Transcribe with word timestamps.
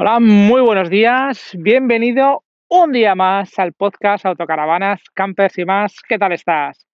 Hola, 0.00 0.20
muy 0.20 0.60
buenos 0.60 0.90
días. 0.90 1.50
Bienvenido 1.58 2.44
un 2.68 2.92
día 2.92 3.16
más 3.16 3.58
al 3.58 3.72
podcast 3.72 4.24
Autocaravanas, 4.26 5.00
Campers 5.12 5.58
y 5.58 5.64
más. 5.64 5.96
¿Qué 6.08 6.16
tal 6.16 6.30
estás? 6.30 6.86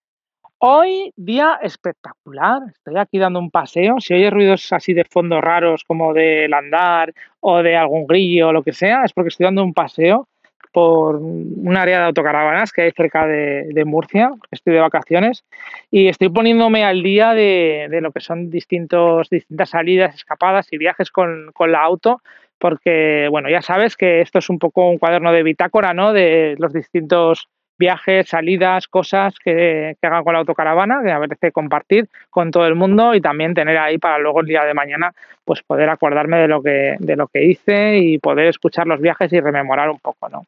Hoy 0.56 1.12
día 1.14 1.58
espectacular. 1.60 2.62
Estoy 2.72 2.96
aquí 2.96 3.18
dando 3.18 3.40
un 3.40 3.50
paseo. 3.50 3.96
Si 4.00 4.14
oyes 4.14 4.32
ruidos 4.32 4.72
así 4.72 4.94
de 4.94 5.04
fondo 5.04 5.42
raros 5.42 5.84
como 5.84 6.14
del 6.14 6.54
andar 6.54 7.12
o 7.40 7.62
de 7.62 7.76
algún 7.76 8.06
grillo 8.06 8.48
o 8.48 8.52
lo 8.54 8.62
que 8.62 8.72
sea, 8.72 9.04
es 9.04 9.12
porque 9.12 9.28
estoy 9.28 9.44
dando 9.44 9.62
un 9.62 9.74
paseo 9.74 10.26
por 10.72 11.16
un 11.16 11.76
área 11.76 11.98
de 11.98 12.06
autocaravanas 12.06 12.72
que 12.72 12.82
hay 12.82 12.92
cerca 12.92 13.26
de, 13.26 13.84
Murcia. 13.84 14.30
Estoy 14.50 14.72
de 14.72 14.80
vacaciones 14.80 15.44
y 15.90 16.08
estoy 16.08 16.30
poniéndome 16.30 16.86
al 16.86 17.02
día 17.02 17.34
de, 17.34 17.86
lo 18.00 18.12
que 18.12 18.20
son 18.20 18.48
distintos, 18.48 19.28
distintas 19.28 19.68
salidas, 19.68 20.14
escapadas 20.14 20.72
y 20.72 20.78
viajes 20.78 21.10
con, 21.10 21.50
con 21.52 21.70
la 21.70 21.82
auto 21.82 22.22
porque, 22.64 23.28
bueno, 23.30 23.50
ya 23.50 23.60
sabes 23.60 23.94
que 23.94 24.22
esto 24.22 24.38
es 24.38 24.48
un 24.48 24.58
poco 24.58 24.88
un 24.88 24.96
cuaderno 24.96 25.32
de 25.32 25.42
bitácora, 25.42 25.92
¿no? 25.92 26.14
De 26.14 26.54
los 26.58 26.72
distintos 26.72 27.50
viajes, 27.76 28.30
salidas, 28.30 28.88
cosas 28.88 29.34
que, 29.38 29.98
que 30.00 30.06
hagan 30.06 30.24
con 30.24 30.32
la 30.32 30.38
autocaravana, 30.38 31.00
que 31.00 31.08
me 31.08 31.12
apetece 31.12 31.52
compartir 31.52 32.08
con 32.30 32.50
todo 32.50 32.66
el 32.66 32.74
mundo 32.74 33.14
y 33.14 33.20
también 33.20 33.52
tener 33.52 33.76
ahí 33.76 33.98
para 33.98 34.16
luego 34.16 34.40
el 34.40 34.46
día 34.46 34.64
de 34.64 34.72
mañana, 34.72 35.12
pues 35.44 35.62
poder 35.62 35.90
acordarme 35.90 36.38
de 36.38 36.48
lo 36.48 36.62
que, 36.62 36.96
de 36.98 37.16
lo 37.16 37.28
que 37.28 37.44
hice 37.44 37.98
y 37.98 38.16
poder 38.16 38.46
escuchar 38.46 38.86
los 38.86 38.98
viajes 38.98 39.30
y 39.34 39.40
rememorar 39.40 39.90
un 39.90 39.98
poco, 39.98 40.30
¿no? 40.30 40.46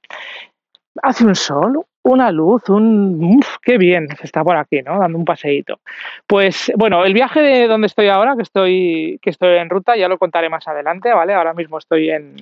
Hace 1.03 1.27
un 1.27 1.35
sol, 1.35 1.85
una 2.07 2.31
luz, 2.31 2.69
un... 2.69 3.37
Uf, 3.39 3.57
¡Qué 3.63 3.79
bien! 3.79 4.09
Se 4.17 4.27
está 4.27 4.45
por 4.45 4.57
aquí, 4.57 4.81
¿no? 4.81 4.99
Dando 4.99 5.19
un 5.19 5.25
paseíto. 5.25 5.81
Pues 6.27 6.73
bueno, 6.77 7.05
el 7.05 7.13
viaje 7.13 7.41
de 7.41 7.67
donde 7.67 7.89
estoy 7.89 8.09
ahora, 8.09 8.37
que 8.37 8.43
estoy, 8.43 9.19
que 9.21 9.31
estoy 9.31 9.57
en 9.57 9.69
ruta, 9.69 9.97
ya 9.97 10.09
lo 10.09 10.17
contaré 10.17 10.49
más 10.49 10.69
adelante, 10.69 11.13
¿vale? 11.13 11.35
Ahora 11.35 11.53
mismo 11.53 11.79
estoy 11.79 12.11
en, 12.11 12.37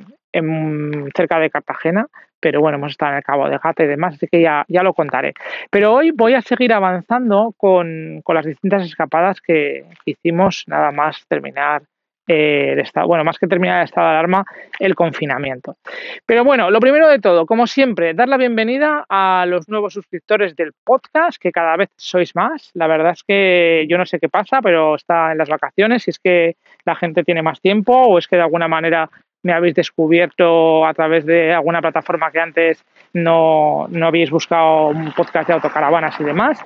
cerca 1.16 1.38
de 1.38 1.48
Cartagena, 1.48 2.06
pero 2.40 2.60
bueno, 2.60 2.76
hemos 2.76 2.92
estado 2.92 3.12
en 3.12 3.18
el 3.18 3.24
Cabo 3.24 3.48
de 3.48 3.58
Gata 3.58 3.84
y 3.84 3.86
demás, 3.86 4.14
así 4.14 4.26
que 4.26 4.42
ya, 4.42 4.66
ya 4.68 4.82
lo 4.82 4.92
contaré. 4.92 5.32
Pero 5.70 5.94
hoy 5.94 6.10
voy 6.10 6.34
a 6.34 6.42
seguir 6.42 6.74
avanzando 6.74 7.54
con, 7.56 8.20
con 8.22 8.34
las 8.34 8.44
distintas 8.44 8.84
escapadas 8.84 9.40
que 9.40 9.86
hicimos 10.04 10.64
nada 10.66 10.92
más 10.92 11.26
terminar 11.26 11.82
eh, 12.26 12.74
estado, 12.78 13.06
bueno, 13.06 13.24
más 13.24 13.38
que 13.38 13.46
terminar 13.46 13.80
el 13.80 13.84
estado 13.84 14.06
de 14.08 14.12
alarma, 14.12 14.44
el 14.78 14.94
confinamiento. 14.94 15.76
Pero 16.26 16.44
bueno, 16.44 16.70
lo 16.70 16.80
primero 16.80 17.08
de 17.08 17.18
todo, 17.18 17.46
como 17.46 17.66
siempre, 17.66 18.14
dar 18.14 18.28
la 18.28 18.36
bienvenida 18.36 19.04
a 19.08 19.44
los 19.46 19.68
nuevos 19.68 19.94
suscriptores 19.94 20.56
del 20.56 20.72
podcast, 20.84 21.40
que 21.40 21.52
cada 21.52 21.76
vez 21.76 21.90
sois 21.96 22.34
más. 22.34 22.70
La 22.74 22.86
verdad 22.86 23.12
es 23.12 23.22
que 23.22 23.86
yo 23.88 23.98
no 23.98 24.06
sé 24.06 24.18
qué 24.18 24.28
pasa, 24.28 24.60
pero 24.62 24.94
está 24.94 25.32
en 25.32 25.38
las 25.38 25.48
vacaciones, 25.48 26.04
si 26.04 26.10
es 26.10 26.18
que 26.18 26.56
la 26.84 26.94
gente 26.94 27.24
tiene 27.24 27.42
más 27.42 27.60
tiempo 27.60 27.92
o 27.92 28.18
es 28.18 28.26
que 28.26 28.36
de 28.36 28.42
alguna 28.42 28.68
manera 28.68 29.10
me 29.42 29.52
habéis 29.52 29.74
descubierto 29.74 30.86
a 30.86 30.94
través 30.94 31.26
de 31.26 31.52
alguna 31.52 31.82
plataforma 31.82 32.32
que 32.32 32.40
antes 32.40 32.84
no, 33.12 33.86
no 33.90 34.06
habéis 34.06 34.30
buscado 34.30 34.88
un 34.88 35.12
podcast 35.12 35.46
de 35.46 35.54
autocaravanas 35.54 36.18
y 36.18 36.24
demás, 36.24 36.58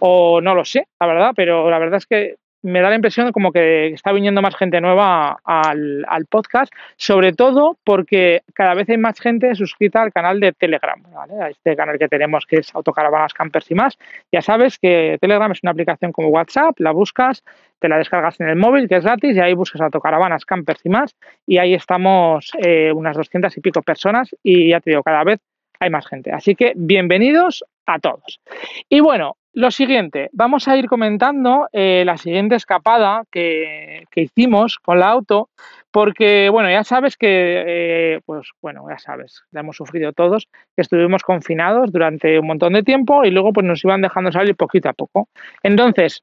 o 0.00 0.40
no 0.40 0.54
lo 0.54 0.64
sé, 0.64 0.86
la 0.98 1.06
verdad, 1.06 1.32
pero 1.36 1.70
la 1.70 1.78
verdad 1.78 1.98
es 1.98 2.06
que 2.06 2.36
me 2.62 2.80
da 2.80 2.88
la 2.88 2.94
impresión 2.94 3.32
como 3.32 3.52
que 3.52 3.88
está 3.88 4.12
viniendo 4.12 4.42
más 4.42 4.56
gente 4.56 4.80
nueva 4.80 5.38
al, 5.44 6.26
podcast, 6.28 6.72
sobre 6.96 7.32
todo 7.32 7.76
porque 7.84 8.42
cada 8.54 8.74
vez 8.74 8.88
hay 8.88 8.96
más 8.96 9.20
gente 9.20 9.54
suscrita 9.54 10.00
al 10.00 10.12
canal 10.12 10.40
de 10.40 10.52
Telegram, 10.52 11.02
¿vale? 11.12 11.34
a 11.42 11.48
este 11.48 11.76
canal 11.76 11.98
que 11.98 12.08
tenemos 12.08 12.46
que 12.46 12.58
es 12.58 12.74
Autocaravanas 12.74 13.34
Campers 13.34 13.70
y 13.70 13.74
más. 13.74 13.98
Ya 14.30 14.40
sabes 14.40 14.78
que 14.78 15.18
Telegram 15.20 15.50
es 15.52 15.60
una 15.62 15.72
aplicación 15.72 16.12
como 16.12 16.28
WhatsApp, 16.28 16.78
la 16.78 16.92
buscas, 16.92 17.42
te 17.80 17.88
la 17.88 17.98
descargas 17.98 18.40
en 18.40 18.48
el 18.48 18.56
móvil, 18.56 18.88
que 18.88 18.96
es 18.96 19.04
gratis, 19.04 19.36
y 19.36 19.40
ahí 19.40 19.54
buscas 19.54 19.80
Autocaravanas 19.80 20.44
Campers 20.44 20.80
y 20.84 20.88
más, 20.88 21.16
y 21.46 21.58
ahí 21.58 21.74
estamos 21.74 22.52
eh, 22.58 22.92
unas 22.92 23.16
200 23.16 23.56
y 23.56 23.60
pico 23.60 23.82
personas, 23.82 24.34
y 24.42 24.70
ya 24.70 24.80
te 24.80 24.90
digo, 24.90 25.02
cada 25.02 25.24
vez 25.24 25.40
hay 25.82 25.90
más 25.90 26.06
gente. 26.06 26.30
Así 26.32 26.54
que 26.54 26.72
bienvenidos 26.76 27.64
a 27.86 27.98
todos. 27.98 28.40
Y 28.88 29.00
bueno, 29.00 29.36
lo 29.52 29.70
siguiente, 29.72 30.30
vamos 30.32 30.68
a 30.68 30.76
ir 30.76 30.86
comentando 30.86 31.68
eh, 31.72 32.04
la 32.06 32.16
siguiente 32.16 32.54
escapada 32.54 33.24
que, 33.30 34.04
hicimos 34.14 34.78
con 34.78 35.00
la 35.00 35.08
auto, 35.08 35.50
porque, 35.90 36.48
bueno, 36.50 36.70
ya 36.70 36.84
sabes 36.84 37.16
que, 37.16 37.64
eh, 37.66 38.20
pues 38.24 38.48
bueno, 38.62 38.86
ya 38.88 38.98
sabes, 38.98 39.42
la 39.50 39.60
hemos 39.60 39.76
sufrido 39.76 40.12
todos, 40.12 40.46
que 40.76 40.82
estuvimos 40.82 41.22
confinados 41.22 41.90
durante 41.90 42.38
un 42.38 42.46
montón 42.46 42.74
de 42.74 42.84
tiempo 42.84 43.24
y 43.24 43.30
luego 43.30 43.52
pues 43.52 43.66
nos 43.66 43.84
iban 43.84 44.02
dejando 44.02 44.30
salir 44.30 44.54
poquito 44.54 44.88
a 44.88 44.94
poco. 44.94 45.28
Entonces, 45.64 46.22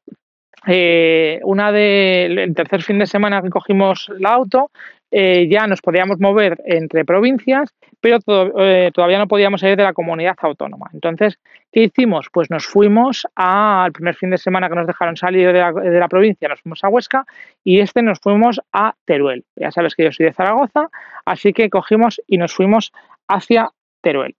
eh, 0.68 1.40
una 1.44 1.72
de, 1.72 2.26
el 2.26 2.56
tercer 2.56 2.82
fin 2.82 3.00
de 3.00 3.08
semana 3.08 3.42
que 3.42 3.50
cogimos 3.50 4.10
la 4.18 4.32
auto, 4.32 4.72
eh, 5.12 5.48
ya 5.50 5.66
nos 5.66 5.82
podíamos 5.82 6.20
mover 6.20 6.62
entre 6.66 7.04
provincias, 7.04 7.74
pero 8.00 8.20
eh, 8.60 8.92
todavía 8.94 9.18
no 9.18 9.28
podíamos 9.28 9.62
salir 9.62 9.76
de 9.76 9.84
la 9.84 9.94
comunidad 9.94 10.36
autónoma. 10.42 10.90
Entonces, 10.94 11.40
¿qué 11.72 11.84
hicimos? 11.84 12.28
Pues 12.32 12.52
nos 12.52 12.68
fuimos 12.68 13.26
al 13.36 13.92
primer 13.92 14.16
fin 14.16 14.30
de 14.30 14.38
semana 14.38 14.70
que 14.70 14.76
nos 14.76 14.86
dejaron 14.86 15.18
salir 15.18 15.52
de 15.52 16.00
la, 16.00 16.08
provincia, 16.08 16.48
nos 16.48 16.62
fuimos 16.62 16.84
a 16.84 16.90
Huesca 16.90 17.26
y 17.64 17.80
este 17.80 18.04
nos 18.04 18.20
fuimos 18.20 18.62
a 18.72 18.94
Teruel. 19.06 19.46
Ya 19.56 19.72
sabes 19.72 19.96
que 19.96 20.04
yo 20.04 20.12
soy 20.12 20.28
de 20.28 20.34
Zaragoza, 20.34 20.90
así 21.26 21.54
que 21.54 21.70
cogimos 21.70 22.22
y 22.28 22.38
nos 22.38 22.54
fuimos 22.54 22.92
hacia 23.28 23.72
Teruel. 24.02 24.36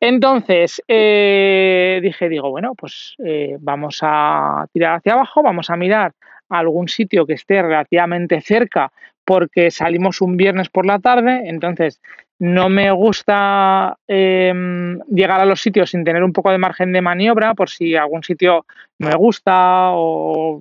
Entonces 0.00 0.80
eh, 0.86 1.98
dije, 2.02 2.28
digo, 2.28 2.50
bueno, 2.50 2.74
pues 2.76 3.16
vamos 3.58 3.98
a 4.02 4.66
tirar 4.72 4.96
hacia 4.96 5.14
abajo, 5.14 5.42
vamos 5.42 5.70
a 5.70 5.76
mirar 5.76 6.12
algún 6.48 6.88
sitio 6.88 7.26
que 7.26 7.34
esté 7.34 7.62
relativamente 7.62 8.40
cerca 8.40 8.92
porque 9.24 9.70
salimos 9.70 10.20
un 10.20 10.36
viernes 10.36 10.68
por 10.68 10.86
la 10.86 10.98
tarde, 10.98 11.42
entonces 11.46 12.00
no 12.38 12.68
me 12.68 12.90
gusta 12.90 13.96
em, 14.06 14.98
llegar 15.08 15.40
a 15.40 15.46
los 15.46 15.60
sitios 15.60 15.90
sin 15.90 16.04
tener 16.04 16.22
un 16.24 16.32
poco 16.32 16.50
de 16.50 16.58
margen 16.58 16.92
de 16.92 17.00
maniobra 17.00 17.54
por 17.54 17.70
si 17.70 17.94
algún 17.94 18.22
sitio 18.22 18.66
me 18.98 19.14
gusta 19.14 19.90
o 19.92 20.60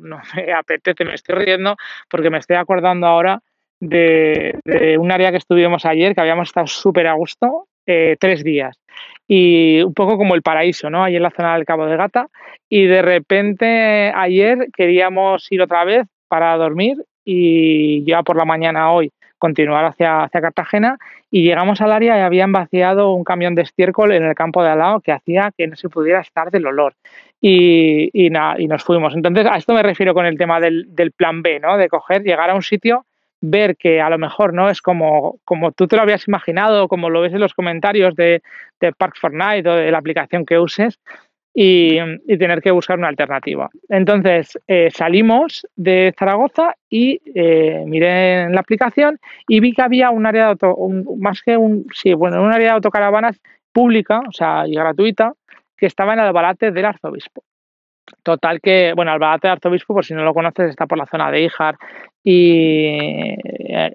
no 0.00 0.20
me 0.34 0.52
apetece, 0.52 1.04
me 1.04 1.14
estoy 1.14 1.36
riendo 1.36 1.76
porque 2.08 2.30
me 2.30 2.38
estoy 2.38 2.56
acordando 2.56 3.06
ahora 3.06 3.40
de, 3.80 4.58
un 4.98 5.12
área 5.12 5.30
que 5.30 5.38
estuvimos 5.38 5.84
ayer, 5.84 6.14
que 6.14 6.20
habíamos 6.20 6.48
estado 6.48 6.66
súper 6.66 7.06
a 7.06 7.14
gusto 7.14 7.68
eh, 7.86 8.16
tres 8.18 8.42
días. 8.42 8.78
Y 9.26 9.82
un 9.82 9.94
poco 9.94 10.16
como 10.16 10.34
el 10.34 10.42
paraíso, 10.42 10.90
¿no? 10.90 11.04
Allí 11.04 11.16
en 11.16 11.22
la 11.22 11.30
zona 11.30 11.54
del 11.54 11.64
Cabo 11.64 11.86
de 11.86 11.96
Gata. 11.96 12.28
Y 12.68 12.86
de 12.86 13.02
repente 13.02 14.12
ayer 14.14 14.68
queríamos 14.74 15.50
ir 15.50 15.62
otra 15.62 15.84
vez 15.84 16.06
para 16.28 16.56
dormir 16.56 16.96
y 17.24 18.04
ya 18.04 18.22
por 18.22 18.36
la 18.36 18.44
mañana 18.44 18.92
hoy 18.92 19.12
continuar 19.38 19.84
hacia, 19.84 20.22
hacia 20.22 20.40
Cartagena 20.40 20.98
y 21.30 21.42
llegamos 21.42 21.80
al 21.80 21.92
área 21.92 22.16
y 22.16 22.20
habían 22.20 22.52
vaciado 22.52 23.12
un 23.12 23.24
camión 23.24 23.54
de 23.54 23.62
estiércol 23.62 24.12
en 24.12 24.24
el 24.24 24.34
campo 24.34 24.62
de 24.62 24.70
al 24.70 24.78
lado 24.78 25.00
que 25.00 25.12
hacía 25.12 25.52
que 25.56 25.66
no 25.66 25.76
se 25.76 25.88
pudiera 25.88 26.20
estar 26.20 26.50
del 26.50 26.66
olor. 26.66 26.94
Y, 27.40 28.08
y, 28.14 28.28
y 28.28 28.68
nos 28.68 28.82
fuimos. 28.82 29.14
Entonces, 29.14 29.44
a 29.46 29.56
esto 29.56 29.74
me 29.74 29.82
refiero 29.82 30.14
con 30.14 30.24
el 30.24 30.38
tema 30.38 30.60
del, 30.60 30.86
del 30.94 31.12
plan 31.12 31.42
B, 31.42 31.60
¿no? 31.60 31.76
De 31.76 31.88
coger, 31.88 32.22
llegar 32.22 32.48
a 32.48 32.54
un 32.54 32.62
sitio 32.62 33.04
ver 33.50 33.76
que 33.76 34.00
a 34.00 34.08
lo 34.08 34.18
mejor 34.18 34.54
no 34.54 34.70
es 34.70 34.80
como, 34.80 35.38
como 35.44 35.72
tú 35.72 35.86
te 35.86 35.96
lo 35.96 36.02
habías 36.02 36.26
imaginado, 36.26 36.88
como 36.88 37.10
lo 37.10 37.20
ves 37.20 37.34
en 37.34 37.40
los 37.40 37.52
comentarios 37.52 38.14
de, 38.16 38.42
de 38.80 38.92
Park 38.92 39.16
Fortnite 39.20 39.68
o 39.68 39.74
de 39.74 39.90
la 39.90 39.98
aplicación 39.98 40.46
que 40.46 40.58
uses, 40.58 40.98
y, 41.54 41.98
tener 42.36 42.60
que 42.60 42.72
buscar 42.72 42.98
una 42.98 43.08
alternativa. 43.08 43.70
Entonces 43.88 44.58
eh, 44.66 44.90
salimos 44.92 45.66
de 45.76 46.12
Zaragoza 46.18 46.74
y 46.90 47.20
eh, 47.34 47.84
miré 47.86 48.42
en 48.42 48.52
la 48.52 48.60
aplicación 48.60 49.18
y 49.46 49.60
vi 49.60 49.72
que 49.72 49.82
había 49.82 50.10
un 50.10 50.26
área 50.26 50.44
de 50.44 50.50
auto, 50.50 50.76
más 51.16 51.42
que 51.42 51.56
un, 51.56 51.86
sí, 51.94 52.12
bueno, 52.12 52.42
un 52.42 52.52
área 52.52 52.68
de 52.68 52.74
autocaravanas 52.74 53.40
pública, 53.72 54.22
o 54.28 54.32
sea, 54.32 54.66
y 54.66 54.74
gratuita, 54.74 55.34
que 55.76 55.86
estaba 55.86 56.14
en 56.14 56.20
el 56.20 56.32
balate 56.32 56.72
del 56.72 56.84
arzobispo. 56.84 57.44
Total 58.22 58.60
que, 58.60 58.92
bueno, 58.94 59.12
Albalate 59.12 59.48
de 59.48 59.52
Arzobispo, 59.52 59.94
por 59.94 60.04
si 60.04 60.14
no 60.14 60.24
lo 60.24 60.34
conoces, 60.34 60.70
está 60.70 60.86
por 60.86 60.98
la 60.98 61.06
zona 61.06 61.30
de 61.30 61.42
Ijar 61.42 61.76
y 62.22 62.86
eh, 62.86 63.38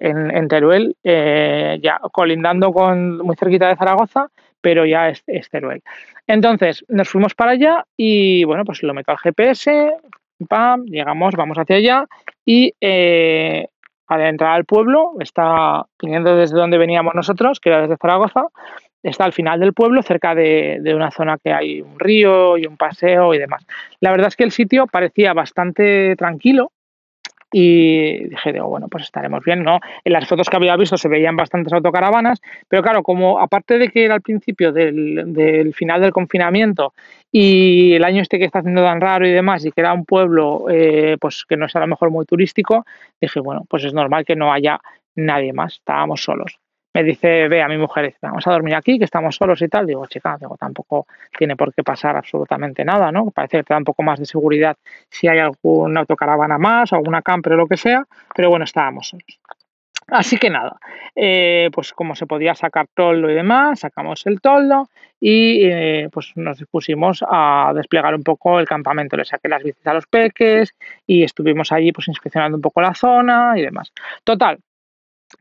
en, 0.00 0.48
Teruel, 0.48 0.96
eh, 1.04 1.78
ya 1.82 2.00
colindando 2.12 2.72
con 2.72 3.18
muy 3.18 3.36
cerquita 3.36 3.68
de 3.68 3.76
Zaragoza, 3.76 4.28
pero 4.60 4.84
ya 4.86 5.08
es, 5.08 5.24
Teruel. 5.50 5.82
Entonces, 6.26 6.84
nos 6.88 7.08
fuimos 7.08 7.34
para 7.34 7.52
allá 7.52 7.84
y, 7.96 8.44
bueno, 8.44 8.64
pues 8.64 8.82
lo 8.82 8.94
meto 8.94 9.12
al 9.12 9.18
GPS, 9.18 9.92
pam, 10.48 10.84
llegamos, 10.84 11.34
vamos 11.34 11.58
hacia 11.58 11.76
allá 11.76 12.06
y 12.44 12.74
eh, 12.80 13.66
al 14.06 14.20
entrar 14.22 14.56
al 14.56 14.64
pueblo, 14.64 15.12
está 15.20 15.84
viniendo 16.00 16.36
desde 16.36 16.56
donde 16.56 16.78
veníamos 16.78 17.14
nosotros, 17.14 17.60
que 17.60 17.68
era 17.68 17.82
desde 17.82 17.96
Zaragoza, 17.96 18.46
está 19.02 19.24
al 19.24 19.32
final 19.32 19.60
del 19.60 19.72
pueblo, 19.72 20.02
cerca 20.02 20.34
de, 20.34 20.82
una 20.94 21.10
zona 21.10 21.38
que 21.38 21.52
hay 21.52 21.80
un 21.80 21.98
río 21.98 22.58
y 22.58 22.66
un 22.66 22.76
paseo 22.76 23.34
y 23.34 23.38
demás. 23.38 23.64
La 24.00 24.10
verdad 24.10 24.28
es 24.28 24.36
que 24.36 24.44
el 24.44 24.50
sitio 24.50 24.86
parecía 24.86 25.32
bastante 25.32 26.16
tranquilo, 26.16 26.72
y 27.52 28.28
dije, 28.28 28.52
digo, 28.52 28.68
bueno, 28.68 28.88
pues 28.88 29.04
estaremos 29.04 29.44
bien, 29.44 29.62
¿no? 29.62 29.80
En 30.04 30.12
las 30.12 30.28
fotos 30.28 30.48
que 30.48 30.56
había 30.56 30.76
visto 30.76 30.96
se 30.96 31.08
veían 31.08 31.36
bastantes 31.36 31.72
autocaravanas, 31.72 32.40
pero 32.68 32.82
claro, 32.82 33.02
como 33.02 33.40
aparte 33.40 33.78
de 33.78 33.88
que 33.88 34.04
era 34.04 34.14
al 34.14 34.22
principio 34.22 34.72
del, 34.72 35.32
del 35.32 35.74
final 35.74 36.00
del 36.00 36.12
confinamiento 36.12 36.94
y 37.32 37.94
el 37.94 38.04
año 38.04 38.22
este 38.22 38.38
que 38.38 38.44
está 38.44 38.60
haciendo 38.60 38.82
tan 38.82 39.00
raro 39.00 39.26
y 39.26 39.30
demás, 39.30 39.64
y 39.64 39.72
que 39.72 39.80
era 39.80 39.92
un 39.92 40.04
pueblo 40.04 40.66
eh, 40.70 41.16
pues 41.20 41.44
que 41.48 41.56
no 41.56 41.66
es 41.66 41.76
a 41.76 41.80
lo 41.80 41.86
mejor 41.86 42.10
muy 42.10 42.24
turístico, 42.24 42.84
dije, 43.20 43.40
bueno, 43.40 43.64
pues 43.68 43.84
es 43.84 43.94
normal 43.94 44.24
que 44.24 44.36
no 44.36 44.52
haya 44.52 44.80
nadie 45.14 45.52
más, 45.52 45.74
estábamos 45.74 46.22
solos. 46.22 46.58
Me 46.92 47.04
dice, 47.04 47.46
ve 47.48 47.62
a 47.62 47.68
mi 47.68 47.78
mujer, 47.78 48.16
vamos 48.20 48.46
a 48.46 48.50
dormir 48.50 48.74
aquí, 48.74 48.98
que 48.98 49.04
estamos 49.04 49.36
solos 49.36 49.62
y 49.62 49.68
tal. 49.68 49.86
Digo, 49.86 50.06
chica, 50.06 50.36
digo, 50.40 50.56
tampoco 50.56 51.06
tiene 51.38 51.56
por 51.56 51.72
qué 51.72 51.84
pasar 51.84 52.16
absolutamente 52.16 52.84
nada, 52.84 53.12
¿no? 53.12 53.30
Parece 53.30 53.58
que 53.58 53.64
te 53.64 53.74
da 53.74 53.78
un 53.78 53.84
poco 53.84 54.02
más 54.02 54.18
de 54.18 54.26
seguridad 54.26 54.76
si 55.08 55.28
hay 55.28 55.38
alguna 55.38 56.00
autocaravana 56.00 56.58
más, 56.58 56.92
alguna 56.92 57.22
camper 57.22 57.52
o 57.52 57.56
lo 57.56 57.68
que 57.68 57.76
sea, 57.76 58.04
pero 58.34 58.50
bueno, 58.50 58.64
estábamos 58.64 59.08
solos. 59.08 59.40
Así 60.08 60.38
que 60.38 60.50
nada, 60.50 60.76
eh, 61.14 61.70
pues 61.72 61.92
como 61.92 62.16
se 62.16 62.26
podía 62.26 62.56
sacar 62.56 62.86
toldo 62.92 63.30
y 63.30 63.34
demás, 63.34 63.80
sacamos 63.80 64.26
el 64.26 64.40
toldo 64.40 64.88
y 65.20 65.64
eh, 65.66 66.08
pues 66.10 66.32
nos 66.34 66.58
dispusimos 66.58 67.24
a 67.28 67.72
desplegar 67.76 68.16
un 68.16 68.24
poco 68.24 68.58
el 68.58 68.66
campamento. 68.66 69.16
Le 69.16 69.24
saqué 69.24 69.48
las 69.48 69.62
bicis 69.62 69.86
a 69.86 69.94
los 69.94 70.06
peques 70.06 70.74
y 71.06 71.22
estuvimos 71.22 71.70
allí 71.70 71.92
pues 71.92 72.08
inspeccionando 72.08 72.56
un 72.56 72.62
poco 72.62 72.80
la 72.80 72.94
zona 72.94 73.52
y 73.56 73.62
demás. 73.62 73.92
Total, 74.24 74.58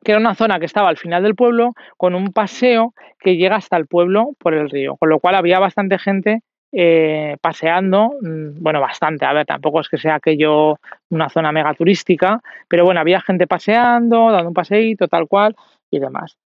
que 0.03 0.11
era 0.11 0.19
una 0.19 0.35
zona 0.35 0.59
que 0.59 0.65
estaba 0.65 0.89
al 0.89 0.97
final 0.97 1.23
del 1.23 1.35
pueblo 1.35 1.73
con 1.97 2.15
un 2.15 2.31
paseo 2.31 2.93
que 3.19 3.35
llega 3.35 3.55
hasta 3.55 3.77
el 3.77 3.87
pueblo 3.87 4.31
por 4.39 4.53
el 4.53 4.69
río, 4.69 4.95
con 4.97 5.09
lo 5.09 5.19
cual 5.19 5.35
había 5.35 5.59
bastante 5.59 5.99
gente 5.99 6.41
eh, 6.71 7.37
paseando, 7.41 8.11
mm, 8.21 8.61
bueno, 8.61 8.79
bastante, 8.79 9.25
a 9.25 9.33
ver, 9.33 9.45
tampoco 9.45 9.81
es 9.81 9.89
que 9.89 9.97
sea 9.97 10.15
aquello 10.15 10.77
una 11.09 11.29
zona 11.29 11.51
mega 11.51 11.73
turística, 11.73 12.41
pero 12.67 12.85
bueno, 12.85 12.99
había 12.99 13.21
gente 13.21 13.47
paseando, 13.47 14.31
dando 14.31 14.49
un 14.49 14.53
paseíto, 14.53 15.07
tal 15.07 15.27
cual 15.27 15.55
y 15.89 15.99
demás. 15.99 16.37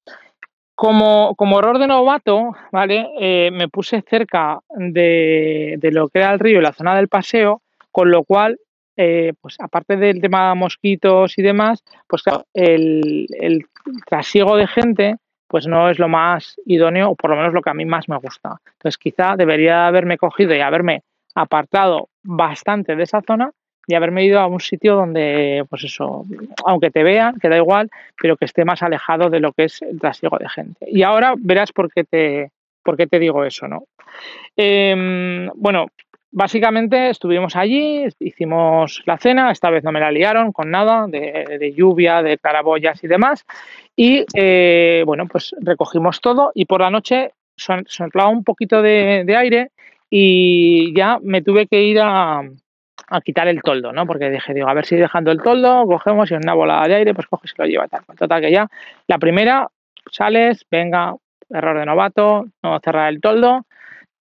Como, 0.75 1.35
como 1.35 1.59
error 1.59 1.77
de 1.77 1.87
novato, 1.87 2.55
¿vale? 2.71 3.09
Eh, 3.19 3.51
me 3.51 3.67
puse 3.67 4.01
cerca 4.01 4.59
de, 4.69 5.75
de, 5.77 5.91
lo 5.91 6.07
que 6.07 6.19
era 6.19 6.31
el 6.33 6.39
río 6.39 6.59
y 6.59 6.63
la 6.63 6.73
zona 6.73 6.95
del 6.95 7.09
paseo, 7.09 7.61
con 7.91 8.09
lo 8.09 8.23
cual, 8.23 8.57
eh, 8.97 9.33
pues 9.41 9.55
aparte 9.59 9.97
del 9.97 10.21
tema 10.21 10.53
mosquitos 10.55 11.37
y 11.37 11.41
demás, 11.41 11.83
pues 12.07 12.23
claro, 12.23 12.45
el, 12.53 13.27
el 13.39 13.65
trasiego 14.05 14.55
de 14.55 14.67
gente 14.67 15.15
pues 15.53 15.67
no 15.67 15.87
es 15.87 15.99
lo 15.99 16.09
más 16.09 16.59
idóneo, 16.65 17.11
o 17.11 17.15
por 17.15 17.29
lo 17.29 17.35
menos 17.35 17.53
lo 17.53 17.61
que 17.61 17.69
a 17.69 17.75
mí 17.75 17.85
más 17.85 18.09
me 18.09 18.17
gusta. 18.17 18.57
Entonces 18.65 18.97
quizá 18.97 19.35
debería 19.35 19.85
haberme 19.85 20.17
cogido 20.17 20.55
y 20.55 20.61
haberme 20.61 21.03
apartado 21.35 22.09
bastante 22.23 22.95
de 22.95 23.03
esa 23.03 23.21
zona 23.21 23.51
y 23.85 23.93
haberme 23.93 24.25
ido 24.25 24.39
a 24.39 24.47
un 24.47 24.59
sitio 24.59 24.95
donde, 24.95 25.63
pues 25.69 25.83
eso, 25.83 26.25
aunque 26.65 26.89
te 26.89 27.03
vean, 27.03 27.37
que 27.39 27.49
da 27.49 27.57
igual, 27.57 27.91
pero 28.19 28.35
que 28.35 28.45
esté 28.45 28.65
más 28.65 28.81
alejado 28.81 29.29
de 29.29 29.41
lo 29.41 29.51
que 29.51 29.65
es 29.65 29.81
el 29.83 29.99
trasiego 29.99 30.39
de 30.39 30.49
gente. 30.49 30.87
Y 30.89 31.03
ahora 31.03 31.35
verás 31.37 31.71
por 31.71 31.91
qué 31.93 32.03
te, 32.03 32.49
por 32.81 32.97
qué 32.97 33.05
te 33.05 33.19
digo 33.19 33.45
eso, 33.45 33.67
¿no? 33.67 33.83
Eh, 34.57 35.47
bueno, 35.53 35.85
básicamente 36.33 37.11
estuvimos 37.11 37.55
allí, 37.55 38.05
hicimos 38.19 39.03
la 39.05 39.17
cena, 39.17 39.51
esta 39.51 39.69
vez 39.69 39.83
no 39.83 39.91
me 39.91 39.99
la 39.99 40.11
liaron 40.11 40.51
con 40.51 40.71
nada 40.71 41.05
de, 41.07 41.73
lluvia, 41.75 42.21
de 42.21 42.37
carabollas 42.39 43.01
y 43.03 43.07
demás. 43.07 43.45
Y 43.95 44.25
eh, 44.33 45.03
bueno, 45.05 45.27
pues 45.27 45.55
recogimos 45.61 46.19
todo 46.19 46.51
y 46.53 46.65
por 46.65 46.81
la 46.81 46.89
noche 46.89 47.31
soplaba 47.55 48.29
un 48.29 48.43
poquito 48.43 48.81
de, 48.81 49.25
aire 49.37 49.69
y 50.09 50.93
ya 50.95 51.19
me 51.21 51.43
tuve 51.43 51.67
que 51.67 51.83
ir 51.83 51.99
a, 52.01 52.41
quitar 53.23 53.47
el 53.47 53.61
toldo, 53.61 53.93
¿no? 53.93 54.07
Porque 54.07 54.31
dije, 54.31 54.55
digo, 54.55 54.67
a 54.67 54.73
ver 54.73 54.85
si 54.85 54.95
dejando 54.95 55.31
el 55.31 55.41
toldo, 55.41 55.85
cogemos 55.85 56.31
y 56.31 56.33
una 56.33 56.55
bola 56.55 56.83
de 56.87 56.95
aire, 56.95 57.13
pues 57.13 57.27
coges 57.27 57.53
y 57.55 57.61
lo 57.61 57.67
lleva 57.67 57.87
tal. 57.87 58.01
Total 58.17 58.41
que 58.41 58.51
ya, 58.51 58.67
la 59.07 59.19
primera, 59.19 59.69
sales, 60.09 60.65
venga, 60.71 61.15
error 61.51 61.77
de 61.77 61.85
novato, 61.85 62.47
no 62.63 62.79
cerrar 62.79 63.13
el 63.13 63.21
toldo, 63.21 63.67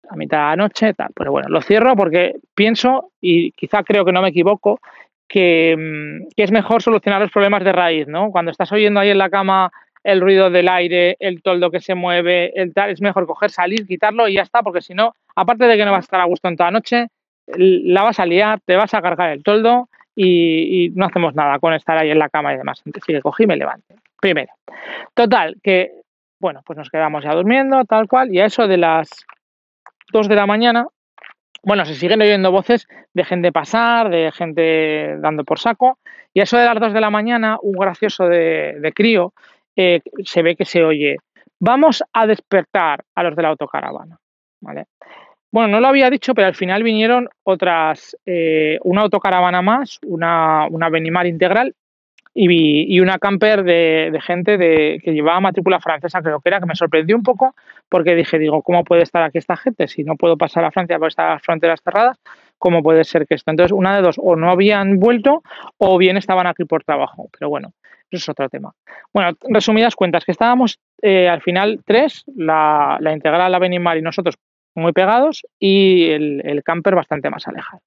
a 0.09 0.15
mitad 0.15 0.37
de 0.37 0.43
la 0.43 0.55
noche, 0.55 0.93
tal. 0.93 1.09
Pero 1.15 1.31
bueno, 1.31 1.49
lo 1.49 1.61
cierro 1.61 1.95
porque 1.95 2.35
pienso, 2.55 3.11
y 3.21 3.51
quizá 3.51 3.83
creo 3.83 4.05
que 4.05 4.11
no 4.11 4.21
me 4.21 4.29
equivoco, 4.29 4.79
que, 5.27 5.75
mm, 5.77 6.29
que, 6.35 6.43
es 6.43 6.51
mejor 6.51 6.81
solucionar 6.81 7.21
los 7.21 7.31
problemas 7.31 7.63
de 7.63 7.71
raíz, 7.71 8.07
¿no? 8.07 8.31
Cuando 8.31 8.51
estás 8.51 8.71
oyendo 8.71 8.99
ahí 8.99 9.09
en 9.09 9.17
la 9.17 9.29
cama 9.29 9.71
el 10.03 10.21
ruido 10.21 10.49
del 10.49 10.69
aire, 10.69 11.17
el 11.19 11.41
toldo 11.41 11.69
que 11.69 11.81
se 11.81 11.93
mueve, 11.93 12.53
el 12.55 12.73
tal, 12.73 12.91
es 12.91 13.01
mejor 13.01 13.27
coger, 13.27 13.51
salir, 13.51 13.85
quitarlo 13.85 14.27
y 14.29 14.35
ya 14.35 14.43
está, 14.43 14.63
porque 14.63 14.81
si 14.81 14.93
no, 14.93 15.13
aparte 15.35 15.65
de 15.65 15.75
que 15.75 15.83
no 15.83 15.91
vas 15.91 16.03
a 16.03 16.07
estar 16.07 16.21
a 16.21 16.25
gusto 16.25 16.47
en 16.47 16.55
toda 16.55 16.71
la 16.71 16.79
noche, 16.79 17.07
la 17.47 18.03
vas 18.03 18.19
a 18.19 18.25
liar, 18.25 18.61
te 18.65 18.77
vas 18.77 18.93
a 18.93 19.01
cargar 19.01 19.31
el 19.31 19.43
toldo 19.43 19.89
y, 20.15 20.91
no 20.95 21.05
hacemos 21.05 21.35
nada 21.35 21.59
con 21.59 21.73
estar 21.73 21.97
ahí 21.97 22.09
en 22.09 22.19
la 22.19 22.29
cama 22.29 22.53
y 22.53 22.57
demás. 22.57 22.81
Entonces 22.85 23.03
sí 23.05 23.13
que 23.13 23.21
cogí 23.21 23.43
y 23.43 23.47
me 23.47 23.57
levanté. 23.57 23.95
Primero. 24.19 24.51
Total, 25.13 25.57
que, 25.61 25.91
bueno, 26.39 26.61
pues 26.65 26.77
nos 26.77 26.89
quedamos 26.89 27.23
ya 27.23 27.33
durmiendo, 27.33 27.83
tal 27.85 28.07
cual, 28.07 28.33
y 28.33 28.39
a 28.39 28.45
eso 28.45 28.67
de 28.67 28.77
las 28.77 29.09
2 30.11 30.27
de 30.27 30.35
la 30.35 30.45
mañana, 30.45 30.87
bueno, 31.63 31.85
se 31.85 31.95
siguen 31.95 32.21
oyendo 32.21 32.51
voces 32.51 32.87
de 33.13 33.25
gente 33.25 33.51
pasar, 33.51 34.09
de 34.09 34.31
gente 34.31 35.17
dando 35.19 35.43
por 35.43 35.59
saco, 35.59 35.99
y 36.33 36.39
a 36.39 36.43
eso 36.43 36.57
de 36.57 36.65
las 36.65 36.79
2 36.79 36.93
de 36.93 37.01
la 37.01 37.09
mañana, 37.09 37.57
un 37.61 37.73
gracioso 37.73 38.27
de, 38.27 38.91
crío 38.95 39.33
eh, 39.75 40.01
se 40.23 40.41
ve 40.41 40.55
que 40.55 40.65
se 40.65 40.83
oye, 40.83 41.17
vamos 41.59 42.03
a 42.13 42.25
despertar 42.25 43.03
a 43.15 43.23
los 43.23 43.35
de 43.35 43.41
la 43.41 43.49
autocaravana, 43.49 44.17
¿vale? 44.61 44.85
Bueno, 45.51 45.69
no 45.69 45.79
lo 45.79 45.87
había 45.87 46.09
dicho, 46.09 46.33
pero 46.33 46.47
al 46.47 46.55
final 46.55 46.83
vinieron 46.83 47.29
otras, 47.43 48.15
eh, 48.25 48.77
una 48.83 49.01
autocaravana 49.01 49.61
más, 49.61 49.99
una, 50.05 50.67
una 50.69 50.89
Benimar 50.89 51.25
integral 51.25 51.73
y, 52.39 52.99
una 52.99 53.17
camper 53.17 53.63
de, 53.63 54.17
gente 54.21 54.57
de, 54.57 54.99
que 55.03 55.11
llevaba 55.11 55.39
matrícula 55.39 55.79
francesa, 55.79 56.21
creo 56.21 56.39
que 56.39 56.49
era, 56.49 56.59
que 56.59 56.67
me 56.67 56.75
sorprendió 56.75 57.15
un 57.15 57.23
poco 57.23 57.55
porque 57.89 58.13
dije, 58.13 58.37
digo, 58.37 58.61
¿cómo 58.61 58.83
puede 58.83 59.01
estar 59.01 59.23
aquí 59.23 59.39
esta 59.39 59.57
gente 59.57 59.87
si 59.87 60.03
no 60.03 60.15
puedo 60.15 60.37
pasar 60.37 60.63
a 60.63 60.71
Francia 60.71 60.99
por 60.99 61.07
estas 61.07 61.41
fronteras 61.41 61.81
cerradas? 61.83 62.19
¿Cómo 62.59 62.83
puede 62.83 63.03
ser 63.03 63.25
que 63.25 63.35
esto? 63.35 63.49
Entonces, 63.49 63.71
una 63.71 63.95
de 63.95 64.01
dos, 64.03 64.19
o 64.21 64.35
no 64.35 64.51
habían 64.51 64.99
vuelto 64.99 65.41
o 65.77 65.97
bien 65.97 66.17
estaban 66.17 66.45
aquí 66.45 66.65
por 66.65 66.83
trabajo, 66.83 67.29
pero 67.37 67.49
bueno, 67.49 67.73
eso 68.11 68.17
es 68.17 68.29
otro 68.29 68.49
tema. 68.49 68.73
Bueno, 69.13 69.35
resumidas 69.49 69.95
cuentas, 69.95 70.23
que 70.23 70.31
estábamos 70.31 70.79
eh, 71.01 71.27
al 71.27 71.41
final 71.41 71.81
tres, 71.85 72.23
la, 72.35 72.97
la 72.99 73.13
integral, 73.13 73.51
la 73.51 73.59
Benimar 73.59 73.97
y 73.97 74.01
nosotros 74.03 74.35
muy 74.75 74.91
pegados 74.91 75.43
y 75.59 76.11
el, 76.11 76.61
camper 76.63 76.93
bastante 76.93 77.31
más 77.31 77.47
alejado. 77.47 77.81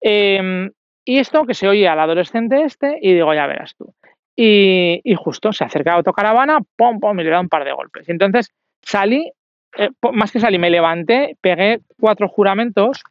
Eh, 0.00 0.70
y 1.10 1.18
esto 1.18 1.44
que 1.44 1.54
se 1.54 1.66
oye 1.66 1.88
al 1.88 1.98
adolescente 1.98 2.62
este 2.62 2.96
y 3.02 3.14
digo, 3.14 3.34
ya 3.34 3.48
verás 3.48 3.74
tú. 3.74 3.92
Y, 4.36 5.02
justo 5.16 5.52
se 5.52 5.64
acerca 5.64 5.90
a 5.90 5.96
autocaravana, 5.96 6.60
pum, 6.76 7.00
pum, 7.00 7.18
y 7.18 7.24
le 7.24 7.30
da 7.30 7.40
un 7.40 7.48
par 7.48 7.64
de 7.64 7.72
golpes. 7.72 8.08
Y 8.08 8.12
entonces 8.12 8.52
salí, 8.80 9.28
eh, 9.76 9.88
más 10.12 10.30
que 10.30 10.38
salí, 10.38 10.56
me 10.56 10.70
levanté, 10.70 11.36
pegué 11.40 11.80
cuatro 11.98 12.28
juramentos 12.28 13.02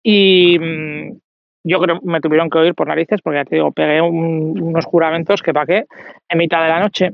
y 0.00 0.60
mm, 0.60 1.18
yo 1.64 1.80
creo 1.80 1.98
que 1.98 2.06
me 2.06 2.20
tuvieron 2.20 2.50
que 2.50 2.58
oír 2.58 2.74
por 2.76 2.86
narices 2.86 3.20
porque 3.20 3.40
ya 3.40 3.44
te 3.44 3.56
digo, 3.56 3.72
pegué 3.72 4.00
unos 4.00 4.84
juramentos 4.84 5.42
que 5.42 5.52
para 5.52 5.66
qué 5.66 5.86
en 6.28 6.38
mitad 6.38 6.62
de 6.62 6.68
la 6.68 6.78
noche. 6.78 7.10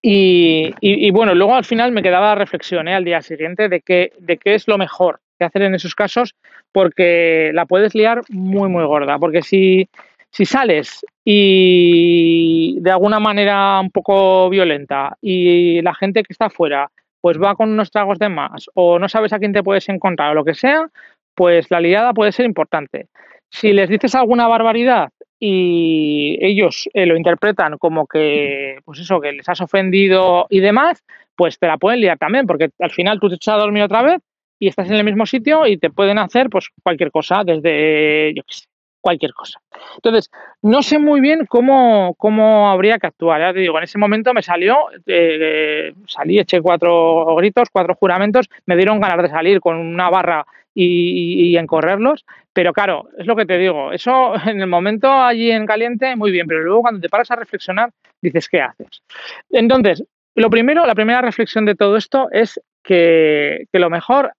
Y, 0.00 1.10
bueno, 1.10 1.34
luego 1.34 1.56
al 1.56 1.64
final 1.64 1.90
me 1.90 2.04
quedaba 2.04 2.28
la 2.28 2.34
reflexión 2.36 2.86
¿eh? 2.86 2.94
al 2.94 3.04
día 3.04 3.20
siguiente 3.20 3.68
de, 3.68 3.80
que, 3.80 4.12
de 4.20 4.36
qué 4.38 4.54
es 4.54 4.68
lo 4.68 4.78
mejor 4.78 5.18
que 5.40 5.46
hacer 5.46 5.62
en 5.62 5.74
esos 5.74 5.94
casos 5.94 6.34
porque 6.70 7.50
la 7.54 7.66
puedes 7.66 7.94
liar 7.94 8.20
muy, 8.28 8.68
muy 8.68 8.84
gorda. 8.84 9.18
Porque 9.18 9.42
si, 9.42 9.88
si 10.30 10.44
sales 10.44 11.04
y 11.24 12.78
de 12.80 12.90
alguna 12.90 13.18
manera 13.18 13.80
un 13.80 13.90
poco 13.90 14.50
violenta 14.50 15.16
y 15.20 15.80
la 15.82 15.94
gente 15.94 16.22
que 16.22 16.32
está 16.32 16.46
afuera 16.46 16.90
pues 17.20 17.38
va 17.38 17.54
con 17.54 17.70
unos 17.70 17.90
tragos 17.90 18.18
de 18.18 18.28
más 18.28 18.66
o 18.74 18.98
no 18.98 19.08
sabes 19.08 19.32
a 19.32 19.38
quién 19.38 19.52
te 19.52 19.62
puedes 19.62 19.88
encontrar 19.88 20.30
o 20.30 20.34
lo 20.34 20.44
que 20.44 20.54
sea, 20.54 20.88
pues 21.34 21.70
la 21.70 21.80
liada 21.80 22.14
puede 22.14 22.32
ser 22.32 22.46
importante. 22.46 23.08
Si 23.50 23.72
les 23.72 23.88
dices 23.88 24.14
alguna 24.14 24.46
barbaridad 24.48 25.10
y 25.38 26.38
ellos 26.40 26.88
eh, 26.94 27.06
lo 27.06 27.16
interpretan 27.16 27.78
como 27.78 28.06
que, 28.06 28.78
pues 28.84 29.00
eso, 29.00 29.20
que 29.20 29.32
les 29.32 29.48
has 29.48 29.60
ofendido 29.60 30.46
y 30.48 30.60
demás, 30.60 31.02
pues 31.34 31.58
te 31.58 31.66
la 31.66 31.78
pueden 31.78 32.00
liar 32.00 32.18
también, 32.18 32.46
porque 32.46 32.70
al 32.78 32.90
final 32.90 33.18
tú 33.18 33.28
te 33.28 33.36
echas 33.36 33.54
a 33.54 33.58
dormir 33.58 33.82
otra 33.82 34.02
vez 34.02 34.20
y 34.60 34.68
estás 34.68 34.88
en 34.88 34.94
el 34.94 35.04
mismo 35.04 35.26
sitio 35.26 35.66
y 35.66 35.78
te 35.78 35.90
pueden 35.90 36.18
hacer 36.18 36.50
pues 36.50 36.68
cualquier 36.82 37.10
cosa, 37.10 37.42
desde, 37.44 38.34
yo 38.34 38.42
qué 38.44 38.54
sé, 38.54 38.66
cualquier 39.00 39.32
cosa. 39.32 39.58
Entonces, 39.96 40.30
no 40.60 40.82
sé 40.82 40.98
muy 40.98 41.22
bien 41.22 41.46
cómo, 41.46 42.14
cómo 42.18 42.70
habría 42.70 42.98
que 42.98 43.06
actuar. 43.06 43.40
Ya 43.40 43.54
te 43.54 43.60
digo, 43.60 43.78
en 43.78 43.84
ese 43.84 43.96
momento 43.96 44.34
me 44.34 44.42
salió, 44.42 44.76
eh, 45.06 45.94
salí, 46.06 46.38
eché 46.38 46.60
cuatro 46.60 47.34
gritos, 47.36 47.68
cuatro 47.72 47.94
juramentos, 47.94 48.50
me 48.66 48.76
dieron 48.76 49.00
ganas 49.00 49.22
de 49.22 49.30
salir 49.30 49.60
con 49.60 49.78
una 49.78 50.10
barra 50.10 50.46
y, 50.74 51.50
y, 51.50 51.56
encorrerlos, 51.56 52.24
pero 52.52 52.72
claro, 52.72 53.08
es 53.18 53.26
lo 53.26 53.34
que 53.34 53.46
te 53.46 53.58
digo, 53.58 53.92
eso 53.92 54.34
en 54.46 54.60
el 54.60 54.68
momento 54.68 55.10
allí 55.10 55.50
en 55.50 55.66
caliente, 55.66 56.14
muy 56.16 56.30
bien, 56.30 56.46
pero 56.46 56.60
luego 56.62 56.82
cuando 56.82 57.00
te 57.00 57.08
paras 57.08 57.30
a 57.30 57.36
reflexionar, 57.36 57.90
dices, 58.20 58.48
¿qué 58.48 58.60
haces? 58.60 59.02
Entonces, 59.50 60.04
lo 60.34 60.50
primero, 60.50 60.86
la 60.86 60.94
primera 60.94 61.22
reflexión 61.22 61.64
de 61.64 61.74
todo 61.74 61.96
esto 61.96 62.28
es 62.30 62.60
que 62.82 63.66
lo 63.72 63.90
mejor 63.90 64.32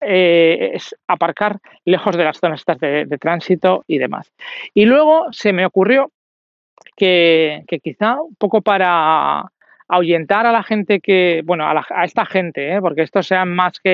eh, 0.00 0.72
es 0.74 0.94
aparcar 1.06 1.58
lejos 1.84 2.16
de 2.16 2.24
las 2.24 2.38
zonas 2.38 2.64
de, 2.80 3.18
tránsito 3.18 3.84
y 3.86 3.98
demás. 3.98 4.32
Y 4.74 4.84
luego 4.84 5.26
se 5.32 5.52
me 5.52 5.64
ocurrió 5.64 6.12
que, 6.96 7.64
quizá 7.82 8.20
un 8.20 8.34
poco 8.36 8.60
para 8.62 9.50
ahuyentar 9.88 10.46
a 10.46 10.52
la 10.52 10.62
gente 10.62 11.00
que, 11.00 11.42
bueno, 11.44 11.64
a, 11.66 12.04
esta 12.04 12.26
gente, 12.26 12.74
¿eh? 12.74 12.80
porque 12.80 13.02
estos 13.02 13.26
sean 13.26 13.54
más 13.54 13.80
que 13.80 13.90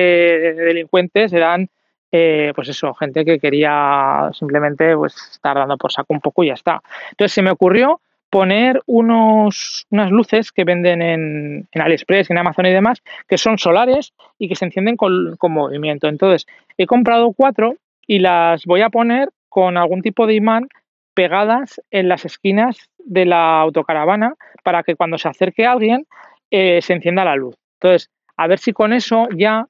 delincuentes, 0.57 1.31
eran, 1.31 1.69
eh, 2.11 2.51
pues 2.55 2.69
eso, 2.69 2.93
gente 2.93 3.23
que 3.23 3.39
quería 3.39 4.29
simplemente 4.33 4.95
pues, 4.95 5.15
estar 5.31 5.55
dando 5.55 5.77
por 5.77 5.91
saco 5.91 6.13
un 6.13 6.21
poco 6.21 6.43
y 6.43 6.47
ya 6.47 6.53
está. 6.53 6.81
Entonces 7.11 7.33
se 7.33 7.41
me 7.41 7.51
ocurrió 7.51 8.01
poner 8.33 8.81
unos, 8.87 9.85
unas 9.91 10.09
luces 10.09 10.51
que 10.51 10.63
venden 10.63 11.03
en, 11.03 11.67
en 11.71 11.81
AliExpress, 11.83 12.31
en 12.31 12.39
Amazon 12.39 12.65
y 12.65 12.71
demás, 12.71 13.03
que 13.27 13.37
son 13.37 13.59
solares 13.59 14.11
y 14.39 14.49
que 14.49 14.55
se 14.55 14.65
encienden 14.65 14.97
con, 14.97 15.35
con 15.37 15.51
movimiento. 15.51 16.07
Entonces, 16.07 16.47
he 16.79 16.87
comprado 16.87 17.31
cuatro 17.33 17.75
y 18.07 18.17
las 18.17 18.65
voy 18.65 18.81
a 18.81 18.89
poner 18.89 19.29
con 19.49 19.77
algún 19.77 20.01
tipo 20.01 20.25
de 20.25 20.33
imán 20.33 20.67
pegadas 21.13 21.79
en 21.91 22.09
las 22.09 22.25
esquinas 22.25 22.89
de 22.97 23.27
la 23.27 23.61
autocaravana 23.61 24.33
para 24.63 24.81
que 24.81 24.95
cuando 24.95 25.19
se 25.19 25.29
acerque 25.29 25.67
alguien 25.67 26.07
eh, 26.49 26.81
se 26.81 26.93
encienda 26.93 27.23
la 27.25 27.35
luz. 27.35 27.55
Entonces, 27.79 28.09
a 28.35 28.47
ver 28.47 28.57
si 28.57 28.73
con 28.73 28.93
eso 28.93 29.27
ya 29.37 29.67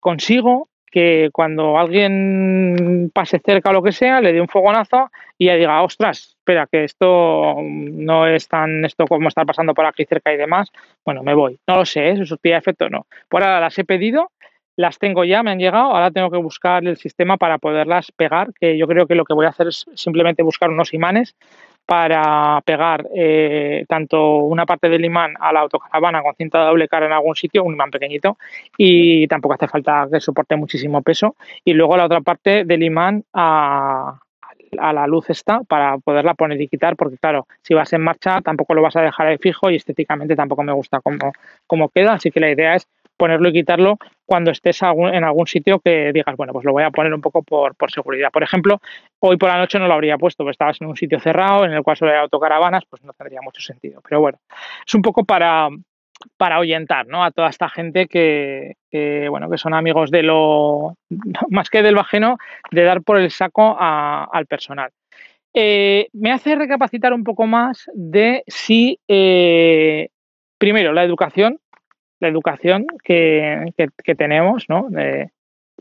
consigo 0.00 0.68
que 0.90 1.30
cuando 1.32 1.78
alguien 1.78 3.10
pase 3.14 3.40
cerca 3.44 3.70
o 3.70 3.72
lo 3.72 3.82
que 3.82 3.92
sea, 3.92 4.20
le 4.20 4.32
dé 4.32 4.40
un 4.40 4.48
fogonazo 4.48 5.10
y 5.38 5.46
ya 5.46 5.54
diga, 5.54 5.82
ostras, 5.82 6.36
espera, 6.38 6.66
que 6.70 6.84
esto 6.84 7.56
no 7.62 8.26
es 8.26 8.48
tan 8.48 8.84
esto 8.84 9.06
como 9.06 9.28
estar 9.28 9.46
pasando 9.46 9.74
por 9.74 9.86
aquí 9.86 10.04
cerca 10.04 10.32
y 10.32 10.36
demás. 10.36 10.70
Bueno, 11.04 11.22
me 11.22 11.34
voy. 11.34 11.58
No 11.66 11.76
lo 11.76 11.86
sé, 11.86 12.10
¿eh? 12.10 12.16
si 12.16 12.26
surtía 12.26 12.58
efecto 12.58 12.86
o 12.86 12.90
no. 12.90 13.06
Por 13.28 13.42
ahora 13.42 13.60
las 13.60 13.78
he 13.78 13.84
pedido 13.84 14.30
las 14.76 14.98
tengo 14.98 15.24
ya, 15.24 15.42
me 15.42 15.50
han 15.50 15.58
llegado, 15.58 15.90
ahora 15.90 16.10
tengo 16.10 16.30
que 16.30 16.38
buscar 16.38 16.86
el 16.86 16.96
sistema 16.96 17.36
para 17.36 17.58
poderlas 17.58 18.12
pegar, 18.12 18.52
que 18.58 18.78
yo 18.78 18.86
creo 18.86 19.06
que 19.06 19.14
lo 19.14 19.24
que 19.24 19.34
voy 19.34 19.46
a 19.46 19.50
hacer 19.50 19.68
es 19.68 19.84
simplemente 19.94 20.42
buscar 20.42 20.70
unos 20.70 20.94
imanes 20.94 21.36
para 21.86 22.60
pegar 22.64 23.08
eh, 23.14 23.84
tanto 23.88 24.38
una 24.38 24.64
parte 24.64 24.88
del 24.88 25.04
imán 25.04 25.34
a 25.40 25.52
la 25.52 25.60
autocaravana 25.60 26.22
con 26.22 26.34
cinta 26.36 26.60
doble 26.60 26.86
cara 26.88 27.06
en 27.06 27.12
algún 27.12 27.34
sitio, 27.34 27.64
un 27.64 27.74
imán 27.74 27.90
pequeñito, 27.90 28.38
y 28.76 29.26
tampoco 29.26 29.54
hace 29.54 29.68
falta 29.68 30.06
que 30.10 30.20
soporte 30.20 30.56
muchísimo 30.56 31.02
peso, 31.02 31.34
y 31.64 31.72
luego 31.72 31.96
la 31.96 32.04
otra 32.04 32.20
parte 32.20 32.64
del 32.64 32.82
imán 32.82 33.24
a, 33.32 34.18
a 34.78 34.92
la 34.92 35.06
luz 35.06 35.30
está 35.30 35.60
para 35.62 35.98
poderla 35.98 36.34
poner 36.34 36.60
y 36.60 36.68
quitar, 36.68 36.96
porque 36.96 37.18
claro, 37.18 37.46
si 37.62 37.74
vas 37.74 37.92
en 37.92 38.02
marcha 38.02 38.40
tampoco 38.40 38.74
lo 38.74 38.82
vas 38.82 38.96
a 38.96 39.02
dejar 39.02 39.26
ahí 39.26 39.38
fijo 39.38 39.70
y 39.70 39.76
estéticamente 39.76 40.36
tampoco 40.36 40.62
me 40.62 40.72
gusta 40.72 41.00
cómo, 41.00 41.32
cómo 41.66 41.88
queda, 41.88 42.14
así 42.14 42.30
que 42.30 42.40
la 42.40 42.50
idea 42.50 42.76
es 42.76 42.86
ponerlo 43.20 43.50
y 43.50 43.52
quitarlo 43.52 43.98
cuando 44.24 44.50
estés 44.50 44.80
en 44.82 45.24
algún 45.24 45.46
sitio 45.46 45.78
que 45.78 46.10
digas, 46.10 46.34
bueno, 46.36 46.54
pues 46.54 46.64
lo 46.64 46.72
voy 46.72 46.84
a 46.84 46.90
poner 46.90 47.12
un 47.12 47.20
poco 47.20 47.42
por, 47.42 47.74
seguridad. 47.92 48.30
Por 48.32 48.42
ejemplo, 48.42 48.80
hoy 49.18 49.36
por 49.36 49.50
la 49.50 49.58
noche 49.58 49.78
no 49.78 49.86
lo 49.86 49.92
habría 49.92 50.16
puesto, 50.16 50.42
porque 50.42 50.52
estabas 50.52 50.80
en 50.80 50.86
un 50.86 50.96
sitio 50.96 51.20
cerrado 51.20 51.66
en 51.66 51.72
el 51.72 51.82
cual 51.82 51.98
solo 51.98 52.12
hay 52.12 52.16
autocaravanas, 52.16 52.84
pues 52.88 53.04
no 53.04 53.12
tendría 53.12 53.42
mucho 53.42 53.60
sentido. 53.60 54.00
Pero 54.08 54.20
bueno, 54.20 54.38
es 54.86 54.94
un 54.94 55.02
poco 55.02 55.24
para, 55.24 55.68
para 56.38 56.56
ahuyentar 56.56 57.08
¿no? 57.08 57.22
a 57.22 57.30
toda 57.30 57.50
esta 57.50 57.68
gente 57.68 58.06
que, 58.06 58.76
bueno, 59.28 59.50
que 59.50 59.58
son 59.58 59.74
amigos 59.74 60.10
de 60.10 60.22
lo, 60.22 60.94
más 61.50 61.68
que 61.68 61.82
del 61.82 61.98
ajeno, 61.98 62.38
de 62.70 62.84
dar 62.84 63.02
por 63.02 63.18
el 63.18 63.30
saco 63.30 63.76
al 63.78 64.46
personal. 64.46 64.90
Eh, 65.52 66.08
me 66.14 66.32
hace 66.32 66.54
recapacitar 66.54 67.12
un 67.12 67.24
poco 67.24 67.46
más 67.46 67.90
de 67.92 68.44
si, 68.46 68.98
eh, 69.08 70.08
primero, 70.56 70.94
la 70.94 71.04
educación 71.04 71.58
la 72.20 72.28
educación 72.28 72.86
que, 73.02 73.72
que, 74.04 74.14
tenemos, 74.14 74.66
¿no? 74.68 74.88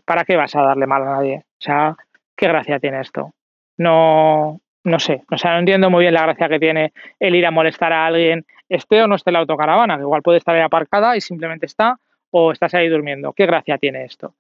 ¿Para 0.06 0.26
qué 0.26 0.36
vas 0.36 0.56
a 0.56 0.62
darle 0.62 0.88
mal 0.88 1.04
a 1.04 1.18
nadie? 1.18 1.44
O 1.60 1.62
sea, 1.62 1.96
¿qué 2.36 2.48
gracia 2.48 2.80
tiene 2.80 3.02
esto? 3.02 3.34
No, 3.78 4.60
no 4.84 5.00
sé, 5.00 5.24
o 5.30 5.38
sea, 5.38 5.54
no 5.54 5.60
entiendo 5.60 5.90
muy 5.90 6.02
bien 6.02 6.14
la 6.14 6.24
gracia 6.24 6.50
que 6.50 6.60
tiene 6.60 6.94
el 7.20 7.36
ir 7.36 7.46
a 7.46 7.52
molestar 7.52 7.94
a 7.94 8.06
alguien, 8.06 8.46
esté 8.68 9.02
o 9.02 9.08
no 9.08 9.16
esté 9.16 9.32
la 9.32 9.40
autocaravana, 9.40 9.98
que 9.98 10.04
igual 10.04 10.22
puede 10.22 10.38
estar 10.38 10.56
ahí 10.56 10.62
aparcada 10.62 11.16
y 11.16 11.22
simplemente 11.22 11.66
está, 11.66 11.98
o 12.32 12.52
estás 12.52 12.74
ahí 12.74 12.88
durmiendo. 12.88 13.34
¿Qué 13.34 13.46
gracia 13.46 13.78
tiene 13.78 14.06
esto? 14.06 14.34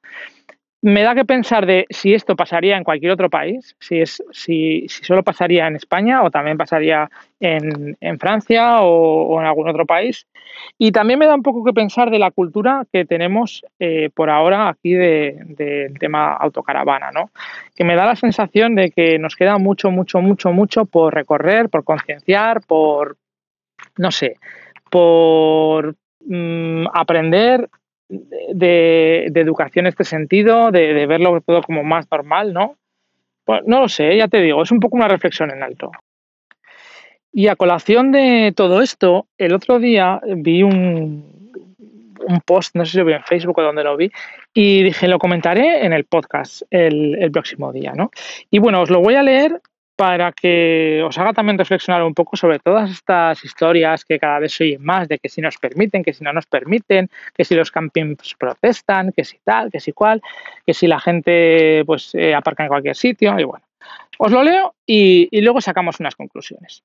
Me 0.81 1.03
da 1.03 1.13
que 1.13 1.25
pensar 1.25 1.65
de 1.65 1.86
si 1.89 2.13
esto 2.13 2.36
pasaría 2.36 2.77
en 2.77 2.86
cualquier 2.86 3.12
otro 3.12 3.29
país, 3.29 3.75
si, 3.79 4.00
es, 4.00 4.24
si, 4.31 4.86
si 4.88 5.03
solo 5.03 5.24
pasaría 5.24 5.67
en 5.67 5.75
España 5.75 6.24
o 6.24 6.31
también 6.31 6.57
pasaría 6.57 7.09
en, 7.39 7.98
en 8.00 8.19
Francia 8.19 8.81
o, 8.81 9.39
en 9.41 9.45
algún 9.45 9.69
otro 9.69 9.86
país. 9.86 10.25
Y 10.77 10.91
también 10.93 11.19
me 11.19 11.25
da 11.25 11.36
un 11.36 11.43
poco 11.43 11.65
que 11.65 11.74
pensar 11.74 12.09
de 12.09 12.19
la 12.19 12.31
cultura 12.31 12.86
que 12.93 13.03
tenemos 13.03 13.62
eh, 13.79 14.09
por 14.13 14.29
ahora 14.29 14.69
aquí 14.69 14.93
del 14.93 15.55
de, 15.55 15.93
tema 16.00 16.33
autocaravana, 16.33 17.12
¿no? 17.12 17.31
Que 17.75 17.83
me 17.83 17.95
da 17.95 18.05
la 18.05 18.15
sensación 18.15 18.75
de 18.75 18.91
que 18.91 19.19
nos 19.19 19.36
queda 19.36 19.57
mucho, 19.57 19.91
mucho, 19.91 20.21
mucho, 20.21 20.53
mucho 20.53 20.86
por 20.86 21.13
recorrer, 21.13 21.69
por 21.69 21.83
concienciar, 21.83 22.62
por, 22.65 23.17
no 23.98 24.12
sé, 24.12 24.38
por 24.89 25.95
mm, 26.25 26.88
aprender 26.93 27.69
de, 28.10 29.32
educación 29.36 29.86
en 29.86 29.89
este 29.89 30.04
sentido, 30.04 30.72
de, 30.72 31.06
verlo 31.06 31.42
todo 31.42 31.62
como 31.62 31.84
más 31.84 32.10
normal, 32.12 32.54
¿no? 32.54 32.75
Pues 33.46 33.62
no 33.66 33.82
lo 33.82 33.89
sé, 33.89 34.18
ya 34.18 34.28
te 34.28 34.42
digo, 34.42 34.62
es 34.62 34.72
un 34.72 34.80
poco 34.80 34.98
una 34.98 35.08
reflexión 35.08 35.51
en 35.51 35.63
alto. 35.63 35.92
Y 37.32 37.48
a 37.48 37.56
colación 37.56 38.12
de 38.12 38.54
todo 38.56 38.82
esto, 38.82 39.28
el 39.38 39.54
otro 39.54 39.80
día 39.80 40.20
vi 40.25 40.63
un, 40.63 41.51
un 42.28 42.42
post, 42.42 42.75
no 42.75 42.86
sé 42.86 42.94
si 42.94 42.98
lo 42.98 43.06
vi 43.06 43.13
en 43.13 43.24
Facebook 43.24 43.60
o 43.60 43.63
donde 43.63 43.84
lo 43.84 43.96
vi, 43.96 44.12
y 44.54 44.84
dije, 44.84 45.08
lo 45.08 45.20
comentaré 45.20 45.86
en 45.86 45.94
el 45.94 46.06
podcast 46.06 46.63
el, 46.72 47.16
el 47.22 47.32
próximo 47.32 47.72
día, 47.72 47.94
¿no? 47.96 48.12
Y 48.50 48.60
bueno, 48.60 48.82
os 48.82 48.89
lo 48.89 49.01
voy 49.01 49.16
a 49.16 49.24
leer 49.24 49.62
para 50.00 50.32
que 50.32 51.03
os 51.03 51.18
haga 51.18 51.34
también 51.34 51.58
reflexionar 51.58 52.03
un 52.03 52.13
poco 52.13 52.38
sobre 52.38 52.58
todas 52.60 52.89
estas 52.89 53.44
historias 53.44 54.06
que 54.06 54.18
cada 54.18 54.39
vez 54.39 54.53
se 54.53 54.63
oyen 54.63 54.82
más, 54.82 55.10
de 55.10 55.20
que 55.20 55.27
si 55.27 55.41
nos 55.41 55.58
permiten, 55.58 56.06
que 56.06 56.13
si 56.13 56.24
no 56.24 56.32
nos 56.32 56.46
permiten, 56.46 57.10
que 57.36 57.44
si 57.44 57.53
los 57.53 57.70
campings 57.70 58.34
protestan, 58.36 59.12
que 59.12 59.25
si 59.25 59.39
tal, 59.44 59.70
que 59.70 59.82
si 59.82 59.91
cual, 59.91 60.22
que 60.65 60.74
si 60.74 60.88
la 60.88 61.01
gente 61.01 61.84
pues 61.86 62.15
eh, 62.15 62.34
aparca 62.34 62.63
en 62.63 62.70
cualquier 62.70 62.96
sitio, 62.96 63.38
y 63.38 63.44
bueno. 63.44 63.65
Os 64.20 64.32
lo 64.32 64.41
leo 64.41 64.74
y, 64.86 65.27
y 65.32 65.41
luego 65.41 65.60
sacamos 65.60 66.00
unas 66.00 66.15
conclusiones. 66.15 66.82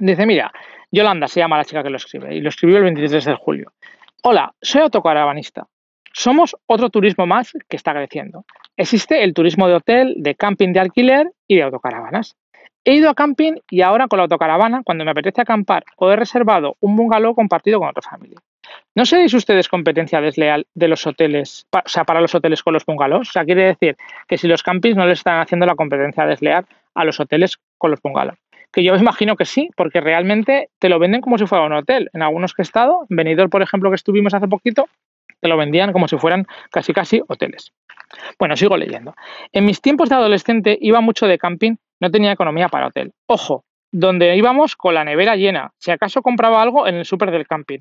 Dice, 0.00 0.26
mira, 0.26 0.52
Yolanda 0.90 1.28
se 1.28 1.38
llama 1.38 1.58
la 1.58 1.64
chica 1.64 1.84
que 1.84 1.90
lo 1.90 1.96
escribe 1.96 2.34
y 2.34 2.40
lo 2.40 2.48
escribió 2.48 2.78
el 2.78 2.84
23 2.84 3.24
de 3.24 3.34
julio. 3.36 3.72
Hola, 4.24 4.52
soy 4.60 4.80
autocaravanista. 4.80 5.68
Somos 6.12 6.56
otro 6.66 6.90
turismo 6.90 7.26
más 7.26 7.52
que 7.68 7.76
está 7.76 7.92
creciendo. 7.92 8.44
Existe 8.76 9.24
el 9.24 9.34
turismo 9.34 9.68
de 9.68 9.74
hotel, 9.74 10.14
de 10.18 10.34
camping 10.34 10.72
de 10.72 10.80
alquiler 10.80 11.30
y 11.46 11.56
de 11.56 11.62
autocaravanas. 11.62 12.36
He 12.84 12.94
ido 12.94 13.08
a 13.10 13.14
camping 13.14 13.54
y 13.70 13.82
ahora 13.82 14.08
con 14.08 14.16
la 14.16 14.24
autocaravana, 14.24 14.82
cuando 14.84 15.04
me 15.04 15.12
apetece 15.12 15.40
acampar, 15.40 15.84
o 15.96 16.10
he 16.10 16.16
reservado 16.16 16.76
un 16.80 16.96
bungalow 16.96 17.34
compartido 17.34 17.78
con 17.78 17.88
otra 17.88 18.02
familia. 18.02 18.40
¿No 18.94 19.06
seréis 19.06 19.32
ustedes 19.34 19.68
competencia 19.68 20.20
desleal 20.20 20.66
de 20.74 20.88
los 20.88 21.06
hoteles, 21.06 21.66
o 21.72 21.88
sea, 21.88 22.04
para 22.04 22.20
los 22.20 22.34
hoteles 22.34 22.62
con 22.62 22.74
los 22.74 22.84
bungalows? 22.84 23.28
O 23.28 23.32
sea, 23.32 23.44
quiere 23.44 23.64
decir 23.64 23.96
que 24.26 24.36
si 24.36 24.48
los 24.48 24.62
campings 24.62 24.96
no 24.96 25.06
le 25.06 25.12
están 25.12 25.40
haciendo 25.40 25.64
la 25.64 25.76
competencia 25.76 26.26
desleal 26.26 26.66
a 26.94 27.04
los 27.04 27.20
hoteles 27.20 27.58
con 27.78 27.92
los 27.92 28.02
bungalows. 28.02 28.38
Que 28.72 28.82
yo 28.82 28.96
imagino 28.96 29.36
que 29.36 29.44
sí, 29.44 29.70
porque 29.76 30.00
realmente 30.00 30.70
te 30.78 30.88
lo 30.88 30.98
venden 30.98 31.20
como 31.20 31.38
si 31.38 31.46
fuera 31.46 31.64
un 31.64 31.74
hotel. 31.74 32.10
En 32.14 32.22
algunos 32.22 32.52
que 32.54 32.62
he 32.62 32.64
estado, 32.64 33.06
en 33.08 33.16
Benidorm, 33.16 33.50
por 33.50 33.62
ejemplo, 33.62 33.90
que 33.90 33.96
estuvimos 33.96 34.34
hace 34.34 34.48
poquito, 34.48 34.86
te 35.42 35.48
lo 35.48 35.56
vendían 35.56 35.92
como 35.92 36.08
si 36.08 36.16
fueran 36.16 36.46
casi 36.70 36.92
casi 36.92 37.20
hoteles. 37.26 37.72
Bueno, 38.38 38.56
sigo 38.56 38.76
leyendo. 38.76 39.14
En 39.52 39.64
mis 39.64 39.80
tiempos 39.80 40.08
de 40.08 40.14
adolescente 40.14 40.78
iba 40.80 41.00
mucho 41.00 41.26
de 41.26 41.36
camping, 41.36 41.74
no 42.00 42.10
tenía 42.10 42.32
economía 42.32 42.68
para 42.68 42.86
hotel. 42.86 43.12
Ojo, 43.26 43.64
donde 43.90 44.36
íbamos 44.36 44.76
con 44.76 44.94
la 44.94 45.04
nevera 45.04 45.34
llena, 45.34 45.72
si 45.78 45.90
acaso 45.90 46.22
compraba 46.22 46.62
algo 46.62 46.86
en 46.86 46.94
el 46.94 47.04
súper 47.04 47.32
del 47.32 47.48
camping. 47.48 47.80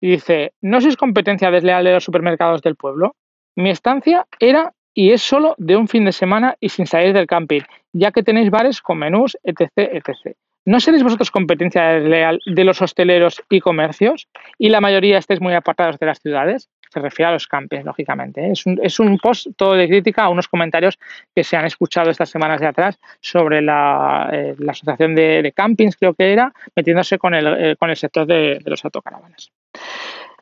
Dice, 0.00 0.52
¿no 0.60 0.80
sois 0.80 0.96
competencia 0.96 1.50
desleal 1.50 1.84
de 1.84 1.92
los 1.92 2.04
supermercados 2.04 2.62
del 2.62 2.76
pueblo? 2.76 3.16
Mi 3.56 3.70
estancia 3.70 4.26
era 4.38 4.72
y 4.94 5.10
es 5.10 5.22
solo 5.22 5.54
de 5.58 5.76
un 5.76 5.88
fin 5.88 6.04
de 6.04 6.12
semana 6.12 6.56
y 6.60 6.68
sin 6.68 6.86
salir 6.86 7.12
del 7.14 7.26
camping, 7.26 7.62
ya 7.92 8.12
que 8.12 8.22
tenéis 8.22 8.50
bares 8.50 8.80
con 8.80 8.98
menús, 8.98 9.36
etc., 9.42 9.70
etc. 9.76 10.36
¿No 10.64 10.78
seréis 10.78 11.02
vosotros 11.02 11.30
competencia 11.32 11.82
desleal 11.88 12.38
de 12.46 12.64
los 12.64 12.80
hosteleros 12.80 13.42
y 13.50 13.60
comercios? 13.60 14.28
¿Y 14.58 14.68
la 14.68 14.80
mayoría 14.80 15.18
estáis 15.18 15.40
muy 15.40 15.54
apartados 15.54 15.98
de 15.98 16.06
las 16.06 16.20
ciudades? 16.20 16.68
Se 16.92 17.00
refiere 17.00 17.30
a 17.30 17.32
los 17.32 17.46
campings, 17.46 17.84
lógicamente. 17.84 18.44
¿eh? 18.44 18.52
Es, 18.52 18.66
un, 18.66 18.78
es, 18.82 19.00
un, 19.00 19.18
post 19.18 19.48
todo 19.56 19.72
de 19.72 19.88
crítica 19.88 20.24
a 20.24 20.28
unos 20.28 20.48
comentarios 20.48 20.98
que 21.34 21.42
se 21.42 21.56
han 21.56 21.64
escuchado 21.64 22.10
estas 22.10 22.28
semanas 22.28 22.60
de 22.60 22.66
atrás 22.66 22.98
sobre 23.20 23.62
la, 23.62 24.28
eh, 24.32 24.54
la 24.58 24.72
asociación 24.72 25.14
de, 25.14 25.52
campings, 25.56 25.96
creo 25.96 26.14
que 26.14 26.32
era, 26.32 26.52
metiéndose 26.76 27.18
con 27.18 27.34
el, 27.34 27.46
eh, 27.46 27.76
con 27.76 27.90
el 27.90 27.96
sector 27.96 28.26
de, 28.26 28.58
de 28.62 28.70
los 28.70 28.84
autocaravanas. 28.84 29.50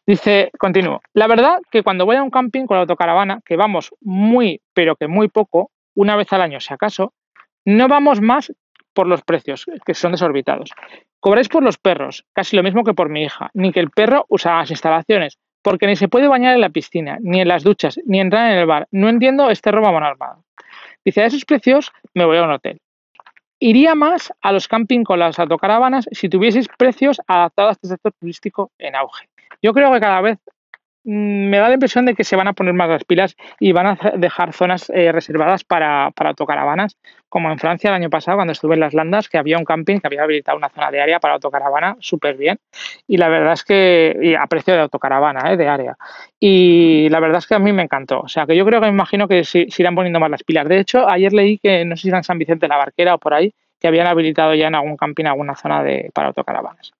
Dice, 0.06 0.50
continúo, 0.58 1.02
la 1.14 1.28
verdad 1.28 1.60
que 1.70 1.82
cuando 1.82 2.04
voy 2.04 2.16
a 2.16 2.22
un 2.22 2.30
camping 2.30 2.66
con 2.66 2.76
la 2.76 2.80
autocaravana, 2.80 3.40
que 3.44 3.56
vamos 3.56 3.90
muy, 4.00 4.60
pero 4.74 4.96
que 4.96 5.06
muy 5.06 5.28
poco, 5.28 5.70
una 5.94 6.16
vez 6.16 6.32
al 6.32 6.42
año 6.42 6.58
si 6.58 6.74
acaso, 6.74 7.12
no 7.64 7.86
vamos 7.86 8.20
más 8.20 8.52
por 8.92 9.06
los 9.06 9.22
precios, 9.22 9.66
que 9.86 9.94
son 9.94 10.12
desorbitados. 10.12 10.72
Cobráis 11.20 11.48
por 11.48 11.62
los 11.62 11.78
perros, 11.78 12.24
casi 12.32 12.56
lo 12.56 12.62
mismo 12.62 12.82
que 12.82 12.94
por 12.94 13.08
mi 13.08 13.22
hija, 13.22 13.50
ni 13.54 13.72
que 13.72 13.80
el 13.80 13.90
perro 13.90 14.24
usa 14.28 14.58
las 14.58 14.70
instalaciones, 14.70 15.38
porque 15.62 15.86
ni 15.86 15.96
se 15.96 16.08
puede 16.08 16.28
bañar 16.28 16.54
en 16.54 16.60
la 16.60 16.70
piscina, 16.70 17.18
ni 17.20 17.40
en 17.40 17.48
las 17.48 17.62
duchas, 17.62 17.98
ni 18.06 18.20
entrar 18.20 18.52
en 18.52 18.58
el 18.58 18.66
bar. 18.66 18.88
No 18.90 19.08
entiendo 19.08 19.50
este 19.50 19.70
robo 19.70 19.92
mano 19.92 20.06
armada. 20.06 20.38
Dice, 21.04 21.22
a 21.22 21.26
esos 21.26 21.44
precios 21.44 21.92
me 22.14 22.24
voy 22.24 22.38
a 22.38 22.44
un 22.44 22.50
hotel. 22.50 22.80
Iría 23.58 23.94
más 23.94 24.32
a 24.40 24.52
los 24.52 24.68
camping 24.68 25.04
con 25.04 25.18
las 25.18 25.38
autocaravanas 25.38 26.08
si 26.12 26.28
tuvieseis 26.28 26.68
precios 26.78 27.20
adaptados 27.26 27.70
a 27.70 27.72
este 27.72 27.88
sector 27.88 28.12
turístico 28.18 28.70
en 28.78 28.96
auge. 28.96 29.28
Yo 29.62 29.74
creo 29.74 29.92
que 29.92 30.00
cada 30.00 30.20
vez 30.22 30.38
me 31.04 31.58
da 31.58 31.68
la 31.68 31.74
impresión 31.74 32.04
de 32.04 32.14
que 32.14 32.24
se 32.24 32.36
van 32.36 32.48
a 32.48 32.52
poner 32.52 32.74
más 32.74 32.88
las 32.88 33.04
pilas 33.04 33.36
y 33.58 33.72
van 33.72 33.86
a 33.86 33.98
dejar 34.16 34.52
zonas 34.52 34.90
eh, 34.90 35.12
reservadas 35.12 35.64
para, 35.64 36.10
para 36.10 36.30
autocaravanas, 36.30 36.98
como 37.28 37.50
en 37.50 37.58
Francia 37.58 37.88
el 37.88 37.94
año 37.94 38.10
pasado 38.10 38.36
cuando 38.36 38.52
estuve 38.52 38.74
en 38.74 38.80
las 38.80 38.92
Landas, 38.92 39.28
que 39.28 39.38
había 39.38 39.56
un 39.56 39.64
camping 39.64 39.98
que 39.98 40.06
había 40.06 40.24
habilitado 40.24 40.58
una 40.58 40.68
zona 40.68 40.90
de 40.90 41.00
área 41.00 41.20
para 41.20 41.34
autocaravana 41.34 41.96
súper 42.00 42.36
bien. 42.36 42.58
Y 43.06 43.16
la 43.16 43.28
verdad 43.28 43.54
es 43.54 43.64
que, 43.64 44.36
a 44.38 44.46
precio 44.46 44.74
de 44.74 44.80
autocaravana, 44.80 45.52
eh, 45.52 45.56
de 45.56 45.68
área. 45.68 45.96
Y 46.38 47.08
la 47.08 47.20
verdad 47.20 47.38
es 47.38 47.46
que 47.46 47.54
a 47.54 47.58
mí 47.58 47.72
me 47.72 47.82
encantó. 47.82 48.20
O 48.20 48.28
sea, 48.28 48.46
que 48.46 48.56
yo 48.56 48.66
creo 48.66 48.80
que 48.80 48.86
me 48.86 48.92
imagino 48.92 49.26
que 49.26 49.44
se, 49.44 49.66
se 49.70 49.82
irán 49.82 49.94
poniendo 49.94 50.20
más 50.20 50.30
las 50.30 50.42
pilas. 50.42 50.68
De 50.68 50.78
hecho, 50.78 51.08
ayer 51.08 51.32
leí 51.32 51.58
que, 51.58 51.84
no 51.84 51.96
sé 51.96 52.02
si 52.02 52.08
era 52.08 52.18
en 52.18 52.24
San 52.24 52.38
Vicente 52.38 52.68
la 52.68 52.76
Barquera 52.76 53.14
o 53.14 53.18
por 53.18 53.32
ahí, 53.32 53.54
que 53.80 53.88
habían 53.88 54.06
habilitado 54.06 54.54
ya 54.54 54.68
en 54.68 54.74
algún 54.74 54.96
camping 54.96 55.24
alguna 55.24 55.56
zona 55.56 55.82
de, 55.82 56.10
para 56.14 56.28
autocaravanas. 56.28 56.92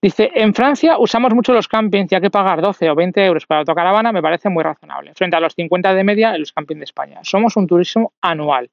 Dice, 0.00 0.30
en 0.34 0.54
Francia 0.54 0.98
usamos 0.98 1.34
mucho 1.34 1.52
los 1.52 1.68
campings, 1.68 2.10
ya 2.10 2.20
que 2.20 2.30
pagar 2.30 2.60
12 2.60 2.90
o 2.90 2.94
20 2.94 3.24
euros 3.24 3.46
para 3.46 3.60
autocaravana 3.60 4.12
me 4.12 4.22
parece 4.22 4.48
muy 4.48 4.62
razonable, 4.62 5.14
frente 5.14 5.36
a 5.36 5.40
los 5.40 5.54
50 5.54 5.94
de 5.94 6.04
media 6.04 6.34
en 6.34 6.40
los 6.40 6.52
campings 6.52 6.80
de 6.80 6.84
España. 6.84 7.20
Somos 7.22 7.56
un 7.56 7.66
turismo 7.66 8.12
anual. 8.20 8.70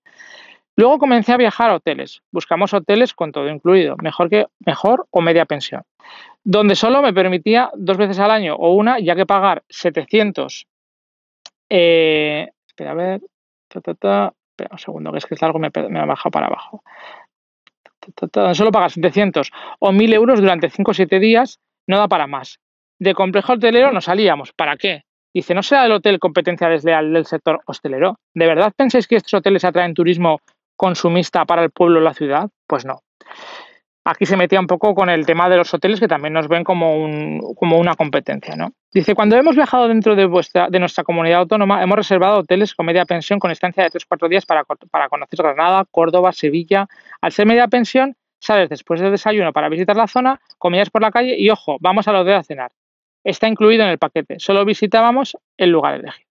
Luego 0.75 0.99
comencé 0.99 1.33
a 1.33 1.37
viajar 1.37 1.69
a 1.69 1.75
hoteles. 1.75 2.21
Buscamos 2.31 2.73
hoteles 2.73 3.13
con 3.13 3.31
todo 3.31 3.47
incluido, 3.47 3.95
mejor, 4.01 4.29
que, 4.29 4.47
mejor 4.65 5.07
o 5.11 5.21
media 5.21 5.45
pensión, 5.45 5.83
donde 6.43 6.75
solo 6.75 7.01
me 7.01 7.13
permitía 7.13 7.69
dos 7.75 7.97
veces 7.97 8.19
al 8.19 8.31
año 8.31 8.55
o 8.55 8.73
una, 8.73 8.99
ya 8.99 9.15
que 9.15 9.25
pagar 9.25 9.63
700. 9.69 10.67
Eh, 11.69 12.49
espera, 12.67 12.91
a 12.91 12.95
ver. 12.95 13.21
espera 13.69 14.33
un 14.71 14.77
segundo, 14.77 15.11
que 15.11 15.19
es 15.19 15.25
que 15.25 15.35
es 15.35 15.43
algo 15.43 15.59
me, 15.59 15.71
me 15.89 15.99
ha 15.99 16.05
bajado 16.05 16.31
para 16.31 16.47
abajo 16.47 16.83
solo 18.53 18.71
pagas 18.71 18.93
700 18.93 19.51
o 19.79 19.91
1000 19.91 20.13
euros 20.13 20.41
durante 20.41 20.69
5 20.69 20.91
o 20.91 20.93
7 20.93 21.19
días, 21.19 21.59
no 21.87 21.97
da 21.97 22.07
para 22.07 22.27
más. 22.27 22.59
De 22.99 23.13
complejo 23.13 23.53
hotelero 23.53 23.91
no 23.91 24.01
salíamos. 24.01 24.53
¿Para 24.53 24.77
qué? 24.77 25.03
Dice, 25.33 25.53
¿no 25.53 25.63
será 25.63 25.85
el 25.85 25.91
hotel 25.91 26.19
competencia 26.19 26.69
desleal 26.69 27.11
del 27.11 27.25
sector 27.25 27.61
hostelero? 27.65 28.19
¿De 28.33 28.45
verdad 28.45 28.71
pensáis 28.75 29.07
que 29.07 29.15
estos 29.15 29.33
hoteles 29.33 29.65
atraen 29.65 29.93
turismo 29.93 30.39
consumista 30.75 31.45
para 31.45 31.63
el 31.63 31.71
pueblo 31.71 31.99
o 31.99 32.03
la 32.03 32.13
ciudad? 32.13 32.49
Pues 32.67 32.85
no 32.85 32.99
aquí 34.05 34.25
se 34.25 34.37
metía 34.37 34.59
un 34.59 34.67
poco 34.67 34.93
con 34.93 35.09
el 35.09 35.25
tema 35.25 35.49
de 35.49 35.57
los 35.57 35.73
hoteles 35.73 35.99
que 35.99 36.07
también 36.07 36.33
nos 36.33 36.47
ven 36.47 36.63
como, 36.63 36.97
un, 36.97 37.41
como 37.55 37.77
una 37.77 37.95
competencia. 37.95 38.55
¿no? 38.55 38.73
Dice, 38.93 39.15
cuando 39.15 39.35
hemos 39.35 39.55
viajado 39.55 39.87
dentro 39.87 40.15
de, 40.15 40.25
vuestra, 40.25 40.69
de 40.69 40.79
nuestra 40.79 41.03
comunidad 41.03 41.39
autónoma, 41.39 41.81
hemos 41.81 41.95
reservado 41.95 42.39
hoteles 42.39 42.73
con 42.75 42.85
media 42.85 43.05
pensión 43.05 43.39
con 43.39 43.51
estancia 43.51 43.83
de 43.83 43.89
3-4 43.89 44.29
días 44.29 44.45
para, 44.45 44.65
conocer 45.09 45.39
Granada, 45.39 45.85
Córdoba, 45.89 46.31
Sevilla. 46.33 46.87
Al 47.21 47.31
ser 47.31 47.45
media 47.45 47.67
pensión, 47.67 48.15
sales 48.39 48.69
después 48.69 48.99
del 48.99 49.11
desayuno 49.11 49.53
para 49.53 49.69
visitar 49.69 49.95
la 49.95 50.07
zona, 50.07 50.39
comías 50.57 50.89
por 50.89 51.01
la 51.01 51.11
calle 51.11 51.35
y, 51.37 51.49
ojo, 51.49 51.77
vamos 51.79 52.07
a 52.07 52.11
los 52.11 52.25
de 52.25 52.35
a 52.35 52.43
cenar. 52.43 52.71
Está 53.23 53.47
incluido 53.47 53.83
en 53.83 53.89
el 53.89 53.97
paquete, 53.97 54.39
solo 54.39 54.65
visitábamos 54.65 55.37
el 55.57 55.69
lugar 55.69 55.95
elegido. 55.95 56.27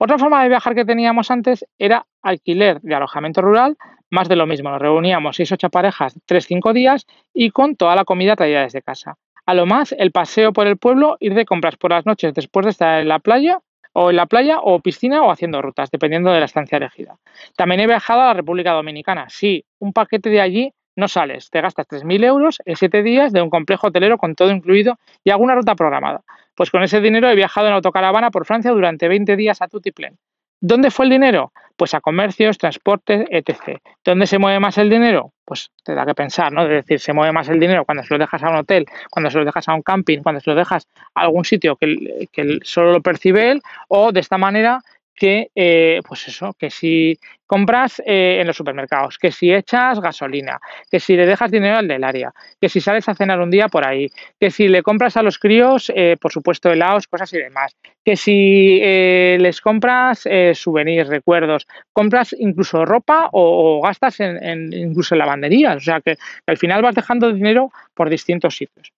Otra 0.00 0.16
forma 0.16 0.40
de 0.44 0.48
viajar 0.48 0.76
que 0.76 0.84
teníamos 0.84 1.32
antes 1.32 1.66
era 1.76 2.06
alquiler 2.22 2.80
de 2.80 2.94
alojamiento 2.94 3.42
rural, 3.42 3.76
más 4.10 4.28
de 4.28 4.36
lo 4.36 4.46
mismo. 4.46 4.70
Nos 4.70 4.80
reuníamos 4.80 5.36
seis 5.36 5.52
o 5.52 5.54
ocho 5.54 5.70
parejas, 5.70 6.18
tres, 6.26 6.46
cinco 6.46 6.72
días 6.72 7.06
y 7.32 7.50
con 7.50 7.76
toda 7.76 7.94
la 7.94 8.04
comida 8.04 8.36
traída 8.36 8.62
desde 8.62 8.82
casa. 8.82 9.16
A 9.46 9.54
lo 9.54 9.66
más, 9.66 9.92
el 9.98 10.12
paseo 10.12 10.52
por 10.52 10.66
el 10.66 10.76
pueblo, 10.76 11.16
ir 11.20 11.34
de 11.34 11.46
compras 11.46 11.76
por 11.76 11.90
las 11.90 12.04
noches 12.04 12.34
después 12.34 12.66
de 12.66 12.70
estar 12.70 13.00
en 13.00 13.08
la 13.08 13.18
playa 13.18 13.60
o 13.94 14.10
en 14.10 14.16
la 14.16 14.26
playa 14.26 14.58
o 14.60 14.80
piscina 14.80 15.22
o 15.22 15.30
haciendo 15.30 15.62
rutas, 15.62 15.90
dependiendo 15.90 16.30
de 16.30 16.40
la 16.40 16.44
estancia 16.44 16.76
elegida. 16.76 17.16
También 17.56 17.80
he 17.80 17.86
viajado 17.86 18.20
a 18.20 18.26
la 18.26 18.34
República 18.34 18.72
Dominicana. 18.72 19.26
Sí, 19.28 19.64
un 19.78 19.92
paquete 19.92 20.28
de 20.28 20.40
allí 20.40 20.72
no 20.96 21.06
sales, 21.06 21.48
te 21.50 21.60
gastas 21.60 21.86
3.000 21.86 22.24
euros 22.24 22.58
en 22.64 22.74
siete 22.74 23.04
días 23.04 23.32
de 23.32 23.40
un 23.40 23.50
complejo 23.50 23.86
hotelero 23.86 24.18
con 24.18 24.34
todo 24.34 24.50
incluido 24.50 24.98
y 25.22 25.30
alguna 25.30 25.54
ruta 25.54 25.76
programada. 25.76 26.22
Pues 26.56 26.70
con 26.70 26.82
ese 26.82 27.00
dinero 27.00 27.30
he 27.30 27.36
viajado 27.36 27.68
en 27.68 27.74
autocaravana 27.74 28.32
por 28.32 28.44
Francia 28.44 28.72
durante 28.72 29.06
20 29.06 29.36
días 29.36 29.62
a 29.62 29.68
Tutiplén. 29.68 30.18
¿Dónde 30.60 30.90
fue 30.90 31.06
el 31.06 31.10
dinero? 31.10 31.52
Pues 31.76 31.94
a 31.94 32.00
comercios, 32.00 32.58
transportes, 32.58 33.26
etc. 33.30 33.78
¿Dónde 34.04 34.26
se 34.26 34.38
mueve 34.38 34.58
más 34.58 34.78
el 34.78 34.90
dinero? 34.90 35.32
Pues 35.44 35.70
te 35.84 35.94
da 35.94 36.04
que 36.04 36.14
pensar, 36.14 36.52
¿no? 36.52 36.62
Es 36.62 36.68
decir, 36.68 36.98
se 36.98 37.12
mueve 37.12 37.32
más 37.32 37.48
el 37.48 37.60
dinero 37.60 37.84
cuando 37.84 38.02
se 38.02 38.12
lo 38.12 38.18
dejas 38.18 38.42
a 38.42 38.50
un 38.50 38.56
hotel, 38.56 38.86
cuando 39.10 39.30
se 39.30 39.38
lo 39.38 39.44
dejas 39.44 39.68
a 39.68 39.74
un 39.74 39.82
camping, 39.82 40.18
cuando 40.20 40.40
se 40.40 40.50
lo 40.50 40.56
dejas 40.56 40.88
a 41.14 41.22
algún 41.22 41.44
sitio 41.44 41.76
que, 41.76 42.28
que 42.32 42.58
solo 42.62 42.92
lo 42.92 43.00
percibe 43.00 43.52
él, 43.52 43.62
o 43.86 44.10
de 44.10 44.20
esta 44.20 44.38
manera 44.38 44.80
que, 45.18 45.50
eh, 45.54 46.00
pues 46.06 46.28
eso, 46.28 46.54
que 46.58 46.70
si 46.70 47.18
compras 47.46 48.00
eh, 48.06 48.38
en 48.40 48.46
los 48.46 48.56
supermercados, 48.56 49.18
que 49.18 49.32
si 49.32 49.52
echas 49.52 50.00
gasolina, 50.00 50.60
que 50.90 51.00
si 51.00 51.16
le 51.16 51.26
dejas 51.26 51.50
dinero 51.50 51.78
al 51.78 51.88
del 51.88 52.04
área, 52.04 52.32
que 52.60 52.68
si 52.68 52.80
sales 52.80 53.08
a 53.08 53.14
cenar 53.14 53.40
un 53.40 53.50
día 53.50 53.68
por 53.68 53.86
ahí, 53.86 54.08
que 54.38 54.50
si 54.50 54.68
le 54.68 54.82
compras 54.82 55.16
a 55.16 55.22
los 55.22 55.38
críos, 55.38 55.90
eh, 55.94 56.16
por 56.20 56.32
supuesto, 56.32 56.70
helados, 56.70 57.08
cosas 57.08 57.32
y 57.32 57.38
demás, 57.38 57.74
que 58.04 58.16
si 58.16 58.80
les 58.80 59.60
compras 59.60 60.26
souvenirs, 60.54 61.08
recuerdos, 61.08 61.66
compras 61.92 62.34
incluso 62.38 62.84
ropa 62.84 63.28
o, 63.32 63.82
gastas 63.82 64.20
en, 64.20 64.72
incluso 64.72 65.14
en 65.14 65.18
lavanderías, 65.18 65.76
o 65.76 65.80
sea 65.80 66.00
que 66.00 66.16
al 66.46 66.56
final 66.56 66.82
vas 66.82 66.94
dejando 66.94 67.32
dinero 67.32 67.70
por 67.94 68.08
distintos 68.08 68.56
sitios. 68.56 68.92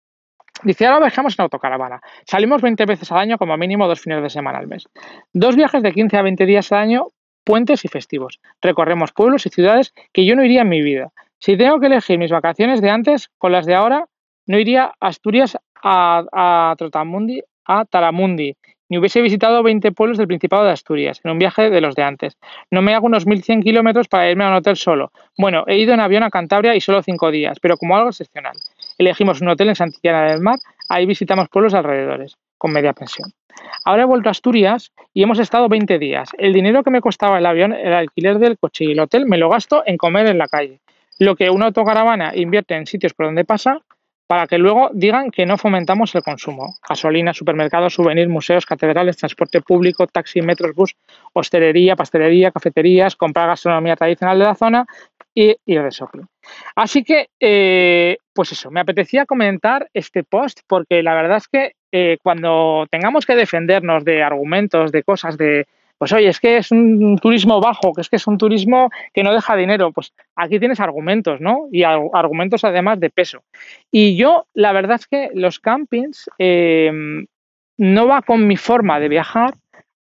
Dice, 0.62 0.86
ahora 0.86 1.06
viajamos 1.06 1.38
en 1.38 1.42
autocaravana. 1.42 2.00
Salimos 2.26 2.60
20 2.60 2.84
veces 2.84 3.10
al 3.12 3.18
año, 3.18 3.38
como 3.38 3.56
mínimo 3.56 3.88
dos 3.88 4.00
fines 4.00 4.22
de 4.22 4.30
semana 4.30 4.58
al 4.58 4.66
mes. 4.66 4.88
Dos 5.32 5.56
viajes 5.56 5.82
de 5.82 5.92
15 5.92 6.16
a 6.18 6.22
20 6.22 6.46
días 6.46 6.70
al 6.72 6.80
año, 6.80 7.06
puentes 7.44 7.84
y 7.84 7.88
festivos. 7.88 8.40
Recorremos 8.60 9.12
pueblos 9.12 9.46
y 9.46 9.48
ciudades 9.48 9.94
que 10.12 10.26
yo 10.26 10.36
no 10.36 10.44
iría 10.44 10.62
en 10.62 10.68
mi 10.68 10.82
vida. 10.82 11.12
Si 11.38 11.56
tengo 11.56 11.80
que 11.80 11.86
elegir 11.86 12.18
mis 12.18 12.30
vacaciones 12.30 12.82
de 12.82 12.90
antes 12.90 13.30
con 13.38 13.52
las 13.52 13.64
de 13.64 13.74
ahora, 13.74 14.06
no 14.46 14.58
iría 14.58 14.92
a 15.00 15.08
Asturias 15.08 15.56
a, 15.82 16.74
Trotamundi, 16.76 17.42
a 17.64 17.86
Taramundi, 17.86 18.56
ni 18.90 18.98
hubiese 18.98 19.22
visitado 19.22 19.62
20 19.62 19.92
pueblos 19.92 20.18
del 20.18 20.26
Principado 20.26 20.64
de 20.64 20.72
Asturias 20.72 21.20
en 21.24 21.30
un 21.30 21.38
viaje 21.38 21.70
de 21.70 21.80
los 21.80 21.94
de 21.94 22.02
antes. 22.02 22.36
No 22.70 22.82
me 22.82 22.94
hago 22.94 23.06
unos 23.06 23.26
1.100 23.26 23.62
kilómetros 23.62 24.08
para 24.08 24.28
irme 24.28 24.44
a 24.44 24.48
un 24.48 24.54
hotel 24.54 24.76
solo. 24.76 25.12
Bueno, 25.38 25.64
he 25.66 25.78
ido 25.78 25.94
en 25.94 26.00
avión 26.00 26.24
a 26.24 26.30
Cantabria 26.30 26.74
y 26.74 26.80
solo 26.80 27.02
5 27.02 27.30
días, 27.30 27.58
pero 27.60 27.76
como 27.76 27.96
algo 27.96 28.10
excepcional. 28.10 28.56
Elegimos 29.00 29.40
un 29.40 29.48
hotel 29.48 29.70
en 29.70 29.76
Santillana 29.76 30.30
del 30.30 30.42
Mar, 30.42 30.58
ahí 30.90 31.06
visitamos 31.06 31.48
pueblos 31.48 31.72
alrededores, 31.72 32.36
con 32.58 32.70
media 32.70 32.92
pensión. 32.92 33.32
Ahora 33.86 34.02
he 34.02 34.04
vuelto 34.04 34.28
a 34.28 34.32
Asturias 34.32 34.92
y 35.14 35.22
hemos 35.22 35.38
estado 35.38 35.70
20 35.70 35.98
días. 35.98 36.28
El 36.36 36.52
dinero 36.52 36.84
que 36.84 36.90
me 36.90 37.00
costaba 37.00 37.38
el 37.38 37.46
avión, 37.46 37.72
el 37.72 37.94
alquiler 37.94 38.38
del 38.38 38.58
coche 38.58 38.84
y 38.84 38.92
el 38.92 39.00
hotel, 39.00 39.24
me 39.24 39.38
lo 39.38 39.48
gasto 39.48 39.82
en 39.86 39.96
comer 39.96 40.26
en 40.26 40.36
la 40.36 40.48
calle. 40.48 40.82
Lo 41.18 41.34
que 41.34 41.48
una 41.48 41.64
autocaravana 41.64 42.32
invierte 42.36 42.74
en 42.74 42.84
sitios 42.84 43.14
por 43.14 43.24
donde 43.24 43.46
pasa, 43.46 43.80
para 44.26 44.46
que 44.46 44.58
luego 44.58 44.90
digan 44.92 45.30
que 45.30 45.46
no 45.46 45.56
fomentamos 45.56 46.14
el 46.14 46.22
consumo. 46.22 46.76
Gasolina, 46.86 47.32
supermercados, 47.32 47.94
souvenirs, 47.94 48.28
museos, 48.28 48.66
catedrales, 48.66 49.16
transporte 49.16 49.62
público, 49.62 50.06
taxi, 50.08 50.42
metros, 50.42 50.74
bus, 50.74 50.94
hostelería, 51.32 51.96
pastelería, 51.96 52.50
cafeterías, 52.50 53.16
comprar 53.16 53.48
gastronomía 53.48 53.96
tradicional 53.96 54.38
de 54.38 54.44
la 54.44 54.54
zona 54.54 54.86
y 55.34 55.56
de 55.66 55.90
shopping. 55.90 56.22
Así 56.74 57.04
que, 57.04 57.28
eh, 57.38 58.18
pues 58.32 58.52
eso, 58.52 58.70
me 58.70 58.80
apetecía 58.80 59.26
comentar 59.26 59.88
este 59.94 60.24
post 60.24 60.60
porque 60.66 61.02
la 61.02 61.14
verdad 61.14 61.38
es 61.38 61.48
que 61.48 61.72
eh, 61.92 62.18
cuando 62.22 62.86
tengamos 62.90 63.26
que 63.26 63.36
defendernos 63.36 64.04
de 64.04 64.22
argumentos, 64.22 64.92
de 64.92 65.02
cosas, 65.02 65.36
de, 65.36 65.66
pues 65.98 66.12
oye, 66.12 66.28
es 66.28 66.40
que 66.40 66.56
es 66.56 66.70
un 66.70 67.18
turismo 67.18 67.60
bajo, 67.60 67.92
que 67.92 68.00
es 68.00 68.08
que 68.08 68.16
es 68.16 68.26
un 68.26 68.38
turismo 68.38 68.90
que 69.12 69.22
no 69.22 69.34
deja 69.34 69.56
dinero, 69.56 69.92
pues 69.92 70.12
aquí 70.36 70.58
tienes 70.58 70.80
argumentos, 70.80 71.40
¿no? 71.40 71.68
Y 71.70 71.82
argumentos 71.82 72.64
además 72.64 73.00
de 73.00 73.10
peso. 73.10 73.42
Y 73.90 74.16
yo, 74.16 74.46
la 74.54 74.72
verdad 74.72 74.96
es 75.00 75.06
que 75.06 75.30
los 75.34 75.58
campings 75.58 76.30
em, 76.38 77.26
no 77.76 78.06
va 78.06 78.22
con 78.22 78.46
mi 78.46 78.56
forma 78.56 78.98
de 79.00 79.08
viajar 79.08 79.54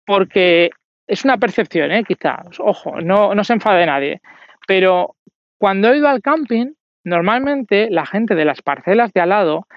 porque 0.05 0.71
es 1.05 1.25
una 1.25 1.37
percepción, 1.37 1.91
¿eh? 1.91 2.03
Quizás, 2.03 2.59
ojo, 2.59 3.01
no, 3.01 3.35
no 3.35 3.43
se 3.43 3.53
enfade 3.53 3.85
nadie, 3.85 4.21
pero 4.67 5.15
cuando 5.57 5.91
he 5.91 5.97
ido 5.97 6.07
al 6.07 6.21
camping, 6.21 6.73
normalmente 7.03 7.89
la 7.89 8.05
gente 8.05 8.35
de 8.35 8.45
las 8.45 8.61
parcelas 8.61 9.13
de 9.13 9.21
al 9.21 9.29
lado 9.29 9.67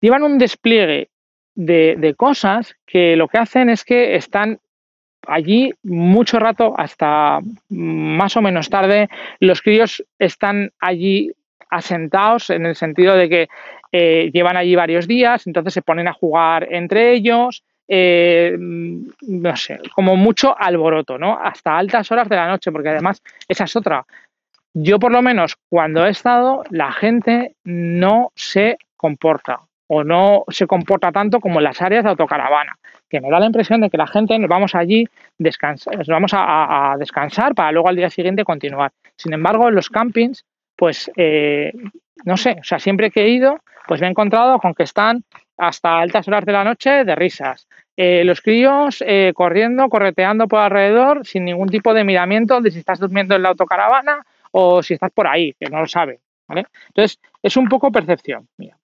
llevan 0.00 0.22
un 0.22 0.38
despliegue 0.38 1.08
de, 1.54 1.96
de, 1.98 2.14
cosas 2.14 2.74
que 2.86 3.16
lo 3.16 3.28
que 3.28 3.38
hacen 3.38 3.68
es 3.68 3.84
que 3.84 4.16
están 4.16 4.58
allí 5.26 5.72
mucho 5.82 6.38
rato, 6.38 6.74
hasta 6.76 7.40
más 7.68 8.36
o 8.36 8.42
menos 8.42 8.68
tarde, 8.70 9.08
los 9.38 9.62
críos 9.62 10.04
están 10.18 10.72
allí 10.80 11.32
asentados 11.70 12.50
en 12.50 12.66
el 12.66 12.76
sentido 12.76 13.14
de 13.14 13.28
que 13.28 13.48
eh, 13.92 14.30
llevan 14.32 14.56
allí 14.56 14.74
varios 14.74 15.06
días, 15.06 15.46
entonces 15.46 15.74
se 15.74 15.82
ponen 15.82 16.08
a 16.08 16.12
jugar 16.12 16.68
entre 16.70 17.12
ellos, 17.12 17.64
eh, 17.94 18.56
no 18.58 19.54
sé, 19.54 19.78
como 19.94 20.16
mucho 20.16 20.58
alboroto, 20.58 21.18
¿no? 21.18 21.38
Hasta 21.38 21.76
altas 21.76 22.10
horas 22.10 22.26
de 22.26 22.36
la 22.36 22.48
noche, 22.48 22.72
porque 22.72 22.88
además 22.88 23.22
esa 23.46 23.64
es 23.64 23.76
otra. 23.76 24.06
Yo 24.72 24.98
por 24.98 25.12
lo 25.12 25.20
menos 25.20 25.58
cuando 25.68 26.06
he 26.06 26.08
estado, 26.08 26.64
la 26.70 26.90
gente 26.90 27.54
no 27.64 28.32
se 28.34 28.78
comporta 28.96 29.60
o 29.88 30.04
no 30.04 30.44
se 30.48 30.66
comporta 30.66 31.12
tanto 31.12 31.38
como 31.38 31.58
en 31.60 31.64
las 31.64 31.82
áreas 31.82 32.04
de 32.04 32.08
autocaravana 32.08 32.78
que 33.10 33.20
me 33.20 33.28
da 33.28 33.38
la 33.38 33.44
impresión 33.44 33.82
de 33.82 33.90
que 33.90 33.98
la 33.98 34.06
gente 34.06 34.38
nos 34.38 34.48
vamos 34.48 34.74
allí 34.74 35.06
descansar, 35.36 35.98
nos 35.98 36.06
vamos 36.06 36.32
a, 36.34 36.96
descansar 36.98 37.54
para 37.54 37.72
luego 37.72 37.90
al 37.90 37.96
día 37.96 38.08
siguiente 38.08 38.42
continuar. 38.42 38.90
Sin 39.16 39.34
embargo, 39.34 39.68
en 39.68 39.74
los 39.74 39.90
campings, 39.90 40.46
pues 40.76 41.10
eh, 41.18 41.74
no 42.24 42.38
sé, 42.38 42.56
o 42.58 42.64
sea, 42.64 42.78
siempre 42.78 43.10
que 43.10 43.24
he 43.24 43.28
ido, 43.28 43.58
pues 43.86 44.00
me 44.00 44.06
he 44.06 44.10
encontrado 44.10 44.58
con 44.60 44.72
que 44.72 44.84
están 44.84 45.24
hasta 45.58 45.98
altas 45.98 46.26
horas 46.26 46.46
de 46.46 46.52
la 46.52 46.64
noche 46.64 47.04
de 47.04 47.14
risas, 47.14 47.68
eh, 47.96 48.24
los 48.24 48.40
críos 48.40 49.02
eh, 49.06 49.32
corriendo, 49.34 49.88
correteando 49.88 50.48
por 50.48 50.60
alrededor, 50.60 51.26
sin 51.26 51.44
ningún 51.44 51.68
tipo 51.68 51.92
de 51.92 52.04
miramiento 52.04 52.60
de 52.60 52.70
si 52.70 52.78
estás 52.78 52.98
durmiendo 52.98 53.34
en 53.34 53.42
la 53.42 53.50
autocaravana 53.50 54.24
o 54.50 54.82
si 54.82 54.94
estás 54.94 55.10
por 55.10 55.26
ahí, 55.26 55.54
que 55.58 55.68
no 55.68 55.80
lo 55.80 55.86
sabe. 55.86 56.20
¿vale? 56.48 56.66
Entonces, 56.88 57.18
es 57.42 57.56
un 57.56 57.68
poco 57.68 57.92
percepción 57.92 58.48
mía. 58.56 58.76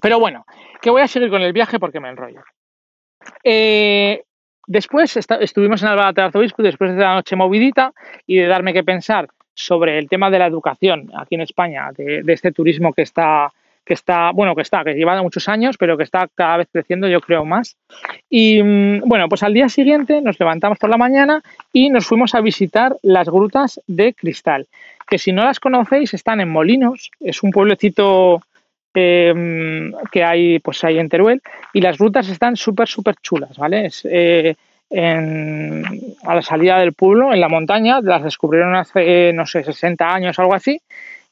Pero 0.00 0.18
bueno, 0.18 0.44
que 0.80 0.90
voy 0.90 1.02
a 1.02 1.08
seguir 1.08 1.30
con 1.30 1.42
el 1.42 1.52
viaje 1.52 1.78
porque 1.78 2.00
me 2.00 2.08
enrollo. 2.08 2.42
Eh, 3.44 4.22
después 4.66 5.16
estuvimos 5.16 5.82
en 5.82 5.88
Alba 5.88 6.12
de 6.12 6.22
Arzobispo 6.22 6.62
después 6.62 6.94
de 6.94 7.02
la 7.02 7.14
noche 7.14 7.36
movidita 7.36 7.92
y 8.26 8.36
de 8.36 8.46
darme 8.46 8.72
que 8.72 8.84
pensar 8.84 9.28
sobre 9.52 9.98
el 9.98 10.08
tema 10.08 10.30
de 10.30 10.38
la 10.38 10.46
educación 10.46 11.10
aquí 11.14 11.34
en 11.34 11.42
España, 11.42 11.90
de 11.92 12.22
este 12.26 12.52
turismo 12.52 12.94
que 12.94 13.02
está 13.02 13.52
que 13.90 13.94
está, 13.94 14.30
bueno, 14.30 14.54
que 14.54 14.62
está, 14.62 14.84
que 14.84 14.94
lleva 14.94 15.20
muchos 15.20 15.48
años, 15.48 15.76
pero 15.76 15.96
que 15.96 16.04
está 16.04 16.28
cada 16.32 16.58
vez 16.58 16.68
creciendo, 16.72 17.08
yo 17.08 17.20
creo, 17.20 17.44
más. 17.44 17.76
Y 18.28 18.62
mm, 18.62 19.00
bueno, 19.04 19.28
pues 19.28 19.42
al 19.42 19.52
día 19.52 19.68
siguiente 19.68 20.20
nos 20.20 20.38
levantamos 20.38 20.78
por 20.78 20.90
la 20.90 20.96
mañana 20.96 21.42
y 21.72 21.90
nos 21.90 22.06
fuimos 22.06 22.36
a 22.36 22.40
visitar 22.40 22.94
las 23.02 23.28
grutas 23.28 23.80
de 23.88 24.14
cristal, 24.14 24.68
que 25.08 25.18
si 25.18 25.32
no 25.32 25.42
las 25.42 25.58
conocéis 25.58 26.14
están 26.14 26.40
en 26.40 26.50
Molinos, 26.50 27.10
es 27.18 27.42
un 27.42 27.50
pueblecito 27.50 28.40
em, 28.94 29.92
que 30.12 30.22
hay, 30.22 30.60
pues 30.60 30.84
hay 30.84 31.00
en 31.00 31.08
Teruel, 31.08 31.42
y 31.72 31.80
las 31.80 31.98
grutas 31.98 32.28
están 32.28 32.54
súper, 32.54 32.86
súper 32.86 33.16
chulas, 33.16 33.58
¿vale? 33.58 33.86
Es, 33.86 34.06
eh, 34.08 34.54
a 34.92 36.34
la 36.36 36.42
salida 36.42 36.78
del 36.78 36.92
pueblo, 36.92 37.32
en 37.32 37.40
la 37.40 37.48
montaña, 37.48 38.00
las 38.00 38.22
descubrieron 38.22 38.76
hace, 38.76 39.32
no 39.32 39.46
sé, 39.46 39.64
60 39.64 40.14
años 40.14 40.38
algo 40.38 40.54
así, 40.54 40.80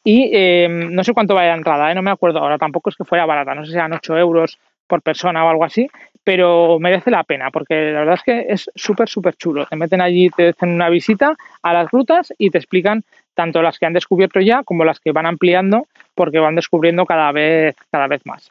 y 0.04 0.30
em, 0.32 0.94
no 0.94 1.04
sé 1.04 1.12
cuánto 1.12 1.34
vaya 1.34 1.50
la 1.50 1.56
entrada, 1.56 1.90
¿eh? 1.90 1.94
no 1.94 2.02
me 2.02 2.10
acuerdo 2.10 2.38
ahora, 2.38 2.58
tampoco 2.58 2.90
es 2.90 2.96
que 2.96 3.04
fuera 3.04 3.26
barata, 3.26 3.54
no 3.54 3.64
sé 3.64 3.72
si 3.72 3.76
eran 3.76 3.92
8 3.92 4.16
euros 4.18 4.58
por 4.86 5.02
persona 5.02 5.44
o 5.44 5.48
algo 5.50 5.64
así, 5.64 5.86
pero 6.24 6.78
merece 6.80 7.10
la 7.10 7.24
pena 7.24 7.50
porque 7.50 7.92
la 7.92 8.00
verdad 8.00 8.14
es 8.14 8.22
que 8.22 8.46
es 8.48 8.70
súper, 8.74 9.08
súper 9.08 9.36
chulo. 9.36 9.66
Te 9.66 9.76
meten 9.76 10.00
allí, 10.00 10.30
te 10.30 10.48
hacen 10.48 10.70
una 10.70 10.88
visita 10.88 11.36
a 11.62 11.72
las 11.72 11.90
rutas 11.90 12.32
y 12.38 12.50
te 12.50 12.58
explican 12.58 13.04
tanto 13.34 13.62
las 13.62 13.78
que 13.78 13.86
han 13.86 13.92
descubierto 13.92 14.40
ya 14.40 14.62
como 14.64 14.84
las 14.84 14.98
que 14.98 15.12
van 15.12 15.26
ampliando 15.26 15.86
porque 16.14 16.38
van 16.38 16.56
descubriendo 16.56 17.06
cada 17.06 17.30
vez, 17.30 17.76
cada 17.90 18.08
vez 18.08 18.26
más. 18.26 18.50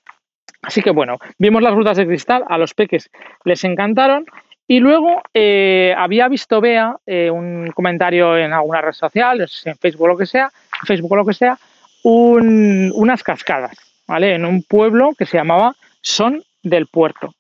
Así 0.61 0.81
que 0.81 0.91
bueno, 0.91 1.17
vimos 1.37 1.61
las 1.61 1.73
rutas 1.73 1.97
de 1.97 2.07
cristal, 2.07 2.43
a 2.47 2.57
los 2.57 2.73
peques 2.73 3.09
les 3.43 3.63
encantaron 3.63 4.25
y 4.67 4.79
luego 4.79 5.21
eh, 5.33 5.93
había 5.97 6.27
visto 6.27 6.59
Bea 6.59 6.97
eh, 7.05 7.29
un 7.29 7.71
comentario 7.73 8.37
en 8.37 8.53
alguna 8.53 8.81
red 8.81 8.93
social, 8.93 9.45
en 9.65 9.75
Facebook 9.77 10.03
o 10.03 10.07
lo 10.07 10.17
que 10.17 10.25
sea, 10.25 10.51
Facebook 10.85 11.11
o 11.11 11.15
lo 11.15 11.25
que 11.25 11.33
sea, 11.33 11.57
unas 12.03 13.23
cascadas, 13.23 13.77
¿vale? 14.07 14.35
En 14.35 14.45
un 14.45 14.63
pueblo 14.63 15.11
que 15.17 15.25
se 15.25 15.37
llamaba 15.37 15.75
Son 16.01 16.43
del 16.63 16.87
Puerto. 16.87 17.33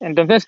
Entonces, 0.00 0.46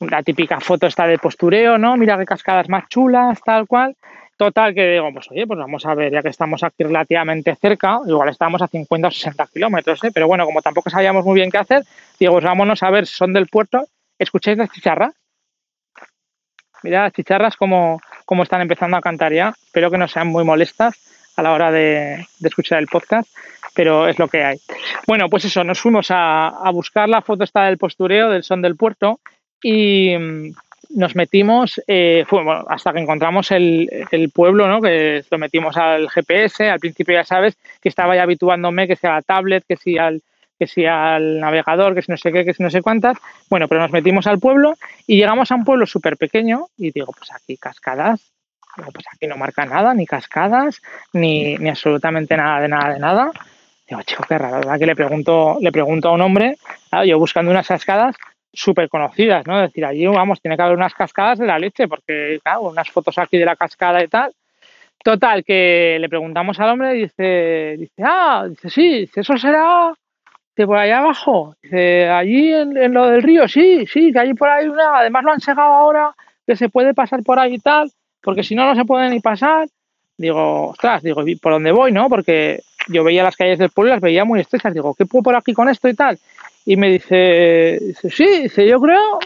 la 0.00 0.22
típica 0.22 0.60
foto 0.60 0.86
está 0.86 1.06
de 1.06 1.18
postureo, 1.18 1.78
¿no? 1.78 1.96
Mira 1.96 2.18
qué 2.18 2.24
cascadas 2.24 2.68
más 2.68 2.88
chulas, 2.88 3.40
tal 3.44 3.66
cual. 3.66 3.96
Total, 4.36 4.74
que 4.74 4.92
digo, 4.92 5.12
pues 5.12 5.30
oye, 5.30 5.46
pues 5.46 5.58
vamos 5.58 5.84
a 5.84 5.94
ver, 5.94 6.10
ya 6.10 6.22
que 6.22 6.30
estamos 6.30 6.62
aquí 6.64 6.82
relativamente 6.82 7.54
cerca, 7.56 8.00
igual 8.06 8.30
estamos 8.30 8.62
a 8.62 8.68
50 8.68 9.08
o 9.08 9.10
60 9.10 9.46
kilómetros, 9.52 10.02
¿eh? 10.02 10.10
pero 10.14 10.26
bueno, 10.26 10.46
como 10.46 10.62
tampoco 10.62 10.88
sabíamos 10.88 11.26
muy 11.26 11.34
bien 11.34 11.50
qué 11.50 11.58
hacer, 11.58 11.82
digo, 12.18 12.32
pues 12.32 12.44
vámonos 12.46 12.82
a 12.82 12.88
ver, 12.88 13.06
son 13.06 13.34
del 13.34 13.48
puerto, 13.48 13.84
¿escucháis 14.18 14.56
las 14.56 14.70
chicharras? 14.70 15.12
Mira 16.82 17.02
las 17.02 17.12
chicharras 17.12 17.54
como 17.56 18.00
están 18.42 18.62
empezando 18.62 18.96
a 18.96 19.02
cantar 19.02 19.34
ya. 19.34 19.52
Espero 19.62 19.90
que 19.90 19.98
no 19.98 20.08
sean 20.08 20.28
muy 20.28 20.44
molestas 20.44 20.98
a 21.36 21.42
la 21.42 21.52
hora 21.52 21.70
de, 21.70 22.26
escuchar 22.42 22.78
el 22.78 22.86
podcast, 22.86 23.28
pero 23.74 24.08
es 24.08 24.18
lo 24.18 24.28
que 24.28 24.44
hay. 24.44 24.58
Bueno, 25.06 25.28
pues 25.28 25.44
eso, 25.44 25.64
nos 25.64 25.80
fuimos 25.80 26.08
a, 26.10 26.70
buscar 26.72 27.08
la 27.08 27.22
foto 27.22 27.44
esta 27.44 27.64
del 27.64 27.78
postureo, 27.78 28.30
del 28.30 28.42
son 28.42 28.62
del 28.62 28.76
puerto, 28.76 29.20
y 29.62 30.16
mm, 30.16 30.52
nos 30.90 31.14
metimos, 31.14 31.80
eh, 31.86 32.24
hasta 32.68 32.92
que 32.92 33.00
encontramos 33.00 33.50
el, 33.52 33.88
el, 34.10 34.30
pueblo, 34.30 34.66
¿no? 34.66 34.80
que 34.80 35.24
lo 35.30 35.38
metimos 35.38 35.76
al 35.76 36.08
GPS, 36.08 36.68
al 36.68 36.80
principio 36.80 37.14
ya 37.14 37.24
sabes 37.24 37.56
que 37.80 37.88
estaba 37.88 38.16
ya 38.16 38.22
habituándome 38.22 38.88
que 38.88 38.96
sea 38.96 39.12
la 39.12 39.22
tablet, 39.22 39.64
que 39.66 39.76
si 39.76 39.98
al 39.98 40.22
que 40.60 40.66
si 40.66 40.84
al 40.84 41.40
navegador, 41.40 41.94
que 41.94 42.02
si 42.02 42.12
no 42.12 42.18
sé 42.18 42.30
qué, 42.32 42.44
que 42.44 42.52
si 42.52 42.62
no 42.62 42.70
sé 42.70 42.82
cuántas. 42.82 43.16
Bueno, 43.48 43.66
pero 43.66 43.80
nos 43.80 43.92
metimos 43.92 44.26
al 44.26 44.38
pueblo 44.38 44.74
y 45.06 45.16
llegamos 45.16 45.50
a 45.50 45.54
un 45.54 45.64
pueblo 45.64 45.86
súper 45.86 46.18
pequeño 46.18 46.66
y 46.76 46.90
digo, 46.90 47.14
pues 47.16 47.32
aquí 47.32 47.56
cascadas, 47.56 48.29
digo, 48.76 48.90
pues 48.92 49.06
aquí 49.12 49.26
no 49.26 49.36
marca 49.36 49.64
nada, 49.64 49.94
ni 49.94 50.06
cascadas, 50.06 50.80
ni, 51.12 51.56
ni 51.56 51.68
absolutamente 51.68 52.36
nada 52.36 52.60
de 52.60 52.68
nada 52.68 52.94
de 52.94 53.00
nada. 53.00 53.30
Digo, 53.88 54.02
chico, 54.02 54.24
qué 54.28 54.38
raro, 54.38 54.56
¿verdad? 54.58 54.78
Que 54.78 54.86
le 54.86 54.96
pregunto, 54.96 55.58
le 55.60 55.72
pregunto 55.72 56.08
a 56.08 56.12
un 56.12 56.20
hombre, 56.20 56.56
yo 57.06 57.18
buscando 57.18 57.50
unas 57.50 57.66
cascadas 57.66 58.16
súper 58.52 58.88
conocidas, 58.88 59.46
¿no? 59.46 59.62
Es 59.62 59.70
decir, 59.70 59.84
allí, 59.84 60.06
vamos, 60.06 60.40
tiene 60.40 60.56
que 60.56 60.62
haber 60.62 60.76
unas 60.76 60.94
cascadas 60.94 61.38
de 61.38 61.46
la 61.46 61.58
leche, 61.58 61.88
porque, 61.88 62.38
claro, 62.42 62.62
unas 62.62 62.88
fotos 62.90 63.18
aquí 63.18 63.38
de 63.38 63.44
la 63.44 63.56
cascada 63.56 64.02
y 64.02 64.08
tal. 64.08 64.32
Total, 65.02 65.44
que 65.44 65.96
le 65.98 66.08
preguntamos 66.08 66.60
al 66.60 66.70
hombre 66.70 66.96
y 66.96 67.02
dice, 67.02 67.76
dice, 67.78 68.02
ah, 68.04 68.46
dice, 68.48 68.68
sí, 68.68 69.00
dice, 69.00 69.20
eso 69.20 69.36
será 69.38 69.94
por 70.66 70.76
allá 70.76 70.98
abajo, 70.98 71.54
allí 71.62 72.52
en, 72.52 72.92
lo 72.92 73.06
del 73.06 73.22
río, 73.22 73.48
sí, 73.48 73.86
sí, 73.86 74.12
que 74.12 74.18
allí 74.18 74.34
por 74.34 74.48
ahí 74.48 74.66
una, 74.66 74.98
además 74.98 75.24
lo 75.24 75.32
han 75.32 75.40
segado 75.40 75.72
ahora, 75.72 76.14
que 76.46 76.56
se 76.56 76.68
puede 76.68 76.94
pasar 76.94 77.22
por 77.22 77.38
ahí 77.38 77.54
y 77.54 77.58
tal, 77.58 77.90
porque 78.22 78.42
si 78.42 78.54
no, 78.54 78.66
no 78.66 78.74
se 78.74 78.84
puede 78.84 79.10
ni 79.10 79.20
pasar. 79.20 79.68
Digo, 80.16 80.68
ostras, 80.68 81.02
digo, 81.02 81.22
¿por 81.40 81.52
dónde 81.52 81.72
voy, 81.72 81.92
no? 81.92 82.08
Porque 82.08 82.62
yo 82.88 83.04
veía 83.04 83.22
las 83.22 83.36
calles 83.36 83.58
del 83.58 83.70
pueblo 83.70 83.92
las 83.92 84.02
veía 84.02 84.24
muy 84.24 84.40
estrechas. 84.40 84.74
Digo, 84.74 84.94
¿qué 84.94 85.06
puedo 85.06 85.22
por 85.22 85.36
aquí 85.36 85.54
con 85.54 85.68
esto 85.68 85.88
y 85.88 85.94
tal? 85.94 86.18
Y 86.66 86.76
me 86.76 86.90
dice, 86.90 87.78
sí, 88.10 88.42
dice, 88.42 88.66
yo 88.66 88.80
creo 88.80 89.18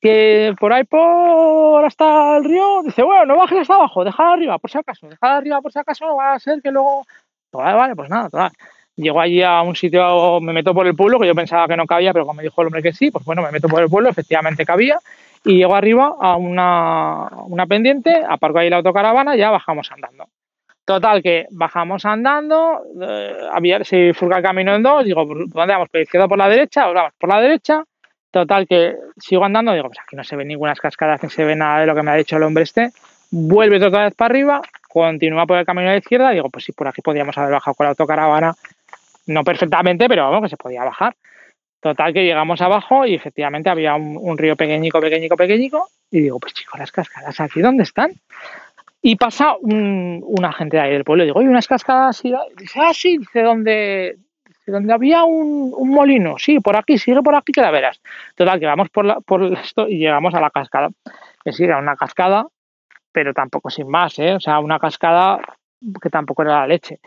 que 0.00 0.54
por 0.58 0.72
ahí 0.72 0.84
por 0.84 1.84
hasta 1.84 2.36
el 2.36 2.44
río, 2.44 2.82
dice, 2.84 3.02
bueno, 3.02 3.26
no 3.26 3.36
bajes 3.36 3.60
hasta 3.60 3.74
abajo, 3.74 4.02
déjala 4.02 4.32
arriba 4.32 4.58
por 4.58 4.70
si 4.70 4.78
acaso, 4.78 5.08
déjala 5.08 5.36
arriba 5.36 5.60
por 5.60 5.72
si 5.72 5.78
acaso, 5.78 6.16
va 6.16 6.32
a 6.32 6.38
ser 6.38 6.62
que 6.62 6.70
luego, 6.70 7.04
vale, 7.52 7.76
vale, 7.76 7.96
pues 7.96 8.08
nada, 8.08 8.30
total. 8.30 8.52
Llego 8.96 9.20
allí 9.20 9.42
a 9.42 9.62
un 9.62 9.76
sitio, 9.76 10.40
me 10.40 10.52
meto 10.52 10.74
por 10.74 10.86
el 10.86 10.96
pueblo, 10.96 11.20
que 11.20 11.26
yo 11.26 11.34
pensaba 11.34 11.68
que 11.68 11.76
no 11.76 11.86
cabía, 11.86 12.12
pero 12.12 12.24
como 12.24 12.38
me 12.38 12.42
dijo 12.42 12.60
el 12.60 12.66
hombre 12.66 12.82
que 12.82 12.92
sí, 12.92 13.10
pues 13.10 13.24
bueno, 13.24 13.42
me 13.42 13.52
meto 13.52 13.68
por 13.68 13.82
el 13.82 13.88
pueblo, 13.88 14.10
efectivamente 14.10 14.64
cabía, 14.64 14.98
y 15.44 15.58
llego 15.58 15.74
arriba 15.74 16.16
a 16.20 16.36
una, 16.36 17.28
una 17.46 17.66
pendiente, 17.66 18.22
aparco 18.28 18.58
ahí 18.58 18.70
la 18.70 18.76
autocaravana 18.76 19.34
y 19.34 19.38
ya 19.38 19.50
bajamos 19.50 19.90
andando. 19.92 20.28
Total, 20.84 21.22
que 21.22 21.46
bajamos 21.50 22.04
andando, 22.04 22.82
eh, 23.00 23.36
había, 23.52 23.84
se 23.84 24.12
furga 24.12 24.38
el 24.38 24.42
camino 24.42 24.74
en 24.74 24.82
dos, 24.82 25.04
digo, 25.04 25.26
¿por 25.26 25.48
dónde 25.48 25.72
vamos? 25.72 25.88
¿Por 25.88 26.00
izquierda 26.00 26.26
por 26.26 26.38
la 26.38 26.48
derecha? 26.48 26.90
O 26.90 26.94
vamos 26.94 27.12
por 27.18 27.30
la 27.30 27.40
derecha. 27.40 27.84
Total, 28.30 28.66
que 28.66 28.96
sigo 29.16 29.44
andando, 29.44 29.72
digo, 29.72 29.86
pues 29.86 29.98
aquí 29.98 30.16
no 30.16 30.24
se 30.24 30.36
ven 30.36 30.48
ninguna 30.48 30.74
cascadas, 30.74 31.22
ni 31.22 31.30
se 31.30 31.44
ve 31.44 31.56
nada 31.56 31.80
de 31.80 31.86
lo 31.86 31.94
que 31.94 32.02
me 32.02 32.10
ha 32.10 32.14
dicho 32.14 32.36
el 32.36 32.42
hombre 32.42 32.64
este. 32.64 32.90
Vuelve 33.30 33.84
otra 33.84 34.04
vez 34.04 34.14
para 34.14 34.32
arriba, 34.32 34.62
continúa 34.88 35.46
por 35.46 35.58
el 35.58 35.66
camino 35.66 35.86
de 35.86 35.94
la 35.94 35.98
izquierda, 35.98 36.30
digo, 36.30 36.48
pues 36.50 36.64
sí, 36.64 36.72
por 36.72 36.88
aquí 36.88 37.02
podíamos 37.02 37.36
haber 37.38 37.52
bajado 37.52 37.74
con 37.74 37.84
la 37.84 37.90
autocaravana 37.90 38.54
no 39.26 39.44
perfectamente, 39.44 40.08
pero 40.08 40.24
vamos, 40.24 40.42
que 40.42 40.50
se 40.50 40.56
podía 40.56 40.84
bajar. 40.84 41.14
Total 41.80 42.12
que 42.12 42.24
llegamos 42.24 42.60
abajo 42.60 43.06
y 43.06 43.14
efectivamente 43.14 43.70
había 43.70 43.94
un, 43.94 44.36
río 44.36 44.54
pequeñico, 44.54 45.00
pequeñico, 45.00 45.36
pequeñico. 45.36 45.88
Y 46.10 46.20
digo, 46.20 46.38
pues 46.38 46.52
chicos, 46.52 46.78
las 46.78 46.92
cascadas 46.92 47.40
aquí, 47.40 47.60
¿dónde 47.60 47.84
están? 47.84 48.12
Y 49.00 49.16
pasa 49.16 49.54
un, 49.58 50.22
una 50.26 50.52
gente 50.52 50.76
de 50.76 50.82
ahí 50.82 50.92
del 50.92 51.04
pueblo. 51.04 51.24
Digo, 51.24 51.38
oye, 51.38 51.48
unas 51.48 51.66
cascadas. 51.66 52.22
Y 52.22 52.34
dice, 52.56 52.80
ah, 52.82 52.92
sí, 52.92 53.16
dice, 53.16 53.42
donde, 53.42 54.18
donde 54.66 54.92
había 54.92 55.24
un, 55.24 55.72
molino. 55.90 56.36
Sí, 56.38 56.60
por 56.60 56.76
aquí, 56.76 56.98
sigue 56.98 57.22
por 57.22 57.34
aquí 57.34 57.50
que 57.52 57.62
la 57.62 57.70
verás. 57.70 58.00
Total, 58.34 58.60
que 58.60 58.66
vamos 58.66 58.90
por, 58.90 59.06
la, 59.06 59.20
por 59.20 59.42
esto 59.44 59.88
y 59.88 59.98
llegamos 59.98 60.34
a 60.34 60.40
la 60.40 60.50
cascada. 60.50 60.90
Es 61.44 61.54
decir, 61.54 61.66
era 61.66 61.78
una 61.78 61.96
cascada, 61.96 62.46
pero 63.10 63.32
tampoco 63.32 63.70
sin 63.70 63.88
más, 63.88 64.18
¿eh? 64.18 64.34
O 64.34 64.40
sea, 64.40 64.58
una 64.58 64.78
cascada 64.78 65.40
que 66.02 66.10
tampoco 66.10 66.42
era 66.42 66.60
la 66.60 66.66
leche. 66.66 67.00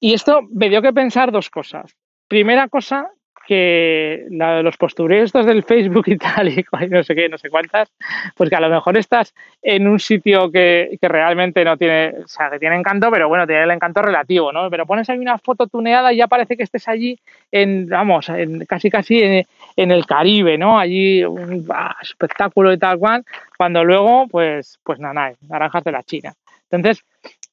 Y 0.00 0.14
esto 0.14 0.40
me 0.50 0.68
dio 0.68 0.82
que 0.82 0.92
pensar 0.92 1.30
dos 1.30 1.48
cosas. 1.48 1.94
Primera 2.26 2.68
cosa, 2.68 3.10
que 3.50 4.26
los 4.30 4.76
postureos 4.76 5.32
del 5.32 5.64
Facebook 5.64 6.04
y 6.06 6.16
tal, 6.16 6.48
y 6.56 6.64
no 6.88 7.02
sé 7.02 7.16
qué, 7.16 7.28
no 7.28 7.36
sé 7.36 7.50
cuántas, 7.50 7.90
pues 8.36 8.48
que 8.48 8.54
a 8.54 8.60
lo 8.60 8.70
mejor 8.70 8.96
estás 8.96 9.34
en 9.60 9.88
un 9.88 9.98
sitio 9.98 10.52
que, 10.52 10.96
realmente 11.02 11.64
no 11.64 11.76
tiene, 11.76 12.14
o 12.24 12.28
sea, 12.28 12.48
que 12.48 12.60
tiene 12.60 12.76
encanto, 12.76 13.10
pero 13.10 13.28
bueno, 13.28 13.48
tiene 13.48 13.64
el 13.64 13.70
encanto 13.72 14.02
relativo, 14.02 14.52
¿no? 14.52 14.70
Pero 14.70 14.86
pones 14.86 15.10
ahí 15.10 15.18
una 15.18 15.36
foto 15.36 15.66
tuneada 15.66 16.12
y 16.12 16.18
ya 16.18 16.28
parece 16.28 16.56
que 16.56 16.62
estés 16.62 16.86
allí 16.86 17.18
en, 17.50 17.88
vamos, 17.88 18.28
en, 18.28 18.64
casi 18.66 18.88
casi 18.88 19.20
en, 19.20 19.90
el 19.90 20.06
Caribe, 20.06 20.56
¿no? 20.56 20.78
Allí 20.78 21.24
un 21.24 21.66
espectáculo 22.00 22.72
y 22.72 22.78
tal 22.78 23.00
cual, 23.00 23.24
cuando 23.58 23.82
luego, 23.82 24.28
pues, 24.28 24.78
pues 24.84 25.00
nada, 25.00 25.32
naranjas 25.48 25.82
de 25.82 25.90
la 25.90 26.04
China. 26.04 26.34
Entonces, 26.70 27.04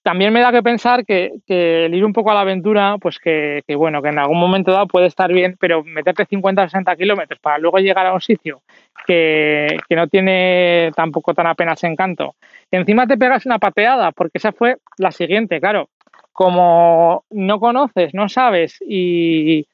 también 0.08 0.32
me 0.32 0.40
da 0.40 0.54
que 0.54 0.64
pensar 0.64 1.06
que, 1.06 1.34
el 1.50 1.94
ir 1.94 2.06
un 2.06 2.14
poco 2.14 2.32
a 2.32 2.34
la 2.34 2.40
aventura, 2.40 2.96
pues 2.98 3.20
que, 3.20 3.62
bueno, 3.76 4.02
que 4.02 4.08
en 4.08 4.18
algún 4.18 4.40
momento 4.40 4.72
dado 4.72 4.88
puede 4.88 5.08
estar 5.08 5.34
bien, 5.34 5.58
pero 5.60 5.84
meterte 5.84 6.26
50 6.26 6.64
o 6.64 6.66
60 6.66 6.96
kilómetros 6.96 7.42
para 7.42 7.58
luego 7.58 7.80
llegar 7.80 8.06
a 8.06 8.14
un 8.14 8.22
sitio 8.22 8.62
que, 9.06 9.78
no 9.90 10.08
tiene 10.08 10.92
tampoco 10.96 11.34
tan 11.34 11.48
apenas 11.48 11.84
encanto. 11.84 12.36
Encima 12.72 13.06
te 13.06 13.18
pegas 13.18 13.46
una 13.46 13.60
pateada, 13.60 14.14
porque 14.14 14.38
esa 14.38 14.54
fue 14.54 14.78
la 14.98 15.12
siguiente, 15.12 15.60
claro. 15.60 15.90
Como 16.32 17.26
no 17.32 17.60
conoces, 17.60 18.14
no 18.14 18.30
sabes 18.30 18.78
y 18.80 19.68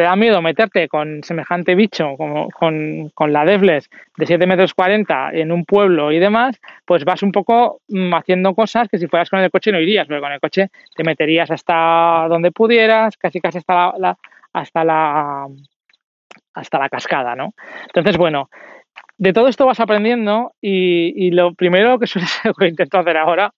te 0.00 0.04
da 0.04 0.16
miedo 0.16 0.40
meterte 0.40 0.88
con 0.88 1.22
semejante 1.22 1.74
bicho 1.74 2.16
como 2.16 2.48
con, 2.48 3.12
la 3.30 3.44
Devles 3.44 3.90
de 4.16 4.24
7 4.24 4.46
metros 4.46 4.72
40 4.72 5.32
en 5.34 5.52
un 5.52 5.66
pueblo 5.66 6.10
y 6.10 6.18
demás, 6.18 6.58
pues 6.86 7.04
vas 7.04 7.22
un 7.22 7.32
poco 7.32 7.82
mm, 7.88 8.14
haciendo 8.14 8.54
cosas 8.54 8.88
que 8.88 8.96
si 8.96 9.08
fueras 9.08 9.28
con 9.28 9.40
el 9.40 9.50
coche 9.50 9.70
no 9.70 9.78
irías, 9.78 10.08
pero 10.08 10.22
con 10.22 10.32
el 10.32 10.40
coche 10.40 10.68
te 10.96 11.04
meterías 11.04 11.50
hasta 11.50 12.28
donde 12.30 12.50
pudieras, 12.50 13.18
casi 13.18 13.42
casi 13.42 13.58
hasta 13.58 13.92
la, 13.98 14.16
hasta 14.54 14.84
la 14.84 15.46
hasta 16.54 16.78
la 16.78 16.88
cascada, 16.88 17.36
¿no? 17.36 17.52
Entonces, 17.84 18.16
bueno, 18.16 18.48
de 19.18 19.34
todo 19.34 19.48
esto 19.48 19.66
vas 19.66 19.80
aprendiendo 19.80 20.54
y, 20.62 21.30
lo 21.32 21.52
primero 21.52 21.98
que, 21.98 22.06
suele 22.06 22.26
ser, 22.26 22.54
que 22.58 22.68
intento 22.68 22.98
hacer 22.98 23.18
ahora 23.18 23.52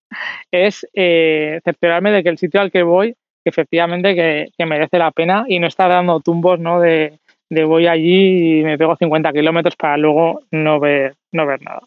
es 0.51 0.89
eh, 0.93 1.61
cerciorarme 1.65 2.11
de 2.11 2.25
que 2.25 2.31
el 2.31 2.39
sitio 2.39 2.61
al 2.61 2.73
que 2.73 2.83
voy 2.83 3.15
que 3.43 3.51
efectivamente 3.51 4.15
que, 4.15 4.67
merece 4.67 4.99
la 4.99 5.11
pena 5.11 5.45
y 5.49 5.59
no 5.59 5.67
estar 5.67 5.89
dando 5.89 6.21
tumbos 6.21 6.61
¿no? 6.61 6.81
de, 6.81 7.19
voy 7.51 7.87
allí 7.87 8.61
y 8.61 8.65
me 8.65 8.79
pego 8.79 8.97
50 8.97 9.33
kilómetros 9.33 9.77
para 9.77 9.97
luego 9.97 10.43
no 10.51 10.81
ver, 10.81 11.15
no 11.33 11.47
ver 11.47 11.61
nada. 11.63 11.81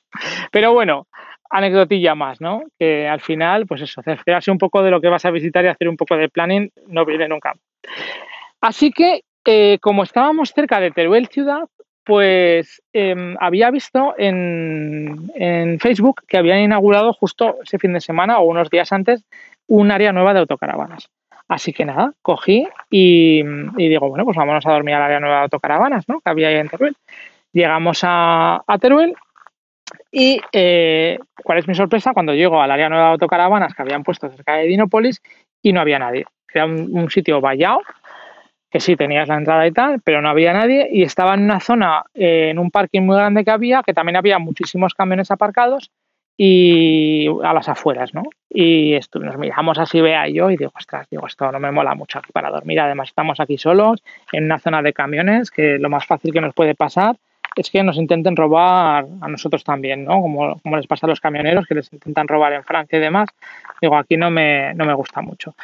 Pero 0.51 0.73
bueno, 0.73 1.07
anecdotilla 1.49 2.15
más, 2.15 2.41
¿no? 2.41 2.63
Que 2.77 3.07
al 3.07 3.21
final, 3.21 3.65
pues 3.65 3.81
eso, 3.81 4.01
cerciorarse 4.01 4.51
un 4.51 4.57
poco 4.57 4.83
de 4.83 4.91
lo 4.91 5.01
que 5.01 5.09
vas 5.09 5.25
a 5.25 5.31
visitar 5.31 5.63
y 5.65 5.69
hacer 5.69 5.89
un 5.89 5.97
poco 5.97 6.17
de 6.17 6.29
planning 6.29 6.69
no 6.87 7.05
viene 7.05 7.27
nunca. 7.27 7.53
Así 8.61 8.91
que, 8.91 9.21
eh, 9.45 9.77
como 9.81 10.03
estábamos 10.03 10.51
cerca 10.53 10.79
de 10.79 10.91
Teruel 10.91 11.27
ciudad, 11.27 11.67
pues 12.03 12.81
em, 12.93 13.35
había 13.39 13.71
visto 13.71 14.13
en, 14.17 15.31
en, 15.33 15.79
Facebook 15.79 16.21
que 16.27 16.37
habían 16.37 16.59
inaugurado 16.59 17.13
justo 17.13 17.57
ese 17.63 17.79
fin 17.79 17.93
de 17.93 17.99
semana 17.99 18.39
o 18.39 18.45
unos 18.45 18.69
días 18.69 18.91
antes 18.91 19.25
un 19.67 19.91
área 19.91 20.11
nueva 20.11 20.33
de 20.33 20.41
autocaravanas. 20.41 21.09
Así 21.47 21.73
que 21.73 21.85
nada, 21.85 22.13
cogí 22.21 22.67
y, 22.89 23.43
digo, 23.43 24.09
bueno, 24.09 24.25
pues 24.25 24.35
vámonos 24.35 24.65
a 24.65 24.71
dormir 24.71 24.95
al 24.95 25.03
área 25.03 25.19
nueva 25.19 25.37
de 25.37 25.43
autocaravanas, 25.43 26.09
¿no? 26.09 26.19
Que 26.21 26.31
había 26.31 26.47
ahí 26.47 26.55
en 26.55 26.69
Teruel. 26.69 26.95
Llegamos 27.53 27.99
a, 28.03 28.63
Teruel 28.81 29.13
y 30.11 30.41
eh, 30.51 31.19
cuál 31.43 31.59
es 31.59 31.67
mi 31.67 31.75
sorpresa 31.75 32.13
cuando 32.13 32.33
llego 32.33 32.61
al 32.61 32.71
área 32.71 32.89
nueva 32.89 33.05
de 33.05 33.11
autocaravanas 33.13 33.75
que 33.75 33.81
habían 33.83 34.03
puesto 34.03 34.29
cerca 34.29 34.55
de 34.55 34.65
Dinópolis 34.65 35.21
y 35.61 35.71
no 35.71 35.81
había 35.81 35.99
nadie. 35.99 36.25
Era 36.51 36.65
un, 36.65 37.09
sitio 37.11 37.41
vallado, 37.41 37.81
que 38.69 38.79
sí 38.79 38.95
tenías 38.95 39.27
la 39.27 39.37
entrada 39.37 39.67
y 39.67 39.71
tal, 39.71 40.01
pero 40.03 40.21
no 40.21 40.29
había 40.29 40.53
nadie 40.53 40.87
y 40.91 41.03
estaba 41.03 41.35
en 41.35 41.43
una 41.43 41.59
zona, 41.59 42.05
eh, 42.13 42.49
en 42.49 42.59
un 42.59 42.71
parking 42.71 43.01
muy 43.01 43.17
grande 43.17 43.45
que 43.45 43.51
había, 43.51 43.83
que 43.83 43.93
también 43.93 44.15
había 44.15 44.39
muchísimos 44.39 44.95
camiones 44.95 45.31
aparcados 45.31 45.91
y 46.37 47.27
a 47.43 47.53
las 47.53 47.69
afueras, 47.69 48.13
¿no? 48.13 48.23
Y 48.49 48.97
nos 49.13 49.37
miramos 49.37 49.79
así, 49.79 50.01
vea 50.01 50.27
yo, 50.27 50.49
y 50.49 50.57
digo, 50.57 50.71
ostras, 50.75 51.07
digo, 51.09 51.27
esto 51.27 51.51
no 51.51 51.59
me 51.59 51.71
mola 51.71 51.95
mucho 51.95 52.19
aquí 52.19 52.31
para 52.31 52.49
dormir. 52.49 52.79
Además, 52.79 53.09
estamos 53.09 53.39
aquí 53.39 53.57
solos, 53.57 54.03
en 54.31 54.45
una 54.45 54.59
zona 54.59 54.81
de 54.81 54.93
camiones, 54.93 55.51
que 55.51 55.77
lo 55.79 55.89
más 55.89 56.05
fácil 56.05 56.33
que 56.33 56.41
nos 56.41 56.53
puede 56.53 56.75
pasar 56.75 57.15
es 57.55 57.69
que 57.71 57.83
nos 57.83 57.97
intenten 57.97 58.35
robar 58.35 59.05
a 59.21 59.27
nosotros 59.27 59.63
también, 59.63 60.05
¿no? 60.05 60.21
Como, 60.21 60.57
les 60.75 60.87
pasa 60.87 61.07
a 61.07 61.09
los 61.09 61.19
camioneros, 61.19 61.65
que 61.65 61.75
les 61.75 61.91
intentan 61.93 62.27
robar 62.27 62.53
en 62.53 62.63
Francia 62.63 62.97
y 62.97 63.01
demás. 63.01 63.29
Digo, 63.81 63.97
aquí 63.97 64.17
no 64.17 64.29
me, 64.29 64.73
no 64.73 64.85
me 64.85 64.93
gusta 64.93 65.21
mucho. 65.21 65.55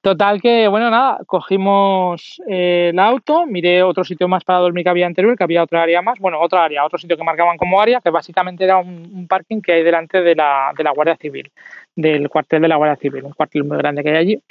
Total 0.00 0.40
que, 0.40 0.68
bueno, 0.68 0.90
nada, 0.90 1.18
cogimos 1.26 2.40
eh, 2.48 2.90
el 2.92 2.98
auto, 2.98 3.46
miré 3.46 3.82
otro 3.82 4.04
sitio 4.04 4.28
más 4.28 4.44
para 4.44 4.60
dormir 4.60 4.84
que 4.84 4.90
había 4.90 5.06
anterior, 5.06 5.36
que 5.36 5.44
había 5.44 5.62
otra 5.62 5.82
área 5.82 6.00
más, 6.00 6.18
bueno, 6.18 6.40
otra 6.40 6.64
área, 6.64 6.84
otro 6.84 6.98
sitio 6.98 7.16
que 7.16 7.24
marcaban 7.24 7.58
como 7.58 7.80
área, 7.80 8.00
que 8.00 8.10
básicamente 8.10 8.64
era 8.64 8.78
un, 8.78 9.26
parking 9.28 9.60
que 9.60 9.72
hay 9.72 9.82
delante 9.82 10.22
de 10.22 10.34
la, 10.34 10.72
de 10.76 10.84
la 10.84 10.92
Guardia 10.92 11.16
Civil, 11.16 11.50
del 11.94 12.28
cuartel 12.28 12.62
de 12.62 12.68
la 12.68 12.76
Guardia 12.76 12.96
Civil, 12.96 13.24
un 13.24 13.32
cuartel 13.32 13.64
muy 13.64 13.76
grande 13.76 14.02
que 14.02 14.10
hay 14.10 14.16
allí. 14.16 14.42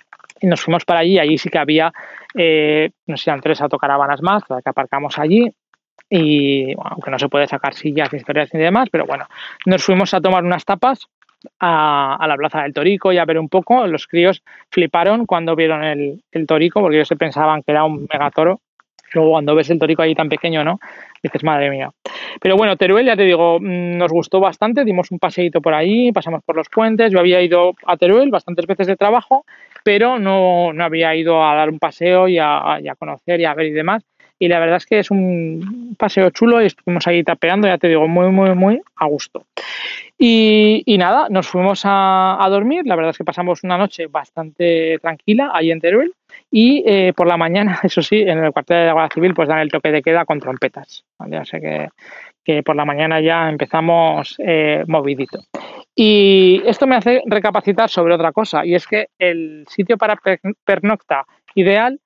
Y 0.42 0.48
nos 0.48 0.62
fuimos 0.62 0.86
para 0.86 1.00
allí, 1.00 1.18
allí 1.18 1.38
sí 1.38 1.50
que 1.50 1.58
había, 1.58 1.92
eh, 2.36 2.92
no 3.08 3.18
sé, 3.18 3.30
eran 3.30 3.42
tres 3.42 3.60
autocaravanas 3.62 4.22
más, 4.22 4.44
que 4.44 4.70
aparcamos 4.70 5.18
allí, 5.18 5.52
y 6.10 6.74
aunque 6.84 7.12
no 7.12 7.20
se 7.20 7.30
puede 7.30 7.48
sacar 7.48 7.74
sillas, 7.74 8.14
historias 8.14 8.54
y 8.54 8.58
demás, 8.58 8.90
pero 8.92 9.06
bueno, 9.06 9.26
nos 9.66 9.84
fuimos 9.84 10.14
a 10.14 10.22
tomar 10.22 10.44
unas 10.44 10.66
tapas 10.66 11.08
a, 11.60 12.26
la 12.28 12.36
Plaza 12.36 12.64
del 12.64 12.74
Torico 12.74 13.12
y 13.14 13.18
a 13.18 13.26
ver 13.26 13.40
un 13.40 13.50
poco. 13.50 13.86
Los 13.88 14.08
críos 14.08 14.44
fliparon 14.70 15.26
cuando 15.26 15.56
vieron 15.56 15.84
el, 15.84 16.22
Torico 16.48 16.82
porque 16.82 16.98
ellos 16.98 17.08
se 17.08 17.16
pensaban 17.16 17.64
que 17.64 17.72
era 17.72 17.84
un 17.84 18.08
megatoro. 18.12 18.62
Luego 19.14 19.32
cuando 19.32 19.56
ves 19.56 19.70
el 19.72 19.80
Torico 19.80 20.04
ahí 20.04 20.14
tan 20.14 20.30
pequeño, 20.30 20.64
¿no? 20.64 20.80
Dices, 21.24 21.44
madre 21.44 21.72
mía. 21.72 21.90
Pero 22.40 22.56
bueno, 22.58 22.78
Teruel, 22.78 23.08
ya 23.08 23.16
te 23.16 23.24
digo, 23.24 23.60
mm, 23.60 23.98
nos 23.98 24.12
gustó 24.12 24.40
bastante, 24.40 24.86
dimos 24.86 25.10
un 25.10 25.18
paseíto 25.18 25.62
por 25.62 25.74
ahí, 25.74 26.12
pasamos 26.12 26.44
por 26.44 26.56
los 26.56 26.70
puentes, 26.70 27.12
yo 27.12 27.20
había 27.20 27.42
ido 27.42 27.74
a 27.88 27.98
Teruel 27.98 28.30
bastantes 28.30 28.68
veces 28.68 28.86
de 28.86 28.96
trabajo, 28.96 29.46
pero 29.84 30.20
no, 30.20 30.74
no 30.74 30.84
había 30.84 31.16
ido 31.16 31.44
a 31.44 31.56
dar 31.56 31.70
un 31.70 31.80
paseo 31.80 32.28
y 32.28 32.38
a, 32.38 32.80
y 32.84 32.88
a 32.88 32.96
conocer 32.96 33.40
y 33.40 33.46
a 33.46 33.56
ver 33.56 33.68
y 33.68 33.72
demás 33.72 34.06
y 34.40 34.48
la 34.48 34.60
verdad 34.60 34.78
es 34.78 34.86
que 34.86 35.00
es 35.00 35.12
un 35.12 35.96
paseo 36.00 36.30
chulo 36.30 36.62
y 36.62 36.68
estuvimos 36.68 37.06
ahí 37.08 37.24
tapeando, 37.24 37.68
ya 37.68 37.78
te 37.78 37.90
digo, 37.90 38.08
muy, 38.08 38.32
muy, 38.32 38.56
muy 38.56 38.82
a 38.96 39.06
gusto. 39.06 39.46
Y, 40.18 40.96
nada, 40.98 41.28
nos 41.30 41.48
fuimos 41.48 41.82
a, 41.84 42.46
dormir, 42.50 42.84
la 42.86 42.96
verdad 42.96 43.12
es 43.12 43.18
que 43.18 43.24
pasamos 43.24 43.64
una 43.64 43.78
noche 43.78 44.08
bastante 44.08 44.98
tranquila 45.00 45.52
ahí 45.54 45.72
en 45.72 45.80
Teruel 45.80 46.14
y 46.52 46.84
eh, 46.86 47.14
por 47.16 47.28
la 47.28 47.38
mañana, 47.38 47.80
eso 47.84 48.02
sí, 48.02 48.22
en 48.22 48.44
el 48.44 48.52
cuartel 48.52 48.78
de 48.78 48.86
la 48.88 48.94
Guardia 48.94 49.14
Civil 49.14 49.34
pues 49.34 49.50
dan 49.50 49.60
el 49.60 49.72
toque 49.72 49.92
de 49.92 50.02
queda 50.02 50.26
con 50.26 50.40
trompetas, 50.40 51.04
¿vale? 51.18 51.40
o 51.40 51.44
que, 51.44 51.90
que 52.44 52.64
por 52.64 52.76
la 52.76 52.86
mañana 52.86 53.20
ya 53.22 53.50
empezamos 53.50 54.36
eh, 54.40 54.84
movidito. 54.88 55.40
Y 55.96 56.62
esto 56.66 56.88
me 56.88 56.96
hace 56.96 57.22
recapacitar 57.26 57.90
sobre 57.90 58.14
otra 58.14 58.32
cosa, 58.32 58.66
y 58.66 58.76
es 58.76 58.88
que 58.88 59.08
el 59.18 59.66
sitio 59.70 59.98
para 59.98 60.18
pernocta 60.66 61.26
ideal 61.56 62.00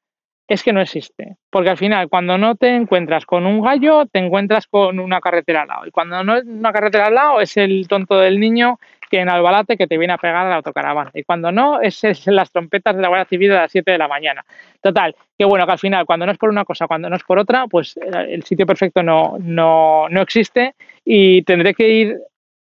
es 0.54 0.64
que 0.64 0.72
no 0.72 0.82
existe. 0.82 1.38
Porque 1.50 1.72
al 1.72 1.78
final, 1.78 2.10
cuando 2.10 2.38
no 2.38 2.56
te 2.56 2.76
encuentras 2.76 3.26
con 3.26 3.46
un 3.46 3.62
gallo, 3.62 4.06
te 4.06 4.20
encuentras 4.20 4.68
con 4.68 5.00
una 5.00 5.20
carretera 5.20 5.64
al 5.64 5.68
lado. 5.68 5.88
Y 5.88 5.92
cuando 5.92 6.24
no 6.24 6.38
es 6.38 6.46
una 6.46 6.72
carretera 6.72 7.08
al 7.08 7.16
lado, 7.16 7.42
es 7.42 7.58
el 7.58 7.88
tonto 7.88 8.20
del 8.20 8.40
niño 8.40 8.80
que 9.10 9.20
en 9.20 9.30
Albalate 9.30 9.78
que 9.78 9.88
te 9.88 9.98
viene 9.98 10.14
a 10.14 10.18
pegar 10.18 10.46
a 10.46 10.50
la 10.50 10.56
autocaravana. 10.58 11.12
Y 11.14 11.24
cuando 11.24 11.52
no, 11.52 11.82
es, 11.82 12.04
las 12.28 12.52
trompetas 12.52 12.96
de 12.96 13.02
la 13.02 13.08
Guardia 13.08 13.26
Civil 13.26 13.52
a 13.52 13.62
las 13.62 13.72
7 13.72 13.92
de 13.92 13.98
la 13.98 14.08
mañana. 14.08 14.46
Total, 14.80 15.16
que 15.38 15.46
bueno, 15.46 15.66
que 15.66 15.72
al 15.72 15.80
final, 15.80 16.06
cuando 16.06 16.26
no 16.28 16.32
es 16.32 16.38
por 16.38 16.50
una 16.50 16.66
cosa, 16.66 16.88
cuando 16.88 17.10
no 17.10 17.16
es 17.16 17.24
por 17.24 17.40
otra, 17.40 17.66
pues 17.68 17.98
eh, 17.98 18.28
el 18.30 18.44
sitio 18.44 18.66
perfecto 18.66 19.02
no, 19.02 19.38
no, 19.40 20.08
no 20.10 20.22
existe 20.22 20.76
y 21.04 21.42
tendré 21.44 21.74
que 21.74 21.90
ir 21.90 22.18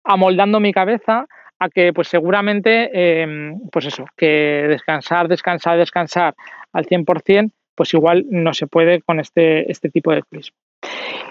amoldando 0.05 0.61
mi 0.61 0.73
cabeza 0.73 1.27
a 1.59 1.69
que 1.69 1.93
pues 1.93 2.09
seguramente, 2.09 3.23
em, 3.23 3.59
pues 3.71 3.87
eso, 3.87 4.05
que 4.17 4.67
descansar, 4.69 5.29
descansar, 5.29 5.79
descansar 5.79 6.35
al 6.73 6.87
100%, 6.87 7.51
pues 7.77 7.95
igual 7.95 8.27
no 8.31 8.55
se 8.55 8.67
puede 8.67 9.03
con 9.03 9.21
este, 9.21 9.71
este 9.71 9.91
tipo 9.91 10.13
de 10.13 10.23
turismo. 10.23 10.57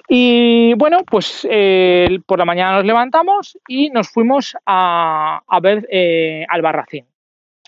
Y 0.08 0.74
bueno, 0.76 1.00
pues 1.10 1.48
eh, 1.50 2.20
por 2.26 2.40
la 2.40 2.46
mañana 2.46 2.78
nos 2.78 2.86
levantamos 2.86 3.58
y 3.68 3.90
nos 3.90 4.10
fuimos 4.10 4.56
a, 4.66 5.42
a 5.48 5.60
ver 5.60 5.88
eh, 5.92 6.46
Albarracín. 6.48 7.06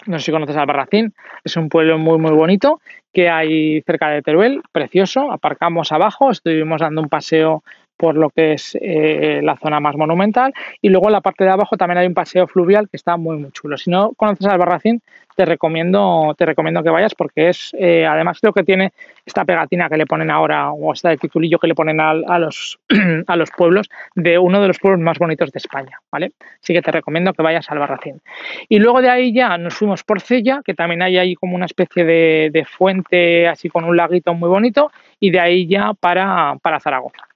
No 0.06 0.20
sé 0.20 0.26
si 0.26 0.32
conoces 0.32 0.56
Albarracín, 0.56 1.14
es 1.44 1.58
un 1.58 1.70
pueblo 1.70 1.98
muy 1.98 2.20
muy 2.20 2.32
bonito 2.32 2.80
que 3.12 3.30
hay 3.30 3.82
cerca 3.82 4.10
de 4.10 4.22
Teruel, 4.22 4.62
precioso. 4.72 5.32
Aparcamos 5.32 5.92
abajo, 5.92 6.30
estuvimos 6.30 6.82
dando 6.82 7.02
un 7.02 7.10
paseo 7.10 7.64
por 7.98 8.16
lo 8.16 8.30
que 8.30 8.54
es 8.54 8.78
eh, 8.80 9.42
la 9.44 9.58
zona 9.58 9.80
más 9.80 9.96
monumental. 9.96 10.54
Y 10.82 10.90
luego 10.90 11.08
en 11.08 11.14
la 11.14 11.22
parte 11.22 11.44
de 11.44 11.50
abajo 11.50 11.78
también 11.78 11.98
hay 11.98 12.08
un 12.08 12.14
paseo 12.14 12.48
fluvial 12.48 12.90
que 12.90 12.98
está 12.98 13.18
muy, 13.18 13.38
muy 13.38 13.52
chulo. 13.52 13.78
Si 13.78 13.90
no 13.90 14.14
conoces 14.16 14.48
Albarracín, 14.48 15.02
te 15.38 15.46
recomiendo, 15.46 16.34
te 16.36 16.48
recomiendo 16.48 16.82
que 16.82 16.90
vayas 16.90 17.14
porque 17.14 17.50
es, 17.50 17.72
eh, 17.78 18.08
además 18.08 18.40
creo 18.42 18.54
que 18.54 18.64
tiene 18.64 18.92
esta 19.24 19.46
pegatina 19.46 19.88
que 19.88 19.96
le 19.96 20.08
ponen 20.08 20.32
ahora, 20.32 20.72
o 20.72 20.92
este 20.94 21.16
titulillo 21.18 21.60
que 21.60 21.68
le 21.68 21.76
ponen 21.76 22.02
a, 22.02 22.40
los, 22.40 22.80
a 23.28 23.36
los 23.36 23.52
pueblos, 23.52 23.88
de 24.16 24.40
uno 24.40 24.60
de 24.60 24.68
los 24.68 24.80
pueblos 24.80 25.00
más 25.00 25.20
bonitos 25.20 25.52
de 25.52 25.60
España, 25.60 26.00
¿vale? 26.12 26.32
Así 26.64 26.74
que 26.74 26.82
te 26.82 26.92
recomiendo 26.92 27.34
que 27.34 27.44
vayas 27.44 27.70
a 27.70 27.74
Albarracín. 27.74 28.20
Y 28.68 28.80
luego 28.80 29.00
de 29.00 29.12
ahí 29.12 29.32
ya 29.32 29.60
nos 29.60 29.76
fuimos 29.76 30.04
por 30.04 30.22
Cella, 30.22 30.62
que 30.66 30.74
también 30.74 31.04
hay 31.04 31.20
ahí 31.20 31.36
como 31.36 31.56
una 31.56 31.68
especie 31.68 32.04
de, 32.04 32.50
de 32.52 32.66
fuente 32.66 33.48
así 33.48 33.70
con 33.70 33.84
un 33.84 33.96
laguito 33.96 34.34
muy 34.34 34.50
bonito, 34.50 34.92
y 35.20 35.30
de 35.30 35.40
ahí 35.40 35.68
ya 35.68 35.94
para, 35.94 36.56
para 36.64 36.80
Zaragoza. 36.80 37.27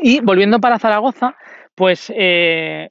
Y 0.00 0.20
volviendo 0.20 0.60
para 0.60 0.78
Zaragoza, 0.78 1.36
pues 1.74 2.12
eh, 2.14 2.90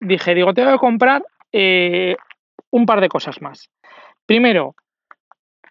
dije, 0.00 0.34
digo, 0.34 0.54
tengo 0.54 0.72
que 0.72 0.78
comprar 0.78 1.24
eh, 1.52 2.16
un 2.70 2.86
par 2.86 3.00
de 3.00 3.08
cosas 3.08 3.40
más. 3.42 3.70
Primero, 4.26 4.74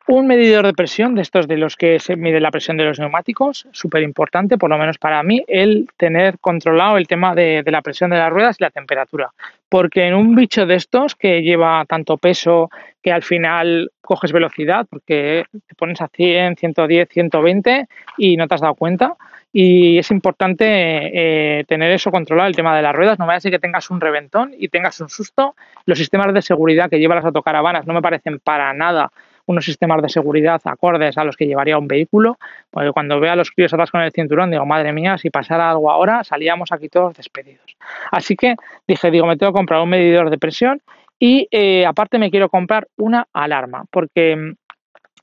un 0.07 0.27
medidor 0.27 0.65
de 0.65 0.73
presión, 0.73 1.15
de 1.15 1.23
estos 1.23 1.47
de 1.47 1.57
los 1.57 1.75
que 1.75 1.99
se 1.99 2.15
mide 2.15 2.39
la 2.39 2.51
presión 2.51 2.77
de 2.77 2.85
los 2.85 2.99
neumáticos, 2.99 3.67
súper 3.71 4.03
importante, 4.03 4.57
por 4.57 4.69
lo 4.69 4.77
menos 4.77 4.99
para 4.99 5.23
mí, 5.23 5.43
el 5.47 5.89
tener 5.97 6.37
controlado 6.39 6.97
el 6.97 7.07
tema 7.07 7.33
de, 7.33 7.63
de, 7.63 7.71
la 7.71 7.81
presión 7.81 8.11
de 8.11 8.17
las 8.17 8.29
ruedas 8.29 8.57
y 8.59 8.63
la 8.63 8.69
temperatura. 8.69 9.31
Porque 9.67 10.05
en 10.05 10.13
un 10.13 10.35
bicho 10.35 10.67
de 10.67 10.75
estos 10.75 11.15
que 11.15 11.41
lleva 11.41 11.85
tanto 11.85 12.17
peso 12.17 12.69
que 13.01 13.11
al 13.11 13.23
final 13.23 13.91
coges 14.01 14.31
velocidad, 14.31 14.85
porque 14.89 15.45
te 15.51 15.75
pones 15.75 15.99
a 16.01 16.07
100, 16.07 16.55
110, 16.55 17.09
120 17.09 17.87
y 18.17 18.37
no 18.37 18.47
te 18.47 18.55
has 18.55 18.61
dado 18.61 18.75
cuenta, 18.75 19.15
y 19.57 19.97
es 19.97 20.11
importante 20.11 20.65
eh, 20.67 21.63
tener 21.63 21.89
eso 21.93 22.11
controlado, 22.11 22.49
el 22.49 22.57
tema 22.57 22.75
de 22.75 22.81
las 22.81 22.93
ruedas. 22.93 23.17
No 23.17 23.25
vaya 23.25 23.37
a 23.37 23.39
ser 23.39 23.51
que 23.51 23.59
tengas 23.59 23.89
un 23.89 24.01
reventón 24.01 24.53
y 24.57 24.67
tengas 24.67 24.99
un 24.99 25.07
susto. 25.07 25.55
Los 25.85 25.97
sistemas 25.97 26.33
de 26.33 26.41
seguridad 26.41 26.89
que 26.89 26.99
llevan 26.99 27.15
las 27.15 27.25
autocaravanas 27.25 27.87
no 27.87 27.93
me 27.93 28.01
parecen 28.01 28.39
para 28.39 28.73
nada 28.73 29.13
unos 29.45 29.63
sistemas 29.63 30.01
de 30.01 30.09
seguridad 30.09 30.59
acordes 30.65 31.17
a 31.17 31.23
los 31.23 31.37
que 31.37 31.45
llevaría 31.45 31.77
un 31.77 31.87
vehículo, 31.87 32.37
porque 32.69 32.91
cuando 32.91 33.17
veo 33.21 33.31
a 33.31 33.37
los 33.37 33.49
críos 33.49 33.73
atrás 33.73 33.91
con 33.91 34.01
el 34.01 34.11
cinturón, 34.11 34.51
digo, 34.51 34.65
madre 34.65 34.91
mía, 34.91 35.17
si 35.17 35.29
pasara 35.29 35.71
algo 35.71 35.89
ahora, 35.89 36.25
salíamos 36.25 36.73
aquí 36.73 36.89
todos 36.89 37.15
despedidos. 37.15 37.77
Así 38.11 38.35
que 38.35 38.55
dije, 38.85 39.09
digo, 39.09 39.25
me 39.25 39.37
tengo 39.37 39.53
que 39.53 39.57
comprar 39.57 39.81
un 39.81 39.87
medidor 39.87 40.31
de 40.31 40.37
presión 40.37 40.81
y 41.17 41.47
eh, 41.49 41.85
aparte 41.85 42.19
me 42.19 42.29
quiero 42.29 42.49
comprar 42.49 42.89
una 42.97 43.25
alarma, 43.31 43.85
porque 43.89 44.35
mm, 44.35 44.64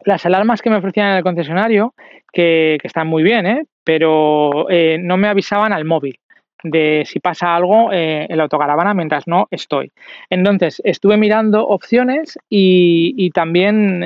las 0.04 0.24
alarmas 0.26 0.62
que 0.62 0.70
me 0.70 0.76
ofrecían 0.76 1.10
en 1.10 1.16
el 1.16 1.22
concesionario, 1.22 1.94
que, 2.32 2.78
están 2.82 3.06
muy 3.06 3.22
bien, 3.22 3.46
¿eh? 3.46 3.64
pero 3.84 4.68
eh, 4.70 4.98
no 5.00 5.16
me 5.16 5.28
avisaban 5.28 5.72
al 5.72 5.84
móvil 5.84 6.18
de 6.64 7.02
si 7.06 7.18
pasa 7.18 7.56
algo 7.56 7.92
en 7.92 8.36
la 8.36 8.44
autocaravana 8.44 8.94
mientras 8.94 9.26
no 9.26 9.48
estoy. 9.50 9.90
Entonces, 10.30 10.80
estuve 10.84 11.16
mirando 11.16 11.66
opciones 11.66 12.38
y, 12.48 13.30
también, 13.30 13.98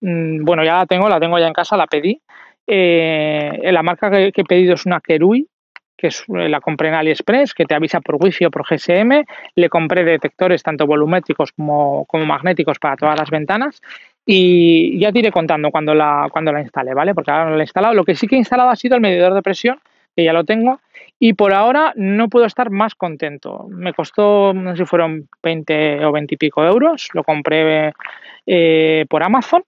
mm, 0.00 0.44
bueno, 0.44 0.62
ya 0.62 0.76
la 0.76 0.86
tengo, 0.86 1.08
la 1.08 1.18
tengo 1.18 1.40
ya 1.40 1.48
en 1.48 1.52
casa, 1.52 1.76
la 1.76 1.88
pedí. 1.88 2.20
la 2.68 3.82
marca 3.82 4.10
que, 4.10 4.32
he 4.32 4.44
pedido 4.44 4.74
es 4.74 4.86
una 4.86 5.00
Kerui, 5.00 5.48
que 5.96 6.08
es, 6.08 6.24
eh, 6.28 6.48
la 6.48 6.60
compré 6.60 6.88
en 6.88 6.94
AliExpress, 6.94 7.54
que 7.54 7.64
te 7.64 7.74
avisa 7.74 8.00
por 8.00 8.16
Wi-Fi 8.20 8.46
o 8.46 8.50
por 8.50 8.66
GSM. 8.66 9.24
Le 9.54 9.68
compré 9.68 10.04
detectores 10.04 10.62
tanto 10.62 10.86
volumétricos 10.86 11.52
como, 11.52 12.06
magnéticos 12.12 12.78
para 12.78 12.96
todas 12.96 13.18
las 13.18 13.30
ventanas. 13.30 13.80
Y 14.26 14.98
ya 14.98 15.12
te 15.12 15.18
iré 15.18 15.30
contando 15.30 15.70
cuando 15.70 15.94
la, 15.94 16.28
cuando 16.32 16.52
la 16.52 16.60
instale, 16.60 16.94
¿vale? 16.94 17.14
Porque 17.14 17.30
ahora 17.30 17.50
no 17.50 17.56
la 17.56 17.62
he 17.62 17.64
instalado. 17.64 17.94
Lo 17.94 18.04
que 18.04 18.14
sí 18.14 18.26
que 18.26 18.36
he 18.36 18.38
instalado 18.38 18.70
ha 18.70 18.76
sido 18.76 18.94
el 18.94 19.02
medidor 19.02 19.34
de 19.34 19.42
presión, 19.42 19.78
que 20.16 20.24
ya 20.24 20.32
lo 20.32 20.44
tengo. 20.44 20.80
Y 21.18 21.34
por 21.34 21.52
ahora 21.52 21.92
no 21.96 22.28
puedo 22.28 22.46
estar 22.46 22.70
más 22.70 22.94
contento. 22.94 23.66
Me 23.68 23.92
costó, 23.92 24.52
no 24.54 24.72
sé 24.72 24.78
si 24.78 24.86
fueron 24.86 25.28
20 25.42 26.04
o 26.06 26.12
20 26.12 26.34
y 26.34 26.38
pico 26.38 26.64
euros. 26.64 27.08
Lo 27.12 27.22
compré 27.22 27.92
eh, 28.46 29.04
por 29.08 29.22
Amazon. 29.22 29.62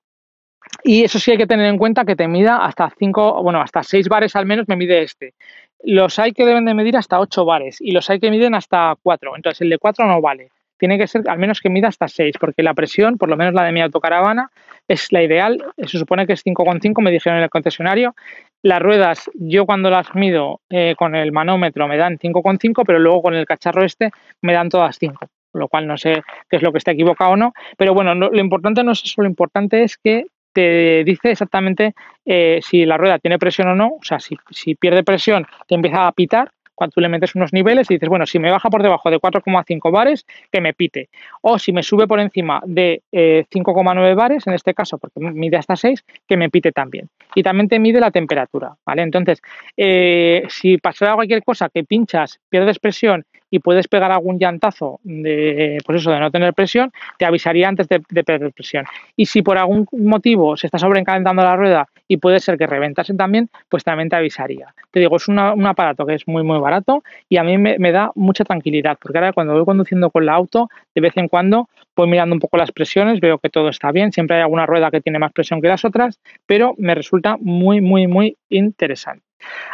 Y 0.82 1.04
eso 1.04 1.18
sí 1.18 1.30
hay 1.30 1.38
que 1.38 1.46
tener 1.46 1.66
en 1.66 1.78
cuenta 1.78 2.04
que 2.04 2.16
te 2.16 2.26
mida 2.26 2.64
hasta 2.64 2.90
5, 2.98 3.42
bueno, 3.42 3.60
hasta 3.60 3.82
6 3.82 4.08
bares 4.08 4.34
al 4.36 4.46
menos 4.46 4.66
me 4.68 4.76
mide 4.76 5.02
este. 5.02 5.34
Los 5.82 6.18
hay 6.18 6.32
que 6.32 6.44
deben 6.44 6.64
de 6.64 6.74
medir 6.74 6.96
hasta 6.96 7.20
8 7.20 7.44
bares 7.44 7.80
y 7.80 7.92
los 7.92 8.08
hay 8.10 8.18
que 8.18 8.30
miden 8.30 8.54
hasta 8.54 8.94
4. 9.02 9.36
Entonces 9.36 9.60
el 9.60 9.70
de 9.70 9.78
4 9.78 10.06
no 10.06 10.20
vale. 10.20 10.50
Tiene 10.78 10.98
que 10.98 11.06
ser 11.06 11.22
al 11.28 11.38
menos 11.38 11.60
que 11.60 11.70
mida 11.70 11.88
hasta 11.88 12.08
6, 12.08 12.36
porque 12.38 12.62
la 12.62 12.74
presión, 12.74 13.18
por 13.18 13.28
lo 13.28 13.36
menos 13.36 13.54
la 13.54 13.64
de 13.64 13.72
mi 13.72 13.80
autocaravana, 13.80 14.50
es 14.88 15.12
la 15.12 15.22
ideal. 15.22 15.64
Se 15.78 15.98
supone 15.98 16.26
que 16.26 16.34
es 16.34 16.44
5,5, 16.44 17.02
me 17.02 17.10
dijeron 17.10 17.38
en 17.38 17.44
el 17.44 17.50
concesionario. 17.50 18.14
Las 18.62 18.80
ruedas, 18.80 19.30
yo 19.34 19.66
cuando 19.66 19.90
las 19.90 20.14
mido 20.14 20.60
eh, 20.70 20.94
con 20.96 21.14
el 21.14 21.32
manómetro 21.32 21.88
me 21.88 21.96
dan 21.96 22.18
5,5, 22.18 22.84
pero 22.86 22.98
luego 22.98 23.22
con 23.22 23.34
el 23.34 23.46
cacharro 23.46 23.84
este 23.84 24.10
me 24.42 24.52
dan 24.52 24.68
todas 24.68 24.96
5 24.98 25.26
lo 25.52 25.68
cual 25.68 25.86
no 25.86 25.96
sé 25.96 26.22
qué 26.50 26.56
es 26.56 26.62
lo 26.62 26.70
que 26.70 26.76
está 26.76 26.90
equivocado 26.90 27.30
o 27.30 27.36
no, 27.36 27.54
pero 27.78 27.94
bueno, 27.94 28.14
lo 28.14 28.38
importante 28.38 28.84
no 28.84 28.92
es 28.92 29.02
eso, 29.02 29.22
lo 29.22 29.28
importante 29.28 29.84
es 29.84 29.96
que 29.96 30.26
te 30.52 31.04
dice 31.04 31.32
exactamente 31.32 31.94
eh, 32.24 32.60
si 32.62 32.86
la 32.86 32.96
rueda 32.96 33.18
tiene 33.18 33.38
presión 33.38 33.68
o 33.68 33.74
no, 33.74 33.88
o 33.88 34.02
sea, 34.02 34.20
si, 34.20 34.36
si 34.50 34.74
pierde 34.74 35.02
presión 35.02 35.46
te 35.66 35.74
empieza 35.74 36.06
a 36.06 36.12
pitar 36.12 36.50
cuando 36.76 36.92
tú 36.92 37.00
le 37.00 37.08
metes 37.08 37.34
unos 37.34 37.52
niveles 37.52 37.90
y 37.90 37.94
dices, 37.94 38.08
bueno, 38.08 38.26
si 38.26 38.38
me 38.38 38.50
baja 38.50 38.70
por 38.70 38.82
debajo 38.82 39.10
de 39.10 39.18
4,5 39.18 39.90
bares, 39.90 40.24
que 40.52 40.60
me 40.60 40.74
pite. 40.74 41.08
O 41.40 41.58
si 41.58 41.72
me 41.72 41.82
sube 41.82 42.06
por 42.06 42.20
encima 42.20 42.62
de 42.64 43.02
5,9 43.12 44.10
eh, 44.10 44.14
bares, 44.14 44.46
en 44.46 44.52
este 44.54 44.74
caso, 44.74 44.98
porque 44.98 45.18
mide 45.18 45.56
hasta 45.56 45.74
6, 45.74 46.04
que 46.28 46.36
me 46.36 46.50
pite 46.50 46.70
también. 46.70 47.08
Y 47.34 47.42
también 47.42 47.68
te 47.68 47.80
mide 47.80 47.98
la 47.98 48.10
temperatura, 48.10 48.76
¿vale? 48.84 49.02
Entonces, 49.02 49.42
eh, 49.76 50.44
si 50.48 50.78
pasa 50.78 51.14
cualquier 51.14 51.42
cosa 51.42 51.68
que 51.68 51.82
pinchas, 51.82 52.38
pierdes 52.48 52.78
presión 52.78 53.24
y 53.50 53.61
puedes 53.61 53.88
pegar 53.88 54.11
algún 54.12 54.38
llantazo 54.38 55.00
de, 55.02 55.78
pues 55.85 56.00
eso, 56.00 56.11
de 56.11 56.20
no 56.20 56.30
tener 56.30 56.54
presión, 56.54 56.92
te 57.18 57.24
avisaría 57.24 57.68
antes 57.68 57.88
de, 57.88 58.00
perder 58.00 58.52
presión. 58.52 58.85
Y 59.16 59.26
si 59.26 59.42
por 59.42 59.59
algún 59.59 59.87
motivo 59.92 60.56
se 60.56 60.66
está 60.66 60.78
sobrecalentando 60.78 61.42
la 61.42 61.56
rueda 61.56 61.88
y 62.09 62.16
puede 62.16 62.40
ser 62.40 62.59
que 62.59 62.66
reventase 62.66 63.14
también, 63.14 63.48
pues 63.68 63.85
también 63.85 64.09
te 64.09 64.16
avisaría. 64.16 64.74
Te 64.90 65.00
digo, 65.00 65.16
es 65.16 65.28
un 65.28 65.38
aparato 65.38 66.06
que 66.06 66.14
es 66.14 66.26
muy, 66.26 66.42
muy 66.42 66.59
barato 66.59 67.02
y 67.28 67.37
a 67.37 67.44
mí 67.44 67.59
me, 67.59 67.92
da 67.92 68.11
mucha 68.14 68.44
tranquilidad, 68.44 68.98
porque 69.00 69.18
ahora 69.18 69.32
cuando 69.32 69.54
voy 69.54 69.64
conduciendo 69.64 70.11
con 70.11 70.22
el 70.22 70.28
auto, 70.28 70.68
de 70.94 71.00
vez 71.00 71.16
en 71.16 71.28
cuando 71.28 71.68
voy 71.94 72.09
mirando 72.09 72.35
un 72.35 72.40
poco 72.40 72.56
las 72.56 72.72
presiones, 72.72 73.20
veo 73.20 73.38
que 73.38 73.48
todo 73.48 73.68
está 73.68 73.90
bien, 73.92 74.12
siempre 74.12 74.37
hay 74.37 74.42
alguna 74.42 74.66
rueda 74.66 74.90
que 74.90 75.00
tiene 75.00 75.18
más 75.18 75.32
presión 75.32 75.61
que 75.61 75.68
las 75.68 75.85
otras, 75.85 76.20
pero 76.46 76.74
me 76.78 76.94
resulta 76.94 77.37
muy, 77.40 77.80
muy, 77.80 78.06
muy 78.06 78.37
interesante. 78.48 79.25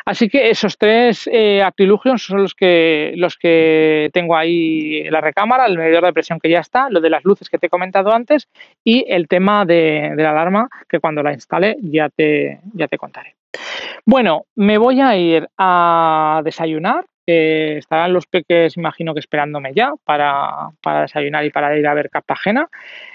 Así 0.05 0.29
que 0.29 0.51
esos 0.51 0.77
tres 0.77 1.29
eh, 1.33 1.63
son 2.17 2.43
los 2.43 2.55
que, 2.55 3.13
los 3.17 3.37
que 3.37 4.11
tengo 4.13 4.37
ahí 4.37 4.99
en 4.99 5.13
la 5.13 5.21
recámara, 5.21 5.67
el 5.67 5.79
medidor 5.79 6.05
de 6.05 6.13
presión 6.13 6.41
que 6.41 6.51
ya 6.51 6.61
está, 6.61 6.89
lo 6.91 7.01
de 7.01 7.11
las 7.11 7.25
luces 7.25 7.49
que 7.49 7.59
te 7.59 7.67
he 7.67 7.71
comentado 7.71 8.13
antes 8.13 8.49
y 8.85 9.05
el 9.09 9.29
tema 9.29 9.65
de, 9.65 10.15
la 10.17 10.31
alarma 10.31 10.69
que 10.89 11.01
cuando 11.01 11.23
la 11.23 11.33
instale 11.33 11.77
ya 11.83 12.09
te, 12.09 12.61
ya 12.75 12.89
te 12.89 12.99
contaré. 12.99 13.37
Bueno, 14.05 14.47
me 14.57 14.79
voy 14.79 15.01
a 15.01 15.17
ir 15.17 15.49
a 15.59 16.41
desayunar. 16.45 17.05
estarán 17.25 18.13
los 18.13 18.27
peques, 18.27 18.77
imagino 18.77 19.15
que 19.15 19.21
esperándome 19.21 19.73
ya 19.75 19.93
para, 20.05 20.71
para 20.83 21.03
desayunar 21.03 21.45
y 21.45 21.51
para 21.51 21.79
ir 21.79 21.87
a 21.87 21.95
ver 21.95 22.11
Cartagena 22.11 22.69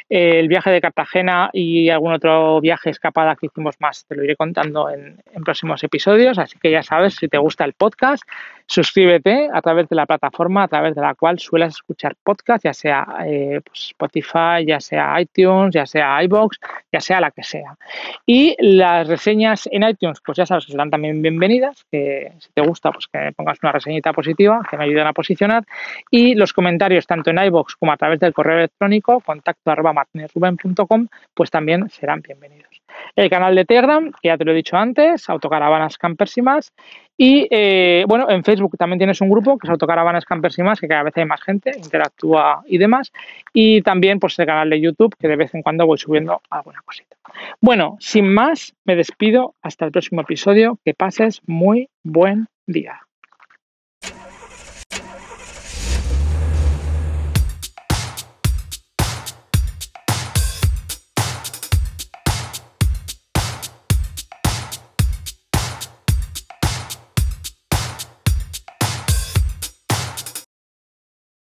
el 0.10 0.48
viaje 0.48 0.70
de 0.70 0.82
Cartagena 0.82 1.50
y 1.52 1.89
algún 1.89 2.13
otro 2.13 2.62
viaje 2.62 2.89
escapada 2.89 3.36
que 3.36 3.48
hicimos 3.48 3.76
más, 3.80 4.06
te 4.06 4.15
lo 4.15 4.24
iré 4.24 4.36
contando 4.36 4.89
en, 4.89 5.17
próximos 5.43 5.84
episodios. 5.84 6.39
Así 6.39 6.58
que 6.60 6.72
ya 6.72 6.84
sabes, 6.84 7.15
si 7.15 7.28
te 7.28 7.38
gusta 7.38 7.63
el 7.65 7.74
podcast, 7.74 8.24
suscríbete 8.65 9.50
a 9.54 9.62
través 9.62 9.88
de 9.88 9.96
la 9.96 10.06
plataforma 10.06 10.63
a 10.63 10.67
través 10.67 10.96
de 10.96 11.02
la 11.02 11.15
cual 11.15 11.39
sueles 11.39 11.76
escuchar 11.76 12.15
podcast, 12.22 12.65
ya 12.65 12.74
sea 12.74 13.08
eh, 13.26 13.62
pues, 13.63 13.88
Spotify, 13.88 14.65
ya 14.65 14.80
sea 14.80 15.20
iTunes, 15.22 15.74
ya 15.74 15.86
sea 15.86 16.22
iBox, 16.24 16.60
ya 16.91 17.00
sea 17.00 17.22
la 17.22 17.32
que 17.32 17.43
sea. 17.43 17.78
Y 18.26 18.56
las 18.60 19.08
reseñas 19.08 19.70
en 19.72 19.84
iTunes, 19.84 20.20
pues 20.26 20.38
ya 20.38 20.46
sabes 20.46 20.65
que 20.65 20.72
serán 20.72 20.89
también 20.89 21.22
bienvenidas, 21.22 21.86
que 21.91 22.34
si 22.39 22.50
te 22.54 22.62
gusta, 22.62 22.91
pues 22.91 23.08
que 23.08 23.32
pongas 23.36 23.60
una 23.63 23.72
reseñita 23.72 24.12
positiva, 24.12 24.62
que 24.70 24.78
me 24.78 24.86
ayuden 24.86 25.08
a 25.08 25.13
posicionar. 25.13 25.63
Y 26.12 26.36
los 26.36 26.52
comentarios, 26.52 27.08
tanto 27.08 27.30
en 27.30 27.38
iBox 27.38 27.76
como 27.76 27.91
a 27.91 27.98
través 27.98 28.20
del 28.20 28.34
correo 28.34 28.58
electrónico, 28.58 29.22
contacto 29.22 29.72
martinezruben.com, 29.98 31.08
pues 31.34 31.50
también 31.50 31.90
serán 31.90 32.22
bienvenidos. 32.22 32.82
El 33.16 33.30
canal 33.30 33.56
de 33.56 33.66
Telegram, 33.66 34.12
que 34.22 34.30
ya 34.30 34.38
te 34.38 34.46
lo 34.46 34.52
he 34.52 34.56
dicho 34.56 34.78
antes, 34.78 35.28
Autocaravanas 35.30 35.98
Campers 35.98 36.38
y 36.38 36.42
más. 36.42 36.74
Y 37.18 37.48
eh, 37.50 38.06
bueno, 38.08 38.30
en 38.30 38.44
Facebook 38.44 38.78
también 38.78 39.00
tienes 39.00 39.20
un 39.22 39.30
grupo 39.30 39.58
que 39.58 39.66
es 39.66 39.72
Autocaravanas 39.72 40.26
Campers 40.26 40.58
y 40.60 40.64
más, 40.64 40.80
que 40.80 40.88
cada 40.88 41.04
vez 41.04 41.18
hay 41.18 41.26
más 41.26 41.42
gente, 41.42 41.72
interactúa 41.76 42.64
y 42.68 42.78
demás. 42.78 43.12
Y 43.54 43.82
también 43.82 44.20
pues 44.20 44.38
el 44.38 44.46
canal 44.46 44.70
de 44.70 44.80
YouTube, 44.80 45.16
que 45.20 45.28
de 45.28 45.36
vez 45.36 45.54
en 45.56 45.64
cuando 45.64 45.88
voy 45.88 45.98
subiendo 45.98 46.42
alguna 46.50 46.82
cosita. 46.86 47.18
Bueno, 47.60 47.98
sin 48.00 48.32
más, 48.32 48.76
me 48.86 48.96
despido 48.96 49.56
hasta 49.62 49.86
el 49.86 49.92
próximo 49.92 50.22
episodio. 50.22 50.78
Que 50.86 50.94
pases 50.94 51.42
muy 51.48 51.90
buen 52.04 52.48
día. 52.68 53.07